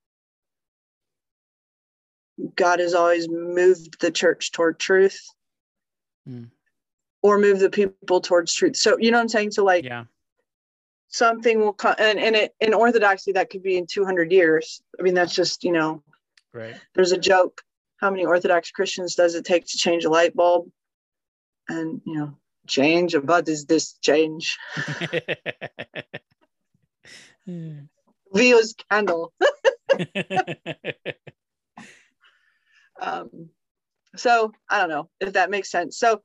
God 2.55 2.79
has 2.79 2.93
always 2.93 3.27
moved 3.29 3.99
the 3.99 4.11
church 4.11 4.51
toward 4.51 4.79
truth 4.79 5.19
mm. 6.27 6.49
or 7.21 7.37
move 7.37 7.59
the 7.59 7.69
people 7.69 8.21
towards 8.21 8.53
truth. 8.53 8.75
So, 8.75 8.97
you 8.99 9.11
know 9.11 9.17
what 9.17 9.23
I'm 9.23 9.29
saying? 9.29 9.51
So, 9.51 9.63
like, 9.63 9.85
yeah. 9.85 10.05
something 11.07 11.59
will 11.59 11.73
come, 11.73 11.95
and, 11.97 12.19
and 12.19 12.35
it, 12.35 12.55
in 12.59 12.73
Orthodoxy, 12.73 13.33
that 13.33 13.49
could 13.49 13.63
be 13.63 13.77
in 13.77 13.87
200 13.87 14.31
years. 14.31 14.81
I 14.99 15.03
mean, 15.03 15.13
that's 15.13 15.35
just, 15.35 15.63
you 15.63 15.71
know, 15.71 16.03
right. 16.53 16.75
There's 16.93 17.11
a 17.11 17.17
joke. 17.17 17.61
How 17.97 18.11
many 18.11 18.25
Orthodox 18.25 18.71
Christians 18.71 19.15
does 19.15 19.35
it 19.35 19.45
take 19.45 19.65
to 19.67 19.77
change 19.77 20.05
a 20.05 20.09
light 20.09 20.35
bulb? 20.35 20.69
And, 21.67 22.01
you 22.05 22.17
know, 22.17 22.37
change 22.67 23.15
what 23.15 23.47
is 23.47 23.65
this 23.65 23.93
change 24.01 24.57
views 28.33 28.75
candle 28.89 29.31
um, 33.01 33.49
so 34.17 34.51
i 34.69 34.79
don't 34.79 34.89
know 34.89 35.09
if 35.19 35.33
that 35.33 35.49
makes 35.49 35.71
sense 35.71 35.97
so 35.97 36.21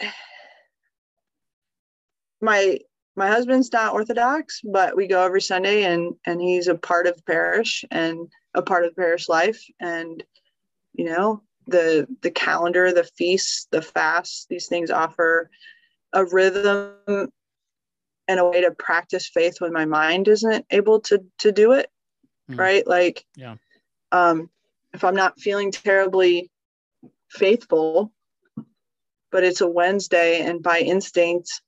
my 2.40 2.78
my 3.16 3.28
husband's 3.28 3.72
not 3.72 3.92
orthodox 3.92 4.60
but 4.64 4.96
we 4.96 5.06
go 5.06 5.24
every 5.24 5.40
sunday 5.40 5.84
and 5.84 6.14
and 6.26 6.40
he's 6.40 6.68
a 6.68 6.74
part 6.74 7.06
of 7.06 7.24
parish 7.26 7.84
and 7.90 8.28
a 8.54 8.62
part 8.62 8.84
of 8.84 8.94
parish 8.94 9.28
life 9.28 9.62
and 9.80 10.22
you 10.94 11.04
know 11.04 11.42
the 11.68 12.08
the 12.22 12.30
calendar, 12.30 12.92
the 12.92 13.04
feasts, 13.04 13.68
the 13.70 13.82
fasts, 13.82 14.46
these 14.48 14.66
things 14.66 14.90
offer 14.90 15.50
a 16.12 16.24
rhythm 16.24 16.94
and 18.26 18.40
a 18.40 18.44
way 18.44 18.62
to 18.62 18.70
practice 18.72 19.28
faith 19.28 19.60
when 19.60 19.72
my 19.72 19.84
mind 19.84 20.26
isn't 20.26 20.66
able 20.70 21.00
to 21.00 21.22
to 21.38 21.52
do 21.52 21.72
it. 21.72 21.90
Mm. 22.50 22.58
Right? 22.58 22.86
Like 22.86 23.24
yeah. 23.36 23.56
Um 24.10 24.50
if 24.94 25.04
I'm 25.04 25.14
not 25.14 25.38
feeling 25.38 25.70
terribly 25.70 26.50
faithful, 27.30 28.12
but 29.30 29.44
it's 29.44 29.60
a 29.60 29.68
Wednesday 29.68 30.40
and 30.40 30.62
by 30.62 30.80
instinct 30.80 31.62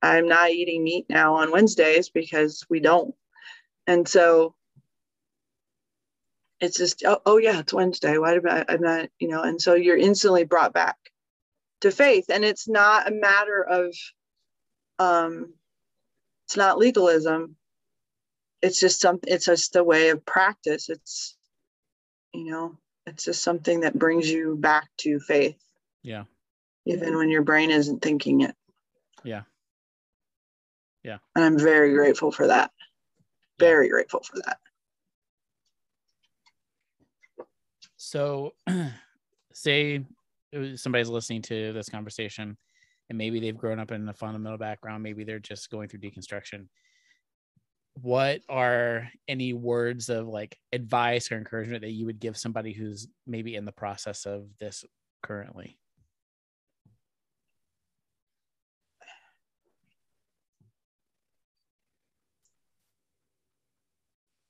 I'm 0.00 0.28
not 0.28 0.50
eating 0.50 0.84
meat 0.84 1.06
now 1.08 1.36
on 1.36 1.50
Wednesdays 1.50 2.08
because 2.08 2.64
we 2.70 2.80
don't. 2.80 3.14
And 3.86 4.06
so 4.06 4.54
it's 6.60 6.76
just 6.76 7.02
oh, 7.06 7.20
oh 7.24 7.38
yeah 7.38 7.60
it's 7.60 7.72
wednesday. 7.72 8.18
Why 8.18 8.34
did 8.34 8.46
I, 8.46 8.64
i'm 8.68 8.80
not 8.80 9.08
you 9.18 9.28
know 9.28 9.42
and 9.42 9.60
so 9.60 9.74
you're 9.74 9.96
instantly 9.96 10.44
brought 10.44 10.72
back 10.72 10.96
to 11.80 11.90
faith. 11.90 12.26
And 12.28 12.44
it's 12.44 12.68
not 12.68 13.08
a 13.08 13.14
matter 13.14 13.62
of 13.62 13.94
um 14.98 15.54
it's 16.46 16.56
not 16.56 16.78
legalism. 16.78 17.56
It's 18.62 18.80
just 18.80 19.00
something 19.00 19.32
it's 19.32 19.46
just 19.46 19.76
a 19.76 19.84
way 19.84 20.10
of 20.10 20.24
practice. 20.24 20.88
It's 20.88 21.36
you 22.32 22.50
know 22.50 22.78
it's 23.08 23.24
just 23.24 23.42
something 23.42 23.80
that 23.80 23.98
brings 23.98 24.30
you 24.30 24.56
back 24.56 24.88
to 24.98 25.18
faith. 25.20 25.56
Yeah. 26.02 26.24
Even 26.86 27.16
when 27.16 27.28
your 27.28 27.42
brain 27.42 27.70
isn't 27.70 28.00
thinking 28.02 28.42
it. 28.42 28.54
Yeah. 29.24 29.42
Yeah. 31.02 31.18
And 31.34 31.44
i'm 31.44 31.58
very 31.58 31.94
grateful 31.94 32.30
for 32.30 32.46
that. 32.46 32.70
Very 33.58 33.86
yeah. 33.86 33.90
grateful 33.90 34.20
for 34.20 34.36
that. 34.44 34.58
So 37.96 38.54
say 39.52 40.04
somebody's 40.76 41.08
listening 41.08 41.42
to 41.42 41.72
this 41.72 41.88
conversation 41.88 42.56
and 43.08 43.18
maybe 43.18 43.40
they've 43.40 43.56
grown 43.56 43.78
up 43.78 43.90
in 43.90 44.08
a 44.08 44.14
fundamental 44.14 44.58
background. 44.58 45.02
Maybe 45.02 45.24
they're 45.24 45.38
just 45.38 45.70
going 45.70 45.88
through 45.88 46.00
deconstruction 46.00 46.66
what 48.02 48.40
are 48.48 49.08
any 49.26 49.52
words 49.52 50.08
of 50.08 50.26
like 50.28 50.58
advice 50.72 51.30
or 51.32 51.36
encouragement 51.36 51.82
that 51.82 51.90
you 51.90 52.06
would 52.06 52.20
give 52.20 52.36
somebody 52.36 52.72
who's 52.72 53.08
maybe 53.26 53.54
in 53.54 53.64
the 53.64 53.72
process 53.72 54.26
of 54.26 54.46
this 54.58 54.84
currently? 55.22 55.78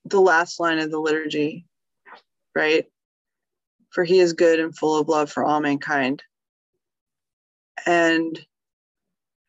The 0.04 0.20
last 0.20 0.58
line 0.58 0.78
of 0.78 0.90
the 0.90 0.98
liturgy 0.98 1.66
right? 2.58 2.86
For 3.90 4.02
he 4.02 4.18
is 4.18 4.32
good 4.32 4.58
and 4.58 4.76
full 4.76 4.98
of 4.98 5.08
love 5.08 5.30
for 5.30 5.44
all 5.44 5.60
mankind. 5.60 6.22
And 7.86 8.38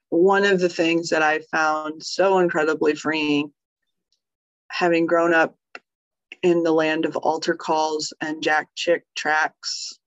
one 0.09 0.45
of 0.45 0.59
the 0.59 0.69
things 0.69 1.09
that 1.09 1.23
I 1.23 1.39
found 1.51 2.03
so 2.03 2.37
incredibly 2.37 2.93
freeing 2.93 3.51
having 4.69 5.05
grown 5.05 5.33
up 5.33 5.55
in 6.41 6.63
the 6.63 6.71
land 6.71 7.05
of 7.05 7.17
altar 7.17 7.55
calls 7.55 8.13
and 8.21 8.41
Jack 8.41 8.69
Chick 8.75 9.03
tracks 9.15 9.99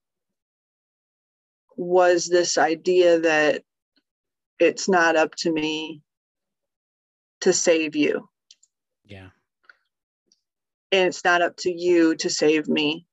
was 1.75 2.27
this 2.27 2.57
idea 2.57 3.19
that 3.19 3.63
it's 4.59 4.87
not 4.87 5.15
up 5.15 5.35
to 5.35 5.51
me 5.51 6.01
to 7.41 7.51
save 7.51 7.95
you. 7.95 8.29
Yeah. 9.03 9.29
And 10.91 11.07
it's 11.07 11.25
not 11.25 11.41
up 11.41 11.57
to 11.57 11.71
you 11.71 12.15
to 12.15 12.29
save 12.29 12.67
me. 12.67 13.05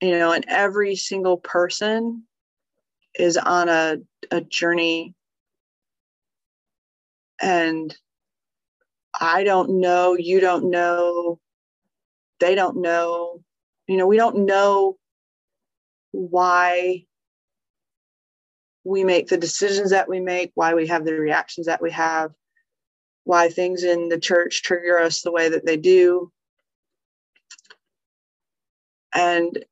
You 0.00 0.18
know, 0.18 0.32
and 0.32 0.44
every 0.48 0.96
single 0.96 1.36
person 1.36 2.24
is 3.18 3.36
on 3.36 3.68
a, 3.68 3.98
a 4.30 4.40
journey 4.40 5.14
and 7.40 7.96
I 9.20 9.44
don't 9.44 9.80
know, 9.80 10.14
you 10.14 10.40
don't 10.40 10.70
know, 10.70 11.38
they 12.40 12.54
don't 12.54 12.78
know. 12.78 13.42
You 13.86 13.96
know, 13.96 14.06
we 14.06 14.16
don't 14.16 14.46
know 14.46 14.96
why 16.12 17.04
we 18.84 19.04
make 19.04 19.28
the 19.28 19.36
decisions 19.36 19.90
that 19.90 20.08
we 20.08 20.20
make, 20.20 20.52
why 20.54 20.74
we 20.74 20.86
have 20.88 21.04
the 21.04 21.14
reactions 21.14 21.66
that 21.66 21.82
we 21.82 21.90
have, 21.92 22.32
why 23.24 23.48
things 23.48 23.82
in 23.82 24.08
the 24.08 24.18
church 24.18 24.62
trigger 24.62 24.98
us 24.98 25.22
the 25.22 25.32
way 25.32 25.48
that 25.48 25.64
they 25.64 25.76
do. 25.76 26.30
And 29.14 29.64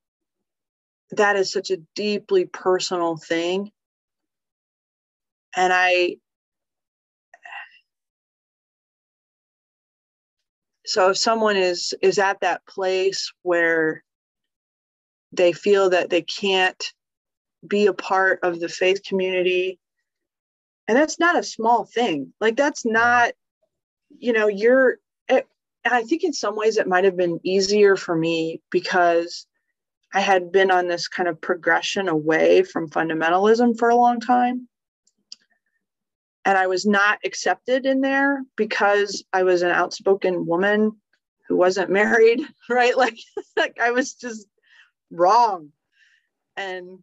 that 1.13 1.37
is 1.37 1.53
such 1.53 1.71
a 1.71 1.83
deeply 1.95 2.47
personal 2.47 3.17
thing. 3.17 3.71
And 5.55 5.73
I 5.73 6.17
so 10.93 11.09
if 11.09 11.17
someone 11.17 11.57
is 11.57 11.95
is 12.03 12.19
at 12.19 12.41
that 12.41 12.67
place 12.67 13.33
where 13.41 14.05
they 15.33 15.53
feel 15.53 15.89
that 15.89 16.11
they 16.11 16.21
can't 16.21 16.93
be 17.67 17.87
a 17.87 17.95
part 17.95 18.41
of 18.43 18.61
the 18.61 18.69
faith 18.69 19.03
community 19.03 19.79
and 20.87 20.97
that's 20.97 21.19
not 21.19 21.39
a 21.39 21.43
small 21.43 21.87
thing 21.87 22.35
like 22.43 22.57
that's 22.57 22.85
not 22.85 23.33
you 24.19 24.35
know 24.35 24.49
you're 24.49 24.99
eh, 25.31 25.39
it, 25.39 25.47
i 25.87 26.03
think 26.03 26.25
in 26.25 26.33
some 26.35 26.57
ways 26.57 26.77
it 26.77 26.87
might 26.87 27.05
have 27.05 27.17
been 27.17 27.41
easier 27.43 27.97
for 27.97 28.15
me 28.15 28.61
because 28.71 29.47
i 30.13 30.21
had 30.21 30.53
been 30.53 30.71
on 30.71 30.89
this 30.89 31.09
kind 31.09 31.27
of 31.27 31.41
progression 31.41 32.07
away 32.07 32.63
from 32.63 32.91
fundamentalism 32.91 33.79
for 33.79 33.89
a 33.89 33.97
long 33.97 34.21
time 34.21 34.69
and 36.45 36.59
I 36.59 36.67
was 36.67 36.85
not 36.85 37.19
accepted 37.25 37.87
in 37.87 38.01
there 38.01 38.43
because 38.57 39.25
I 39.33 39.45
was 39.45 39.63
an 39.63 39.71
outspoken 39.71 40.47
woman 40.47 40.93
who 41.49 41.57
wasn't 41.57 41.91
married, 42.03 42.41
right? 42.69 42.97
Like, 42.97 43.19
like 43.57 43.79
I 43.81 43.93
was 43.93 44.15
just 44.15 44.47
wrong. 45.11 45.71
And 46.57 46.99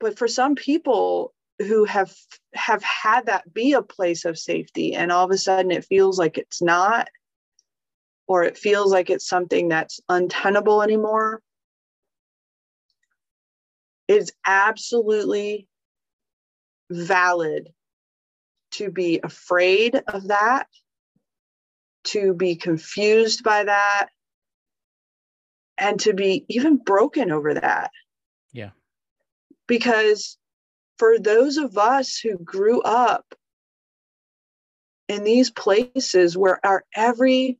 but 0.00 0.18
for 0.18 0.28
some 0.28 0.54
people 0.54 1.32
who 1.60 1.84
have 1.84 2.12
have 2.52 2.82
had 2.82 3.26
that 3.26 3.52
be 3.52 3.72
a 3.72 3.82
place 3.82 4.24
of 4.24 4.38
safety 4.38 4.94
and 4.94 5.12
all 5.12 5.24
of 5.24 5.30
a 5.30 5.38
sudden 5.38 5.70
it 5.70 5.84
feels 5.84 6.18
like 6.18 6.36
it's 6.36 6.60
not 6.60 7.08
or 8.26 8.42
it 8.42 8.58
feels 8.58 8.90
like 8.90 9.08
it's 9.08 9.26
something 9.26 9.68
that's 9.68 10.00
untenable 10.08 10.82
anymore 10.82 11.40
it's 14.08 14.32
absolutely 14.46 15.68
valid 16.90 17.68
to 18.72 18.90
be 18.90 19.20
afraid 19.22 20.02
of 20.08 20.28
that, 20.28 20.66
to 22.04 22.34
be 22.34 22.56
confused 22.56 23.44
by 23.44 23.64
that, 23.64 24.08
and 25.78 25.98
to 26.00 26.12
be 26.12 26.44
even 26.48 26.76
broken 26.76 27.30
over 27.30 27.54
that. 27.54 27.90
Yeah. 28.52 28.70
Because 29.66 30.36
for 30.98 31.18
those 31.18 31.56
of 31.56 31.76
us 31.78 32.18
who 32.18 32.38
grew 32.38 32.80
up 32.82 33.34
in 35.08 35.24
these 35.24 35.50
places 35.50 36.36
where 36.36 36.64
our 36.64 36.84
every 36.94 37.58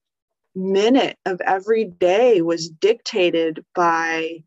minute 0.55 1.19
of 1.27 1.41
every 1.41 1.85
day 1.85 2.41
was 2.41 2.69
dictated 2.69 3.65
by 3.75 4.45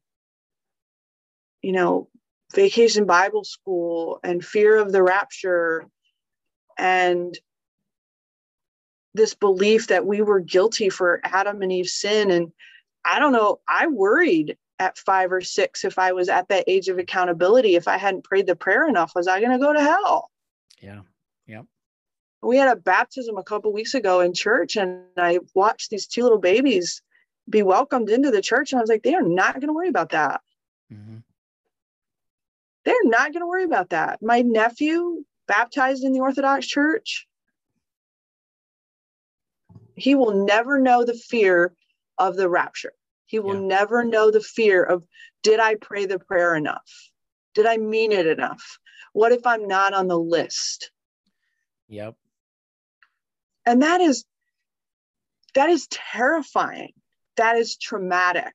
you 1.62 1.74
know 1.74 2.08
vacation 2.54 3.06
Bible 3.06 3.44
school 3.44 4.20
and 4.24 4.44
fear 4.44 4.78
of 4.78 4.92
the 4.92 5.04
rapture 5.04 5.86
and 6.78 7.38
this 9.14 9.34
belief 9.34 9.88
that 9.88 10.06
we 10.06 10.22
were 10.22 10.40
guilty 10.40 10.90
for 10.90 11.20
Adam 11.24 11.62
and 11.62 11.72
Eve's 11.72 11.94
sin. 11.94 12.32
And 12.32 12.52
I 13.04 13.20
don't 13.20 13.34
know, 13.34 13.60
I 13.68 13.88
worried 13.88 14.58
at 14.80 14.98
five 14.98 15.32
or 15.32 15.42
six 15.42 15.84
if 15.84 15.98
I 15.98 16.12
was 16.12 16.30
at 16.30 16.50
that 16.50 16.66
age 16.68 16.88
of 16.88 17.00
accountability, 17.00 17.76
if 17.76 17.88
I 17.88 17.98
hadn't 17.98 18.24
prayed 18.24 18.48
the 18.48 18.56
prayer 18.56 18.88
enough, 18.88 19.14
was 19.16 19.28
I 19.28 19.40
going 19.40 19.52
to 19.52 19.58
go 19.58 19.74
to 19.74 19.82
hell? 19.82 20.30
Yeah. 20.80 21.02
Yep. 21.48 21.66
We 22.44 22.58
had 22.58 22.70
a 22.70 22.80
baptism 22.80 23.38
a 23.38 23.44
couple 23.44 23.74
weeks 23.74 23.96
ago 23.96 24.20
in 24.20 24.34
church, 24.34 24.76
and 24.76 25.02
I 25.18 25.40
watched 25.56 25.90
these 25.90 26.06
two 26.06 26.22
little 26.22 26.38
babies 26.38 27.02
be 27.50 27.64
welcomed 27.64 28.10
into 28.10 28.30
the 28.30 28.42
church. 28.42 28.72
And 28.72 28.80
I 28.80 28.82
was 28.82 28.90
like, 28.90 29.04
they 29.04 29.16
are 29.16 29.24
not 29.24 29.56
going 29.56 29.68
to 29.68 29.74
worry 29.74 29.90
about 29.90 30.12
that. 30.12 30.42
Mm-hmm. 30.94 31.17
They're 32.88 32.96
not 33.04 33.34
going 33.34 33.42
to 33.42 33.48
worry 33.48 33.66
about 33.66 33.90
that. 33.90 34.22
My 34.22 34.44
nephew, 34.44 35.26
baptized 35.46 36.06
in 36.06 36.14
the 36.14 36.22
Orthodox 36.22 36.66
Church, 36.66 37.28
he 39.96 40.16
will 40.16 40.46
never 40.46 40.80
know 40.80 41.04
the 41.04 41.14
fear 41.14 41.76
of 42.18 42.38
the 42.38 42.48
rapture. 42.48 42.94
He 43.26 43.40
will 43.40 43.56
yeah. 43.56 43.68
never 43.68 44.06
know 44.06 44.32
the 44.32 44.40
fear 44.40 44.82
of, 44.82 45.04
did 45.44 45.60
I 45.60 45.76
pray 45.76 46.06
the 46.06 46.18
prayer 46.18 46.56
enough? 46.56 46.90
Did 47.56 47.66
I 47.66 47.76
mean 47.76 48.14
it 48.14 48.26
enough? 48.26 48.80
What 49.12 49.34
if 49.34 49.46
I'm 49.46 49.68
not 49.68 49.92
on 49.92 50.08
the 50.08 50.18
list? 50.18 50.90
Yep. 51.90 52.16
And 53.66 53.82
that 53.82 54.00
is 54.00 54.24
that 55.56 55.70
is 55.70 55.88
terrifying. 55.88 56.94
That 57.36 57.58
is 57.58 57.76
traumatic 57.76 58.54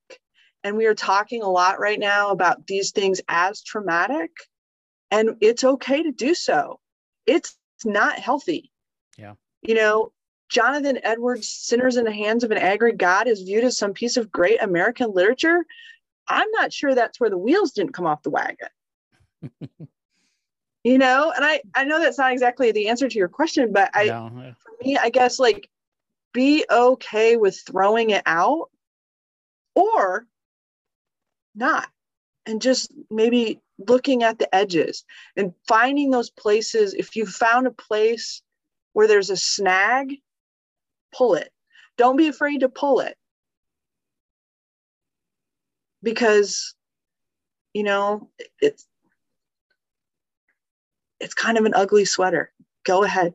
and 0.65 0.77
we 0.77 0.87
are 0.87 0.95
talking 0.95 1.43
a 1.43 1.49
lot 1.49 1.81
right 1.81 1.99
now 1.99 2.31
about 2.31 2.67
these 2.67 2.93
things 2.93 3.21
as 3.29 3.63
traumatic 3.63 4.31
and 5.11 5.37
it's 5.41 5.63
okay 5.63 6.03
to 6.03 6.11
do 6.11 6.35
so. 6.35 6.81
It's 7.27 7.57
not 7.85 8.19
healthy. 8.19 8.71
Yeah. 9.19 9.35
You 9.63 9.75
know 9.75 10.13
jonathan 10.49 10.99
edwards 11.03 11.49
sinners 11.49 11.97
in 11.97 12.05
the 12.05 12.13
hands 12.13 12.45
of 12.45 12.51
an 12.51 12.59
angry 12.59 12.93
god 12.93 13.27
is 13.27 13.41
viewed 13.41 13.65
as 13.65 13.79
some 13.79 13.95
piece 13.95 14.19
of 14.19 14.31
great 14.31 14.61
american 14.61 15.11
literature. 15.13 15.65
I'm 16.29 16.51
not 16.51 16.73
sure 16.73 16.95
that's 16.95 17.19
where 17.19 17.31
the 17.31 17.39
wheels 17.39 17.73
didn't 17.73 17.95
come 17.95 18.07
off 18.07 18.23
the 18.23 18.31
wagon. 18.31 18.69
You 20.85 20.99
know 20.99 21.33
and 21.35 21.45
i 21.45 21.61
i 21.77 21.85
know 21.85 22.01
that's 22.01 22.19
not 22.19 22.33
exactly 22.33 22.73
the 22.73 22.89
answer 22.89 23.09
to 23.09 23.19
your 23.19 23.29
question 23.29 23.73
but 23.73 23.91
i 23.95 24.07
no. 24.07 24.53
for 24.59 24.85
me 24.85 24.99
i 24.99 25.11
guess 25.11 25.39
like 25.39 25.71
be 26.33 26.65
okay 26.69 27.37
with 27.37 27.61
throwing 27.65 28.11
it 28.11 28.23
out 28.27 28.69
or 29.77 30.27
not. 31.55 31.89
And 32.47 32.61
just 32.61 32.93
maybe 33.11 33.61
looking 33.79 34.23
at 34.23 34.39
the 34.39 34.53
edges 34.55 35.05
and 35.37 35.53
finding 35.69 36.11
those 36.11 36.31
places. 36.31 36.95
If 36.95 37.15
you 37.15 37.27
found 37.27 37.67
a 37.67 37.73
place 37.73 38.43
where 38.93 39.07
there's 39.07 39.31
a 39.31 39.37
snag 39.37 40.17
pull 41.15 41.35
it. 41.35 41.51
Don't 41.97 42.17
be 42.17 42.29
afraid 42.29 42.61
to 42.61 42.69
pull 42.69 43.01
it. 43.01 43.17
Because 46.03 46.75
you 47.75 47.85
know 47.85 48.29
it's 48.61 48.87
it's 51.21 51.35
kind 51.35 51.59
of 51.59 51.65
an 51.65 51.75
ugly 51.75 52.05
sweater. 52.05 52.53
Go 52.85 53.05
ahead. 53.05 53.35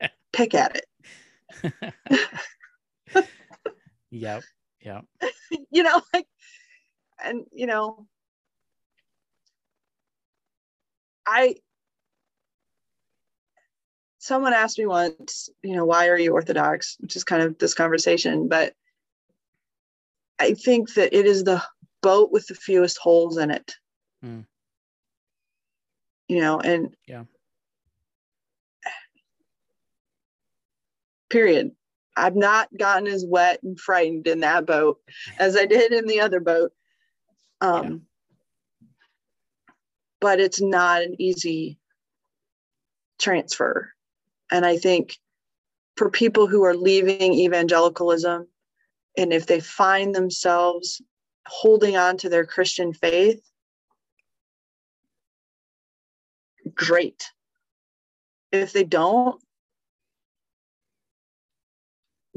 Pick 0.32 0.54
at 0.54 0.82
it. 1.62 1.94
Yep 4.10 4.44
yep. 4.80 5.04
You 5.70 5.82
know 5.82 6.00
like 6.14 6.26
and 7.22 7.44
you 7.52 7.66
know 7.66 8.06
i 11.26 11.54
someone 14.18 14.52
asked 14.52 14.78
me 14.78 14.86
once 14.86 15.48
you 15.62 15.74
know 15.76 15.84
why 15.84 16.08
are 16.08 16.18
you 16.18 16.32
orthodox 16.32 16.96
which 17.00 17.16
is 17.16 17.24
kind 17.24 17.42
of 17.42 17.56
this 17.58 17.74
conversation 17.74 18.48
but 18.48 18.72
i 20.38 20.52
think 20.54 20.92
that 20.94 21.16
it 21.16 21.26
is 21.26 21.44
the 21.44 21.62
boat 22.02 22.30
with 22.30 22.46
the 22.46 22.54
fewest 22.54 22.98
holes 22.98 23.36
in 23.38 23.50
it. 23.50 23.74
Mm. 24.24 24.44
you 26.28 26.40
know 26.40 26.60
and 26.60 26.94
yeah. 27.06 27.24
Period. 31.28 31.72
I've 32.16 32.36
not 32.36 32.68
gotten 32.78 33.08
as 33.08 33.26
wet 33.26 33.60
and 33.62 33.78
frightened 33.78 34.26
in 34.26 34.40
that 34.40 34.64
boat 34.64 35.00
as 35.38 35.56
i 35.56 35.66
did 35.66 35.92
in 35.92 36.06
the 36.06 36.20
other 36.20 36.40
boat 36.40 36.72
um 37.60 37.84
yeah. 37.84 37.98
but 40.20 40.40
it's 40.40 40.60
not 40.60 41.02
an 41.02 41.16
easy 41.18 41.78
transfer 43.18 43.92
and 44.50 44.64
i 44.66 44.76
think 44.76 45.16
for 45.96 46.10
people 46.10 46.46
who 46.46 46.64
are 46.64 46.76
leaving 46.76 47.32
evangelicalism 47.34 48.46
and 49.16 49.32
if 49.32 49.46
they 49.46 49.60
find 49.60 50.14
themselves 50.14 51.00
holding 51.46 51.96
on 51.96 52.18
to 52.18 52.28
their 52.28 52.44
Christian 52.44 52.92
faith, 52.92 53.40
great. 56.74 57.30
If 58.52 58.72
they 58.72 58.84
don't, 58.84 59.40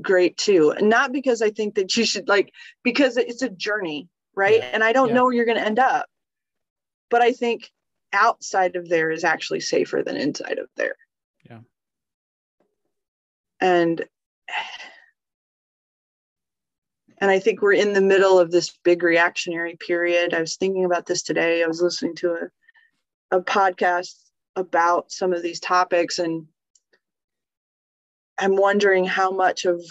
great 0.02 0.38
too. 0.38 0.72
And 0.72 0.90
not 0.90 1.12
because 1.12 1.42
I 1.42 1.50
think 1.50 1.76
that 1.76 1.96
you 1.96 2.06
should 2.06 2.28
like, 2.28 2.54
because 2.84 3.18
it's 3.18 3.42
a 3.42 3.50
journey, 3.50 4.08
right? 4.40 4.60
Yeah. 4.60 4.70
And 4.74 4.84
I 4.84 4.94
don't 4.94 5.10
yeah. 5.10 5.16
know 5.16 5.26
where 5.26 5.34
you're 5.34 5.46
going 5.46 5.58
to 5.58 5.66
end 5.66 5.78
up. 5.78 6.08
But 7.10 7.22
I 7.22 7.34
think 7.34 7.70
outside 8.14 8.76
of 8.76 8.88
there 8.88 9.12
is 9.12 9.24
actually 9.24 9.60
safer 9.60 10.02
than 10.02 10.16
inside 10.16 10.58
of 10.58 10.70
there. 10.76 10.96
Yeah. 11.48 11.60
And 13.60 14.06
and 17.22 17.30
I 17.30 17.40
think 17.40 17.62
we're 17.62 17.74
in 17.74 17.92
the 17.92 18.02
middle 18.02 18.40
of 18.40 18.50
this 18.50 18.78
big 18.84 19.04
reactionary 19.04 19.76
period. 19.76 20.34
I 20.34 20.40
was 20.40 20.56
thinking 20.56 20.86
about 20.86 21.06
this 21.06 21.22
today. 21.22 21.64
I 21.64 21.68
was 21.68 21.82
listening 21.82 22.16
to 22.16 22.50
a, 23.32 23.38
a 23.38 23.42
podcast 23.42 24.16
about 24.56 25.12
some 25.12 25.34
of 25.34 25.44
these 25.44 25.60
topics, 25.60 26.20
and 26.20 26.46
I'm 28.38 28.56
wondering 28.56 29.04
how 29.04 29.32
much 29.32 29.66
of 29.66 29.84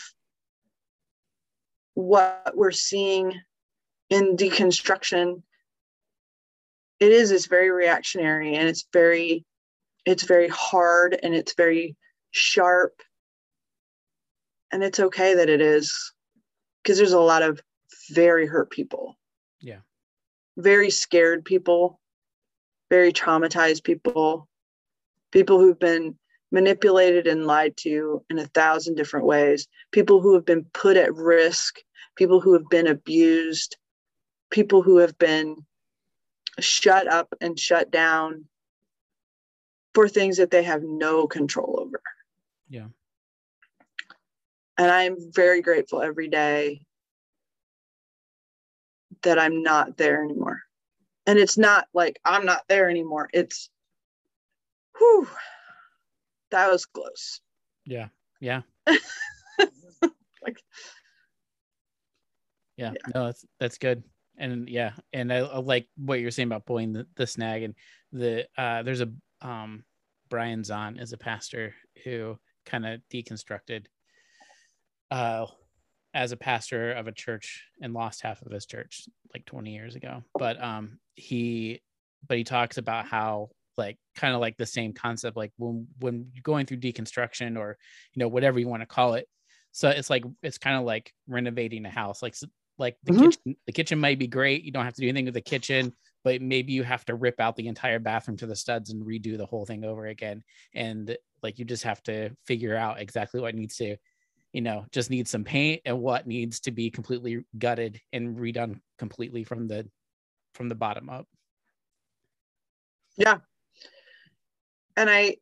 what 1.93 2.53
we're 2.55 2.71
seeing 2.71 3.35
in 4.11 4.37
deconstruction 4.37 5.43
it 7.01 7.13
is 7.13 7.31
it's 7.31 7.47
very 7.47 7.71
reactionary 7.71 8.55
and 8.57 8.69
it's 8.69 8.87
very 8.93 9.45
it's 10.05 10.25
very 10.25 10.49
hard 10.49 11.19
and 11.23 11.35
it's 11.35 11.55
very 11.55 11.97
sharp. 12.31 13.03
And 14.73 14.83
it's 14.83 15.01
okay 15.01 15.35
that 15.35 15.49
it 15.49 15.61
is 15.61 16.13
because 16.83 16.99
there's 16.99 17.13
a 17.13 17.21
lot 17.21 17.43
of 17.43 17.61
very 18.11 18.47
hurt 18.47 18.71
people. 18.71 19.17
Yeah. 19.61 19.81
Very 20.57 20.91
scared 20.91 21.45
people, 21.45 22.01
very 22.91 23.13
traumatized 23.13 23.85
people, 23.85 24.49
people 25.31 25.59
who've 25.59 25.79
been 25.79 26.19
manipulated 26.51 27.27
and 27.27 27.47
lied 27.47 27.77
to 27.79 28.25
in 28.31 28.39
a 28.39 28.47
thousand 28.47 28.95
different 28.95 29.27
ways, 29.27 29.69
people 29.93 30.21
who 30.21 30.35
have 30.35 30.45
been 30.45 30.65
put 30.73 30.97
at 30.97 31.15
risk, 31.15 31.79
people 32.17 32.41
who 32.41 32.55
have 32.55 32.69
been 32.71 32.87
abused, 32.87 33.77
people 34.51 34.83
who 34.83 34.99
have 34.99 35.19
been 35.19 35.65
shut 36.61 37.07
up 37.07 37.35
and 37.41 37.59
shut 37.59 37.91
down 37.91 38.45
for 39.95 40.09
things 40.09 40.37
that 40.39 40.51
they 40.51 40.63
have 40.63 40.83
no 40.83 41.27
control 41.27 41.79
over. 41.81 42.01
Yeah. 42.69 42.87
And 44.77 44.91
I'm 44.91 45.17
very 45.33 45.61
grateful 45.61 46.03
every 46.03 46.29
day 46.29 46.83
that 49.23 49.39
I'm 49.39 49.63
not 49.63 49.97
there 49.97 50.23
anymore. 50.23 50.63
And 51.27 51.39
it's 51.39 51.59
not 51.59 51.87
like 51.93 52.21
I'm 52.25 52.47
not 52.47 52.63
there 52.69 52.89
anymore. 52.89 53.29
It's, 53.33 53.71
whew, 54.97 55.29
that 56.51 56.71
was 56.71 56.87
close. 56.87 57.41
Yeah. 57.85 58.09
Yeah. 58.41 58.63
like, 60.43 60.63
yeah, 62.77 62.93
yeah, 62.93 63.11
no, 63.13 63.27
that's 63.27 63.45
that's 63.59 63.79
good. 63.79 64.05
And 64.39 64.69
yeah, 64.69 64.93
and 65.13 65.33
I, 65.33 65.39
I, 65.39 65.59
like 65.59 65.89
what 65.97 66.21
you're 66.21 66.31
saying 66.31 66.49
about 66.49 66.67
pulling 66.67 66.93
the, 66.93 67.07
the 67.17 67.27
snag 67.27 67.65
and 67.65 67.75
the 68.13 68.47
uh 68.57 68.83
there's 68.83 69.01
a 69.01 69.11
um 69.43 69.85
Brian 70.29 70.63
Zahnd 70.63 71.01
is 71.01 71.13
a 71.13 71.19
pastor 71.19 71.75
who 72.05 72.39
kind 72.67 72.87
of 72.87 73.01
deconstructed 73.13 73.87
uh, 75.11 75.47
as 76.15 76.33
a 76.33 76.37
pastor 76.37 76.93
of 76.93 77.07
a 77.07 77.13
church 77.13 77.65
and 77.81 77.95
lost 77.95 78.23
half 78.23 78.43
of 78.43 78.53
his 78.53 78.67
church 78.67 79.05
like 79.35 79.45
20 79.47 79.73
years 79.73 79.95
ago. 79.95 80.23
But 80.39 80.63
um, 80.63 80.99
he, 81.15 81.81
but 82.27 82.39
he 82.39 82.45
talks 82.45 82.79
about 82.79 83.07
how 83.07 83.51
like 83.77 83.97
kind 84.17 84.35
of 84.35 84.41
like 84.41 84.57
the 84.57 84.67
same 84.67 84.93
concept, 84.93 85.37
like 85.37 85.53
when 85.57 85.87
when 86.01 86.31
you're 86.33 86.43
going 86.43 86.67
through 86.67 86.79
deconstruction 86.79 87.57
or 87.57 87.79
you 88.13 88.21
know 88.21 88.29
whatever 88.29 88.59
you 88.59 88.69
want 88.69 88.83
to 88.83 88.87
call 88.87 89.15
it. 89.15 89.29
So 89.73 89.89
it's 89.89 90.11
like 90.11 90.25
it's 90.43 90.59
kind 90.59 90.77
of 90.77 90.85
like 90.85 91.13
renovating 91.29 91.87
a 91.87 91.91
house, 91.91 92.23
like 92.23 92.35
like 92.79 92.97
the 93.05 93.13
mm-hmm. 93.13 93.25
kitchen. 93.25 93.57
The 93.67 93.73
kitchen 93.73 93.99
might 93.99 94.19
be 94.19 94.27
great. 94.27 94.65
You 94.65 94.73
don't 94.73 94.85
have 94.85 94.95
to 94.95 95.01
do 95.01 95.09
anything 95.09 95.27
with 95.27 95.35
the 95.35 95.41
kitchen, 95.41 95.93
but 96.25 96.41
maybe 96.41 96.73
you 96.73 96.83
have 96.83 97.05
to 97.07 97.15
rip 97.15 97.41
out 97.41 97.57
the 97.57 97.69
entire 97.69 97.99
bathroom 97.99 98.37
to 98.39 98.47
the 98.47 98.57
studs 98.57 98.91
and 98.91 99.05
redo 99.05 99.37
the 99.37 99.47
whole 99.47 99.67
thing 99.67 99.85
over 99.85 100.07
again. 100.07 100.43
And 100.75 101.17
like 101.43 101.59
you 101.59 101.65
just 101.65 101.85
have 101.85 102.03
to 102.05 102.31
figure 102.47 102.77
out 102.77 103.01
exactly 103.01 103.41
what 103.41 103.55
needs 103.55 103.77
to 103.77 103.97
you 104.53 104.63
know 104.63 104.85
just 104.93 105.11
needs 105.11 105.31
some 105.31 105.45
paint 105.45 105.83
and 105.85 106.01
what 106.01 106.27
needs 106.27 106.61
to 106.61 106.71
be 106.71 106.91
completely 106.91 107.45
gutted 107.59 108.01
and 108.13 108.37
redone 108.37 108.81
completely 108.99 109.45
from 109.45 109.69
the 109.69 109.87
from 110.55 110.69
the 110.69 110.75
bottom 110.75 111.11
up 111.11 111.27
yeah 113.17 113.39
and 114.97 115.11
i 115.11 115.37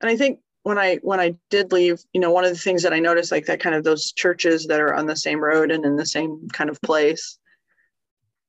and 0.00 0.10
i 0.10 0.16
think 0.16 0.40
when 0.66 0.78
i 0.78 0.96
when 1.02 1.20
i 1.20 1.32
did 1.48 1.70
leave 1.70 2.02
you 2.12 2.20
know 2.20 2.32
one 2.32 2.44
of 2.44 2.50
the 2.50 2.58
things 2.58 2.82
that 2.82 2.92
i 2.92 2.98
noticed 2.98 3.30
like 3.30 3.46
that 3.46 3.60
kind 3.60 3.76
of 3.76 3.84
those 3.84 4.12
churches 4.12 4.66
that 4.66 4.80
are 4.80 4.94
on 4.94 5.06
the 5.06 5.14
same 5.14 5.42
road 5.42 5.70
and 5.70 5.84
in 5.84 5.94
the 5.94 6.04
same 6.04 6.48
kind 6.52 6.68
of 6.68 6.80
place 6.82 7.38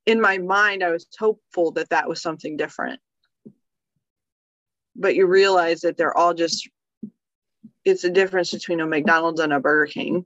in 0.07 0.19
my 0.19 0.39
mind 0.39 0.83
i 0.83 0.89
was 0.89 1.05
hopeful 1.19 1.71
that 1.71 1.89
that 1.89 2.09
was 2.09 2.19
something 2.21 2.57
different 2.57 2.99
but 4.95 5.15
you 5.15 5.27
realize 5.27 5.81
that 5.81 5.95
they're 5.95 6.17
all 6.17 6.33
just 6.33 6.67
it's 7.85 8.03
a 8.03 8.09
difference 8.09 8.51
between 8.51 8.81
a 8.81 8.85
McDonald's 8.85 9.39
and 9.39 9.53
a 9.53 9.61
Burger 9.61 9.89
King. 9.89 10.25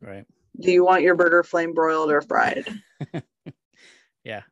Right. 0.00 0.24
Do 0.60 0.70
you 0.70 0.84
want 0.84 1.02
your 1.02 1.16
burger 1.16 1.42
flame 1.42 1.74
broiled 1.74 2.12
or 2.12 2.20
fried? 2.20 2.64
yeah. 4.24 4.42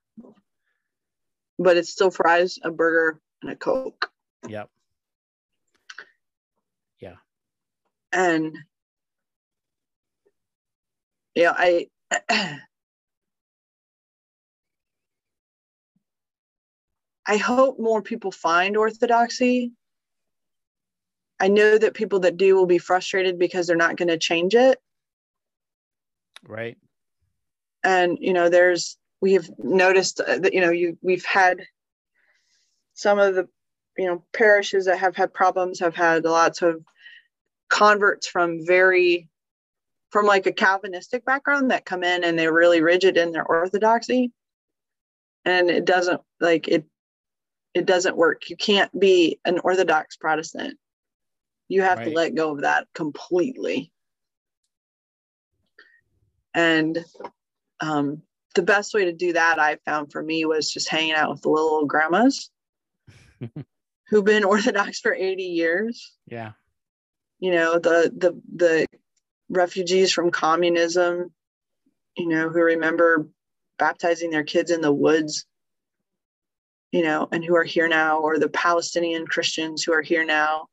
But 1.58 1.76
it's 1.76 1.90
still 1.90 2.10
fries, 2.10 2.58
a 2.64 2.70
burger, 2.72 3.20
and 3.42 3.52
a 3.52 3.56
Coke. 3.56 4.10
Yep. 4.48 4.68
Yeah. 6.98 7.16
And 8.12 8.56
yeah, 11.34 11.54
I 11.56 11.86
I 17.26 17.36
hope 17.36 17.78
more 17.78 18.02
people 18.02 18.32
find 18.32 18.76
orthodoxy. 18.76 19.72
I 21.38 21.48
know 21.48 21.78
that 21.78 21.94
people 21.94 22.20
that 22.20 22.36
do 22.36 22.56
will 22.56 22.66
be 22.66 22.78
frustrated 22.78 23.38
because 23.38 23.66
they're 23.66 23.76
not 23.76 23.96
going 23.96 24.08
to 24.08 24.18
change 24.18 24.54
it. 24.54 24.78
Right. 26.46 26.76
And 27.84 28.18
you 28.20 28.32
know, 28.32 28.48
there's 28.48 28.98
we 29.20 29.34
have 29.34 29.48
noticed 29.58 30.18
that 30.18 30.52
you 30.52 30.60
know 30.60 30.70
you 30.70 30.98
we've 31.02 31.24
had 31.24 31.60
some 32.94 33.18
of 33.18 33.34
the 33.34 33.48
you 33.96 34.06
know 34.06 34.24
parishes 34.32 34.86
that 34.86 34.98
have 34.98 35.16
had 35.16 35.32
problems 35.32 35.80
have 35.80 35.94
had 35.94 36.24
lots 36.24 36.62
of 36.62 36.84
converts 37.70 38.26
from 38.26 38.64
very 38.66 39.28
from 40.10 40.26
like 40.26 40.46
a 40.46 40.52
Calvinistic 40.52 41.24
background 41.24 41.70
that 41.70 41.84
come 41.84 42.02
in 42.02 42.24
and 42.24 42.38
they're 42.38 42.52
really 42.52 42.82
rigid 42.82 43.16
in 43.16 43.30
their 43.30 43.46
orthodoxy. 43.46 44.32
And 45.44 45.70
it 45.70 45.84
doesn't 45.84 46.20
like 46.40 46.68
it 46.68 46.84
it 47.72 47.86
doesn't 47.86 48.16
work. 48.16 48.50
You 48.50 48.56
can't 48.56 48.98
be 48.98 49.38
an 49.44 49.60
Orthodox 49.60 50.16
Protestant. 50.16 50.76
You 51.68 51.82
have 51.82 51.98
right. 51.98 52.06
to 52.06 52.10
let 52.10 52.34
go 52.34 52.52
of 52.52 52.62
that 52.62 52.88
completely. 52.94 53.92
And 56.52 56.98
um, 57.80 58.22
the 58.56 58.62
best 58.62 58.92
way 58.92 59.04
to 59.04 59.12
do 59.12 59.34
that 59.34 59.60
I 59.60 59.78
found 59.84 60.10
for 60.10 60.20
me 60.20 60.44
was 60.44 60.70
just 60.70 60.90
hanging 60.90 61.14
out 61.14 61.30
with 61.30 61.42
the 61.42 61.48
little 61.48 61.86
grandmas 61.86 62.50
who've 64.08 64.24
been 64.24 64.42
Orthodox 64.42 64.98
for 64.98 65.14
80 65.14 65.44
years. 65.44 66.12
Yeah. 66.26 66.52
You 67.40 67.52
know, 67.52 67.78
the 67.78 68.12
the 68.16 68.40
the 68.54 68.86
refugees 69.48 70.12
from 70.12 70.30
communism, 70.30 71.32
you 72.16 72.28
know, 72.28 72.48
who 72.48 72.60
remember 72.60 73.28
baptizing 73.78 74.30
their 74.30 74.44
kids 74.44 74.70
in 74.70 74.80
the 74.80 74.92
woods, 74.92 75.46
you 76.92 77.02
know, 77.02 77.28
and 77.32 77.44
who 77.44 77.56
are 77.56 77.64
here 77.64 77.88
now, 77.88 78.18
or 78.20 78.38
the 78.38 78.48
Palestinian 78.48 79.26
Christians 79.26 79.82
who 79.82 79.92
are 79.92 80.02
here 80.02 80.24
now, 80.24 80.66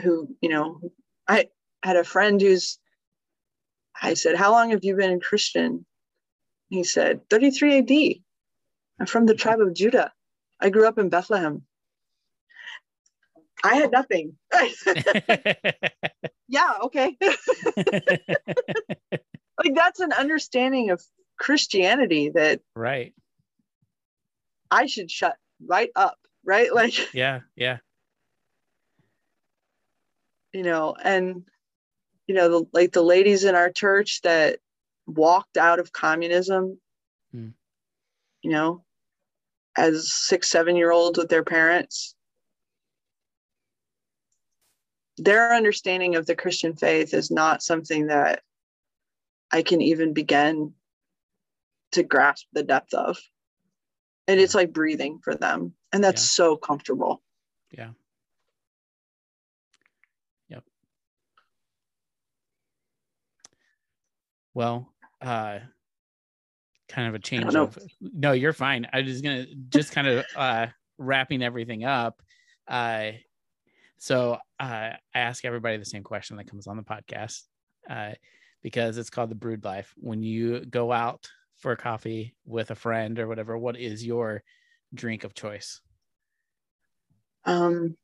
who, 0.00 0.34
you 0.40 0.48
know, 0.48 0.80
I 1.28 1.48
had 1.82 1.96
a 1.96 2.04
friend 2.04 2.40
who's, 2.40 2.78
I 4.00 4.14
said, 4.14 4.36
How 4.36 4.52
long 4.52 4.70
have 4.70 4.84
you 4.84 4.96
been 4.96 5.12
a 5.12 5.20
Christian? 5.20 5.84
He 6.68 6.84
said, 6.84 7.28
33 7.30 7.78
AD. 7.78 8.14
I'm 9.00 9.06
from 9.06 9.26
the 9.26 9.34
tribe 9.34 9.60
of 9.60 9.74
Judah. 9.74 10.12
I 10.60 10.70
grew 10.70 10.86
up 10.86 10.98
in 10.98 11.10
Bethlehem. 11.10 11.65
I 13.64 13.76
had 13.76 13.90
nothing. 13.90 14.36
yeah, 16.48 16.72
okay. 16.82 17.16
like 17.20 17.36
that's 19.74 20.00
an 20.00 20.12
understanding 20.12 20.90
of 20.90 21.02
Christianity 21.38 22.30
that 22.30 22.60
right. 22.74 23.14
I 24.70 24.86
should 24.86 25.10
shut 25.10 25.36
right 25.64 25.90
up, 25.96 26.18
right? 26.44 26.68
Like 26.74 27.14
Yeah, 27.14 27.40
yeah. 27.54 27.78
You 30.52 30.62
know, 30.62 30.96
and 31.02 31.44
you 32.26 32.34
know, 32.34 32.48
the, 32.48 32.66
like 32.72 32.92
the 32.92 33.02
ladies 33.02 33.44
in 33.44 33.54
our 33.54 33.70
church 33.70 34.20
that 34.22 34.58
walked 35.06 35.56
out 35.56 35.78
of 35.78 35.92
communism, 35.92 36.78
hmm. 37.32 37.48
you 38.42 38.50
know, 38.50 38.82
as 39.76 40.12
six, 40.12 40.50
seven 40.50 40.76
year 40.76 40.90
olds 40.90 41.18
with 41.18 41.28
their 41.28 41.44
parents 41.44 42.15
their 45.18 45.54
understanding 45.54 46.16
of 46.16 46.26
the 46.26 46.36
Christian 46.36 46.74
faith 46.74 47.14
is 47.14 47.30
not 47.30 47.62
something 47.62 48.08
that 48.08 48.42
I 49.50 49.62
can 49.62 49.80
even 49.80 50.12
begin 50.12 50.74
to 51.92 52.02
grasp 52.02 52.46
the 52.52 52.62
depth 52.62 52.92
of. 52.94 53.18
And 54.28 54.40
it's 54.40 54.54
like 54.54 54.72
breathing 54.72 55.20
for 55.22 55.34
them. 55.34 55.72
And 55.92 56.02
that's 56.02 56.22
yeah. 56.22 56.44
so 56.44 56.56
comfortable. 56.56 57.22
Yeah. 57.70 57.90
Yep. 60.48 60.64
Well, 64.54 64.92
uh 65.22 65.60
kind 66.88 67.08
of 67.08 67.14
a 67.14 67.18
change 67.18 67.54
of 67.54 67.78
no, 68.00 68.32
you're 68.32 68.52
fine. 68.52 68.86
I 68.92 69.02
was 69.02 69.22
gonna 69.22 69.46
just 69.68 69.92
kind 69.92 70.06
of 70.06 70.24
uh 70.36 70.66
wrapping 70.98 71.42
everything 71.42 71.84
up. 71.84 72.20
Uh 72.68 73.12
so 73.98 74.38
uh, 74.58 74.92
I 75.14 75.18
ask 75.18 75.44
everybody 75.44 75.76
the 75.76 75.84
same 75.84 76.02
question 76.02 76.36
that 76.36 76.48
comes 76.48 76.66
on 76.66 76.76
the 76.76 76.82
podcast 76.82 77.42
uh, 77.90 78.12
because 78.62 78.96
it's 78.98 79.10
called 79.10 79.30
the 79.30 79.34
Brewed 79.34 79.64
Life. 79.64 79.92
When 79.96 80.22
you 80.22 80.64
go 80.64 80.92
out 80.92 81.28
for 81.58 81.72
a 81.72 81.76
coffee 81.76 82.34
with 82.44 82.70
a 82.70 82.74
friend 82.74 83.18
or 83.18 83.28
whatever, 83.28 83.58
what 83.58 83.76
is 83.76 84.04
your 84.04 84.42
drink 84.94 85.24
of 85.24 85.34
choice? 85.34 85.80
Um, 87.44 87.96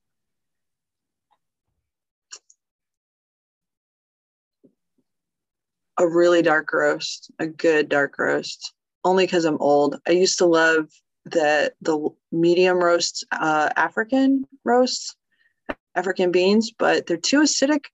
a 5.98 6.06
really 6.06 6.42
dark 6.42 6.72
roast, 6.72 7.30
a 7.38 7.46
good 7.46 7.88
dark 7.88 8.18
roast. 8.18 8.74
Only 9.04 9.24
because 9.24 9.46
I'm 9.46 9.58
old. 9.58 10.00
I 10.06 10.12
used 10.12 10.38
to 10.38 10.46
love 10.46 10.88
the 11.24 11.72
the 11.80 12.08
medium 12.30 12.78
roasts, 12.78 13.24
uh, 13.32 13.70
African 13.74 14.44
roasts 14.64 15.16
African 15.94 16.30
beans, 16.30 16.72
but 16.76 17.06
they're 17.06 17.16
too 17.16 17.40
acidic 17.40 17.86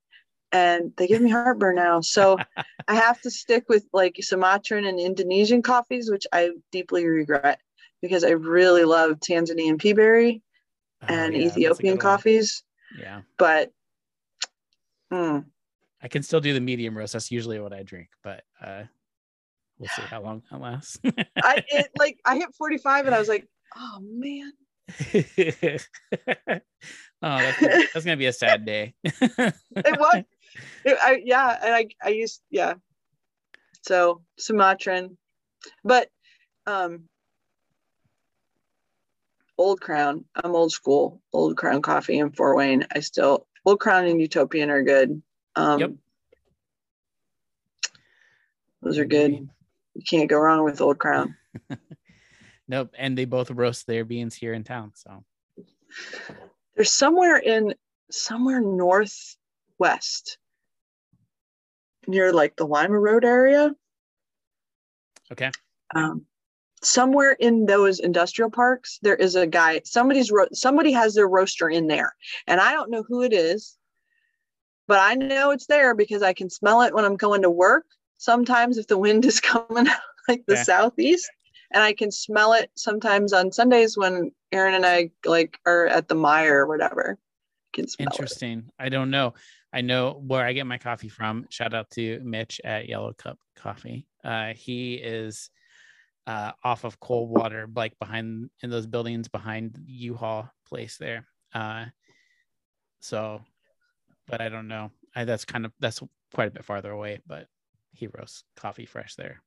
and 0.53 0.93
they 0.97 1.07
give 1.07 1.21
me 1.21 1.31
heartburn 1.31 1.77
now. 1.77 2.01
So 2.01 2.39
I 2.89 2.95
have 2.95 3.21
to 3.23 3.31
stick 3.31 3.69
with 3.69 3.87
like 3.93 4.17
Sumatran 4.21 4.87
and 4.87 4.99
Indonesian 4.99 5.63
coffees, 5.63 6.11
which 6.11 6.27
I 6.33 6.51
deeply 6.73 7.07
regret 7.07 7.61
because 8.01 8.25
I 8.25 8.31
really 8.31 8.85
love 8.85 9.19
Tanzanian 9.21 9.81
peaberry 9.81 10.41
oh, 11.03 11.15
and 11.15 11.35
yeah, 11.35 11.47
Ethiopian 11.47 11.99
coffees. 11.99 12.63
Yeah. 12.99 13.23
But 13.37 13.73
mm. 15.13 15.45
I 16.01 16.09
can 16.09 16.23
still 16.23 16.41
do 16.41 16.55
the 16.55 16.61
medium 16.61 16.97
roast. 16.97 17.13
That's 17.13 17.31
usually 17.31 17.61
what 17.61 17.73
I 17.73 17.83
drink, 17.83 18.09
but 18.23 18.45
uh, 18.63 18.85
we'll 19.79 19.89
see 19.89 20.03
how 20.03 20.23
long 20.23 20.43
that 20.51 20.61
lasts. 20.61 20.99
I 21.43 21.65
it, 21.69 21.91
like 21.99 22.19
I 22.25 22.37
hit 22.37 22.55
45 22.57 23.07
and 23.07 23.15
I 23.15 23.19
was 23.19 23.29
like, 23.29 23.47
oh 23.77 23.99
man. 24.01 24.53
oh, 27.23 27.39
that's, 27.39 27.93
that's 27.93 28.05
gonna 28.05 28.17
be 28.17 28.27
a 28.27 28.33
sad 28.33 28.65
day. 28.65 28.95
it 29.05 29.55
was. 29.77 30.25
It, 30.85 30.99
I, 31.01 31.23
yeah, 31.25 31.59
and 31.63 31.75
I 31.75 31.89
I 32.03 32.09
used 32.11 32.41
yeah. 32.51 32.75
So 33.83 34.23
Sumatran, 34.39 35.17
but 35.85 36.09
um, 36.67 37.05
Old 39.57 39.81
Crown. 39.81 40.25
I'm 40.35 40.55
old 40.55 40.73
school. 40.73 41.21
Old 41.33 41.57
Crown 41.57 41.83
coffee 41.83 42.21
and 42.21 42.35
Fort 42.35 42.57
Wayne. 42.57 42.87
I 42.95 43.01
still 43.01 43.47
Old 43.65 43.81
Crown 43.81 44.07
and 44.07 44.21
Utopian 44.21 44.71
are 44.71 44.83
good. 44.83 45.21
Um, 45.57 45.81
yep. 45.81 45.91
Those 48.83 48.99
are 48.99 49.05
good. 49.05 49.33
You 49.33 50.03
can't 50.07 50.31
go 50.31 50.39
wrong 50.39 50.63
with 50.63 50.81
Old 50.81 50.99
Crown. 50.99 51.37
nope, 52.69 52.95
and 52.97 53.19
they 53.19 53.25
both 53.25 53.51
roast 53.51 53.87
their 53.87 54.05
beans 54.05 54.37
here 54.37 54.53
in 54.53 54.63
town. 54.63 54.93
So 54.95 55.25
there's 56.79 56.93
somewhere 56.93 57.37
in 57.37 57.75
somewhere 58.09 58.61
northwest 58.61 60.39
near 62.07 62.33
like 62.33 62.55
the 62.55 62.65
Lima 62.65 62.99
Road 62.99 63.25
area. 63.25 63.75
Okay. 65.33 65.51
Um, 65.93 66.25
somewhere 66.81 67.33
in 67.33 67.67
those 67.67 67.99
industrial 67.99 68.49
parks, 68.49 69.01
there 69.03 69.17
is 69.17 69.35
a 69.35 69.45
guy. 69.45 69.81
Somebody's 69.85 70.31
ro- 70.31 70.47
somebody 70.53 70.93
has 70.93 71.17
their 71.17 71.27
roaster 71.27 71.69
in 71.69 71.89
there, 71.89 72.15
and 72.47 72.61
I 72.61 72.73
don't 72.73 72.93
know 72.93 73.03
who 73.03 73.23
it 73.23 73.33
is, 73.33 73.77
but 74.87 75.01
I 75.01 75.15
know 75.15 75.51
it's 75.51 75.67
there 75.67 75.97
because 75.97 76.23
I 76.23 76.33
can 76.33 76.49
smell 76.49 76.83
it 76.83 76.95
when 76.95 77.05
I'm 77.05 77.17
going 77.17 77.43
to 77.43 77.51
work. 77.51 77.87
Sometimes, 78.19 78.79
if 78.79 78.87
the 78.87 78.99
wind 78.99 79.25
is 79.25 79.41
coming 79.41 79.89
like 80.29 80.45
the 80.47 80.59
southeast, 80.59 81.29
and 81.71 81.83
I 81.83 81.93
can 81.93 82.11
smell 82.11 82.55
it 82.55 82.71
sometimes 82.77 83.33
on 83.33 83.53
Sundays 83.53 83.97
when 83.97 84.33
Aaron 84.53 84.75
and 84.75 84.87
I 84.87 85.11
like 85.25 85.59
are 85.67 85.87
at 85.87 86.09
the 86.09 86.15
Meijer 86.15 86.51
or 86.51 86.67
whatever. 86.67 87.19
I 87.19 87.77
can 87.77 87.89
smell 87.89 88.09
Interesting. 88.11 88.65
It. 88.67 88.73
I 88.79 88.89
don't 88.89 89.11
know. 89.11 89.35
I 89.73 89.83
know 89.83 90.23
where 90.27 90.45
I 90.45 90.55
get 90.55 90.67
my 90.67 90.79
coffee 90.79 91.11
from. 91.11 91.47
Shout 91.51 91.75
out 91.75 91.91
to 91.91 92.21
Mitch 92.25 92.61
at 92.65 92.89
Yellow 92.89 93.13
Cup 93.13 93.39
Coffee. 93.55 94.07
Uh, 94.25 94.55
he 94.55 94.95
is 94.95 95.51
uh, 96.27 96.53
off 96.65 96.85
of 96.85 96.99
Coldwater, 97.01 97.69
like 97.75 97.99
behind 97.99 98.49
in 98.63 98.71
those 98.71 98.87
buildings 98.87 99.29
behind 99.29 99.79
U-Haul 99.85 100.51
place 100.67 100.97
there. 100.97 101.27
Uh, 101.55 101.87
so, 103.01 103.43
but 104.27 104.41
I 104.41 104.49
don't 104.49 104.69
know. 104.69 104.91
I, 105.15 105.25
that's 105.25 105.45
kind 105.45 105.67
of 105.67 105.73
that's 105.81 106.01
quite 106.33 106.49
a 106.49 106.53
bit 106.53 106.65
farther 106.65 106.91
away, 106.91 107.21
but 107.27 107.47
he 107.93 108.07
roasts 108.07 108.45
coffee 108.57 108.87
fresh 108.87 109.17
there 109.17 109.43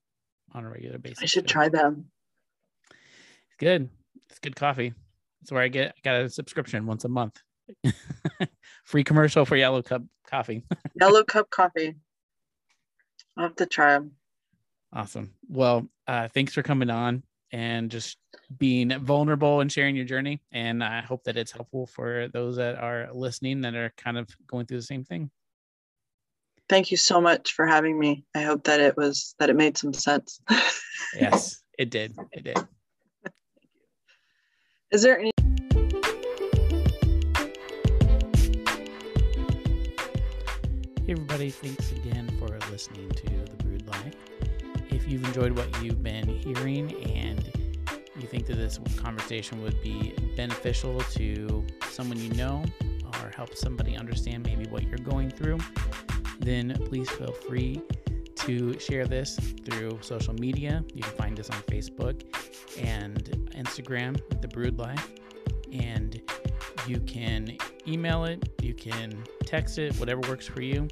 on 0.54 0.66
a 0.66 0.70
regular 0.70 0.97
basis. 0.97 1.24
I 1.24 1.26
should 1.26 1.47
try 1.47 1.70
them. 1.70 2.06
It's 2.89 3.58
good. 3.60 3.89
It's 4.30 4.39
good 4.39 4.56
coffee. 4.56 4.93
That's 5.41 5.52
where 5.52 5.64
I 5.64 5.68
get 5.68 5.95
I 5.97 5.99
got 6.04 6.22
a 6.22 6.30
subscription 6.30 6.86
once 6.86 7.06
a 7.06 7.10
month. 7.10 7.41
Free 8.84 9.04
commercial 9.04 9.45
for 9.45 9.56
Yellow 9.56 9.82
Cup 9.82 10.04
coffee. 10.28 10.64
Yellow 10.99 11.24
Cup 11.24 11.49
coffee. 11.49 11.95
I'll 13.38 13.45
have 13.45 13.56
to 13.58 13.66
try 13.66 13.93
them. 13.93 14.12
Awesome. 14.93 15.34
Well, 15.47 15.88
uh, 16.08 16.28
thanks 16.28 16.54
for 16.54 16.64
coming 16.64 16.89
on 16.89 17.24
and 17.54 17.89
just 17.89 18.18
being 18.58 18.97
vulnerable 18.99 19.62
and 19.62 19.72
sharing 19.72 19.95
your 19.95 20.06
journey. 20.06 20.41
And 20.52 20.84
I 20.84 21.02
hope 21.02 21.24
that 21.24 21.38
it's 21.38 21.52
helpful 21.52 21.88
for 21.88 22.28
those 22.34 22.58
that 22.58 22.78
are 22.78 23.10
listening 23.14 23.62
that 23.62 23.76
are 23.76 23.93
kind 23.97 24.18
of 24.18 24.30
going 24.47 24.66
through 24.66 24.78
the 24.78 24.84
same 24.84 25.06
thing 25.06 25.32
thank 26.72 26.89
you 26.89 26.95
so 26.95 27.19
much 27.19 27.51
for 27.51 27.67
having 27.67 27.99
me. 27.99 28.24
I 28.34 28.43
hope 28.43 28.63
that 28.63 28.80
it 28.80 28.95
was 28.95 29.36
that 29.39 29.49
it 29.49 29.57
made 29.57 29.78
some 29.78 29.93
sense. 29.93 30.39
yes, 31.19 31.61
it 31.78 31.89
did. 31.89 32.15
It 32.32 32.45
did. 32.45 32.55
Thank 32.55 32.69
you. 33.26 33.80
Is 34.91 35.01
there 35.01 35.19
any 35.19 35.32
Hey, 41.05 41.11
everybody, 41.11 41.49
thanks 41.49 41.91
again 41.91 42.30
for 42.39 42.57
listening 42.72 43.09
to 43.09 43.26
The 43.26 43.63
Brewed 43.63 43.86
Life. 43.89 44.15
If 44.91 45.11
you've 45.11 45.26
enjoyed 45.26 45.57
what 45.57 45.84
you've 45.84 46.01
been 46.01 46.26
hearing 46.26 46.93
and 47.17 47.51
you 48.17 48.28
think 48.28 48.45
that 48.45 48.55
this 48.55 48.80
conversation 48.95 49.61
would 49.61 49.82
be 49.84 50.13
beneficial 50.38 51.01
to 51.01 51.67
someone 51.89 52.17
you 52.17 52.30
know 52.36 52.63
or 53.22 53.32
help 53.36 53.57
somebody 53.57 53.97
understand 53.97 54.45
maybe 54.45 54.69
what 54.69 54.84
you're 54.84 54.99
going 54.99 55.30
through, 55.30 55.57
then 56.42 56.76
please 56.88 57.10
feel 57.10 57.32
free 57.32 57.82
to 58.36 58.80
share 58.80 59.06
this 59.06 59.38
through 59.66 60.00
social 60.02 60.34
media. 60.34 60.84
You 60.94 61.04
can 61.04 61.14
find 61.14 61.39
us 61.39 61.50
on 61.50 61.58
Facebook 61.64 62.24
and 62.80 63.24
Instagram, 63.56 64.20
The 64.42 64.48
Brewed 64.48 64.80
Life. 64.80 65.12
And 65.72 66.20
you 66.88 67.00
can 67.02 67.58
email 67.88 68.26
it, 68.26 68.50
you 68.62 68.74
can 68.74 69.24
text 69.46 69.78
it, 69.78 69.96
whatever 69.98 70.22
works 70.28 70.48
for 70.48 70.62
you. 70.62 70.88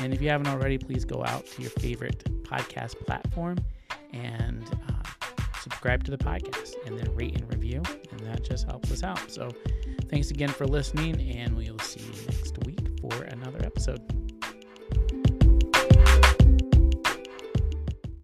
And 0.00 0.12
if 0.12 0.20
you 0.20 0.28
haven't 0.28 0.48
already, 0.48 0.78
please 0.78 1.04
go 1.04 1.24
out 1.24 1.46
to 1.46 1.62
your 1.62 1.70
favorite 1.70 2.24
podcast 2.42 2.98
platform 3.06 3.58
and 4.12 4.64
uh, 4.88 5.28
subscribe 5.60 6.02
to 6.04 6.10
the 6.10 6.18
podcast 6.18 6.74
and 6.86 6.98
then 6.98 7.14
rate 7.14 7.36
and 7.40 7.48
review. 7.52 7.82
And 8.10 8.20
that 8.20 8.42
just 8.42 8.66
helps 8.66 8.90
us 8.90 9.02
out. 9.02 9.30
So 9.30 9.50
thanks 10.10 10.30
again 10.30 10.48
for 10.48 10.66
listening, 10.66 11.20
and 11.36 11.56
we 11.56 11.70
will 11.70 11.78
see 11.78 12.00
you 12.00 12.12
next 12.26 12.58
week 12.66 12.80
for 13.00 13.22
another 13.22 13.64
episode. 13.64 14.21